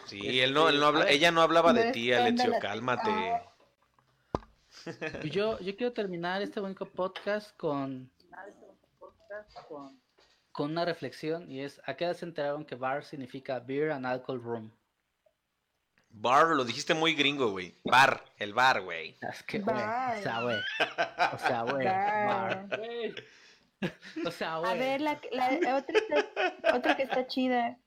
Sí, 0.07 0.41
él 0.41 0.53
no, 0.53 0.69
él 0.69 0.79
no 0.81 0.87
habla, 0.87 1.05
ver. 1.05 1.13
ella 1.15 1.31
no 1.31 1.41
hablaba 1.43 1.73
de 1.73 1.87
No 1.87 1.93
ti. 1.93 2.13
Alexio, 2.13 2.53
cálmate. 2.61 3.11
Yo, 5.25 5.59
yo 5.61 5.77
quiero 5.77 5.93
terminar 5.93 6.43
este 6.43 6.61
bonito 6.61 6.87
podcast 6.87 7.57
con, 7.57 8.11
con 10.53 10.71
una 10.71 10.85
reflexión 10.85 11.51
y 11.51 11.63
es, 11.63 11.81
¿a 11.87 11.95
qué 11.95 12.05
edad 12.05 12.15
se 12.17 12.25
enteraron 12.25 12.65
que 12.65 12.75
bar 12.77 13.05
significa 13.05 13.59
Beer 13.61 13.91
and 13.93 14.07
Alcohol 14.07 14.41
Room? 14.43 14.71
Bar, 16.13 16.49
lo 16.49 16.65
dijiste 16.65 16.93
muy 16.95 17.15
gringo, 17.15 17.51
güey. 17.51 17.75
Bar, 17.85 18.25
el 18.37 18.53
bar, 18.53 18.83
güey. 18.83 19.17
Es 19.21 19.43
que, 19.45 19.61
güey, 19.61 19.77
Bar. 19.77 20.19
o 20.19 20.23
sea, 20.23 20.41
güey, 20.43 20.57
o 21.35 21.39
sea, 21.39 21.63
güey, 21.63 21.87
Bar. 21.87 22.69
bar. 22.69 22.79
O 24.27 24.31
sea, 24.31 24.59
güey. 24.59 24.71
A 24.71 24.75
ver, 24.75 25.01
la, 25.01 25.21
la 25.33 25.77
otra, 25.77 25.99
está- 25.99 26.77
otra 26.77 26.97
que 26.97 27.03
está 27.05 27.27
chida. 27.27 27.79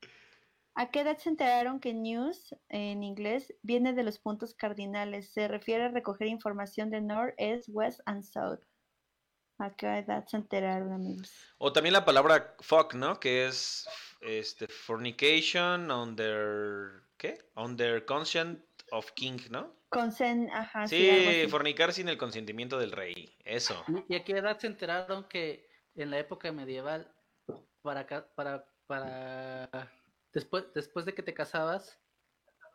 ¿A 0.76 0.90
qué 0.90 1.02
edad 1.02 1.18
se 1.18 1.30
enteraron 1.30 1.80
que 1.80 1.94
news 1.94 2.56
en 2.70 3.04
inglés 3.04 3.54
viene 3.62 3.94
de 3.94 4.04
los 4.04 4.18
puntos 4.18 4.56
cardinales? 4.56 5.32
Se 5.32 5.48
refiere 5.48 5.84
a 5.84 5.90
recoger 5.90 6.28
información 6.28 6.90
de 6.90 7.02
North, 7.02 7.36
East, 7.38 7.70
West 7.70 8.00
and 8.06 8.24
South. 8.24 8.60
¿A 9.60 9.70
qué 9.76 10.00
edad 10.00 10.26
se 10.26 10.38
enteraron, 10.38 10.92
amigos? 10.92 11.32
O 11.60 11.72
también 11.72 11.94
la 11.94 12.04
palabra 12.06 12.56
fuck, 12.60 12.96
¿no? 12.96 13.20
Que 13.20 13.46
es 13.46 13.88
este 14.22 14.68
fornication 14.68 15.92
under 15.92 17.04
¿qué? 17.18 17.38
Under 17.56 18.04
consent 18.06 18.60
of 18.92 19.12
king, 19.12 19.38
¿no? 19.52 19.76
Consen, 19.90 20.50
ajá, 20.52 20.88
sí, 20.88 21.46
fornicar 21.50 21.94
sin 21.94 22.10
el 22.10 22.18
consentimiento 22.18 22.80
del 22.80 22.92
rey. 22.92 23.38
Eso. 23.46 23.84
¿Y 24.10 24.16
a 24.16 24.24
qué 24.24 24.34
edad 24.38 24.58
se 24.58 24.66
enteraron 24.66 25.26
que 25.26 25.70
en 25.96 26.10
la 26.12 26.20
época 26.20 26.52
medieval, 26.52 27.14
para, 27.82 28.06
ca- 28.06 28.28
para, 28.36 28.66
para 28.88 29.92
después, 30.34 30.66
después 30.74 31.06
de 31.06 31.14
que 31.14 31.24
te 31.24 31.34
casabas, 31.34 32.00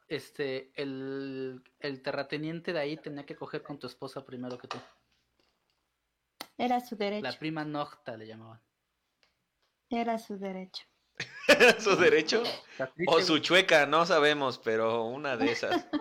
este, 0.09 0.73
el, 0.81 1.62
el 1.81 2.03
terrateniente 2.03 2.73
de 2.73 2.81
ahí 2.81 2.97
tenía 2.97 3.27
que 3.27 3.37
coger 3.37 3.62
con 3.62 3.79
tu 3.79 3.87
esposa 3.87 4.25
primero 4.25 4.59
que 4.59 4.69
tú? 4.69 4.79
Era 6.57 6.81
su 6.81 6.97
derecho. 6.97 7.23
La 7.25 7.39
prima 7.39 7.64
nocta 7.64 8.16
le 8.16 8.27
llamaban. 8.27 8.61
Era 9.91 10.19
su 10.19 10.39
derecho. 10.39 10.85
su 11.79 11.97
derecho. 11.97 12.43
O 13.07 13.21
su 13.21 13.39
chueca, 13.39 13.87
no 13.87 14.05
sabemos, 14.07 14.59
pero 14.59 15.05
una 15.05 15.37
de 15.37 15.53
esas. 15.53 15.87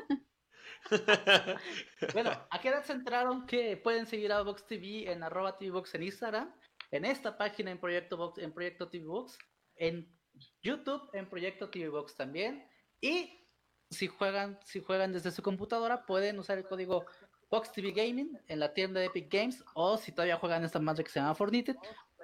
Bueno, 2.14 2.32
¿a 2.50 2.62
qué 2.62 2.70
edad 2.70 2.82
se 2.86 2.94
enteraron 2.94 3.46
que 3.46 3.76
pueden 3.76 4.06
seguir 4.06 4.32
a 4.32 4.42
Vox 4.42 4.66
TV 4.66 5.12
en 5.12 5.22
arroba 5.22 5.58
TV 5.58 5.72
Box 5.72 5.94
en 5.96 6.04
Instagram? 6.04 6.54
En 6.92 7.06
esta 7.06 7.38
página 7.38 7.72
en 7.72 7.80
Proyecto 7.80 8.18
Vox, 8.18 8.38
en 8.40 8.54
Proyecto 8.54 8.90
TV 8.90 9.06
Box, 9.06 9.38
en 9.76 10.18
YouTube 10.62 11.10
en 11.14 11.30
Proyecto 11.30 11.70
TV 11.70 11.90
Box 11.90 12.16
también. 12.16 12.68
Y 13.02 13.48
si 13.90 14.08
juegan, 14.08 14.60
si 14.66 14.82
juegan 14.82 15.14
desde 15.14 15.32
su 15.32 15.42
computadora, 15.42 16.06
pueden 16.06 16.40
usar 16.40 16.58
el 16.58 16.68
código 16.68 17.06
Box 17.50 17.72
TV 17.72 17.92
Gaming 17.92 18.38
en 18.48 18.60
la 18.60 18.74
tienda 18.74 19.00
de 19.00 19.08
Epic 19.08 19.32
Games. 19.32 19.64
O 19.74 19.98
si 19.98 20.12
todavía 20.12 20.38
juegan 20.38 20.64
esta 20.64 20.80
madre 20.80 21.04
que 21.04 21.10
se 21.10 21.20
llama 21.20 21.36
Fortnite, 21.36 21.76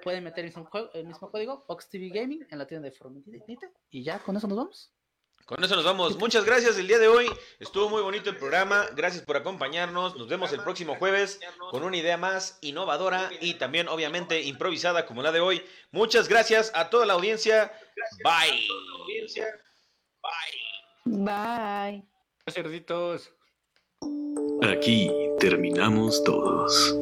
pueden 0.02 0.24
meter 0.24 0.44
el 0.44 0.50
mismo, 0.50 0.68
el 0.92 1.06
mismo 1.06 1.30
código 1.30 1.64
Box 1.68 1.88
TV 1.88 2.08
Gaming 2.08 2.46
en 2.50 2.58
la 2.58 2.66
tienda 2.66 2.88
de 2.88 2.92
Fortnite. 2.92 3.58
Y 3.90 4.02
ya, 4.02 4.18
con 4.18 4.36
eso 4.36 4.46
nos 4.46 4.56
vamos. 4.56 4.92
Con 5.46 5.62
eso 5.62 5.76
nos 5.76 5.84
vamos. 5.84 6.16
Muchas 6.16 6.44
gracias 6.44 6.78
el 6.78 6.88
día 6.88 6.98
de 6.98 7.08
hoy. 7.08 7.30
Estuvo 7.60 7.90
muy 7.90 8.00
bonito 8.00 8.30
el 8.30 8.36
programa. 8.36 8.86
Gracias 8.94 9.22
por 9.24 9.36
acompañarnos. 9.36 10.16
Nos 10.16 10.26
vemos 10.26 10.52
el 10.52 10.60
próximo 10.60 10.96
jueves 10.96 11.38
con 11.70 11.82
una 11.82 11.96
idea 11.96 12.16
más 12.16 12.58
innovadora 12.62 13.30
y 13.40 13.54
también 13.54 13.88
obviamente 13.88 14.40
improvisada 14.42 15.04
como 15.04 15.22
la 15.22 15.32
de 15.32 15.40
hoy. 15.40 15.62
Muchas 15.90 16.28
gracias 16.28 16.72
a 16.74 16.88
toda 16.88 17.04
la 17.04 17.12
audiencia. 17.12 17.72
Bye. 18.24 18.66
Bye. 21.04 22.02
Cerditos. 22.50 23.30
Aquí 24.62 25.10
terminamos 25.38 26.24
todos. 26.24 26.94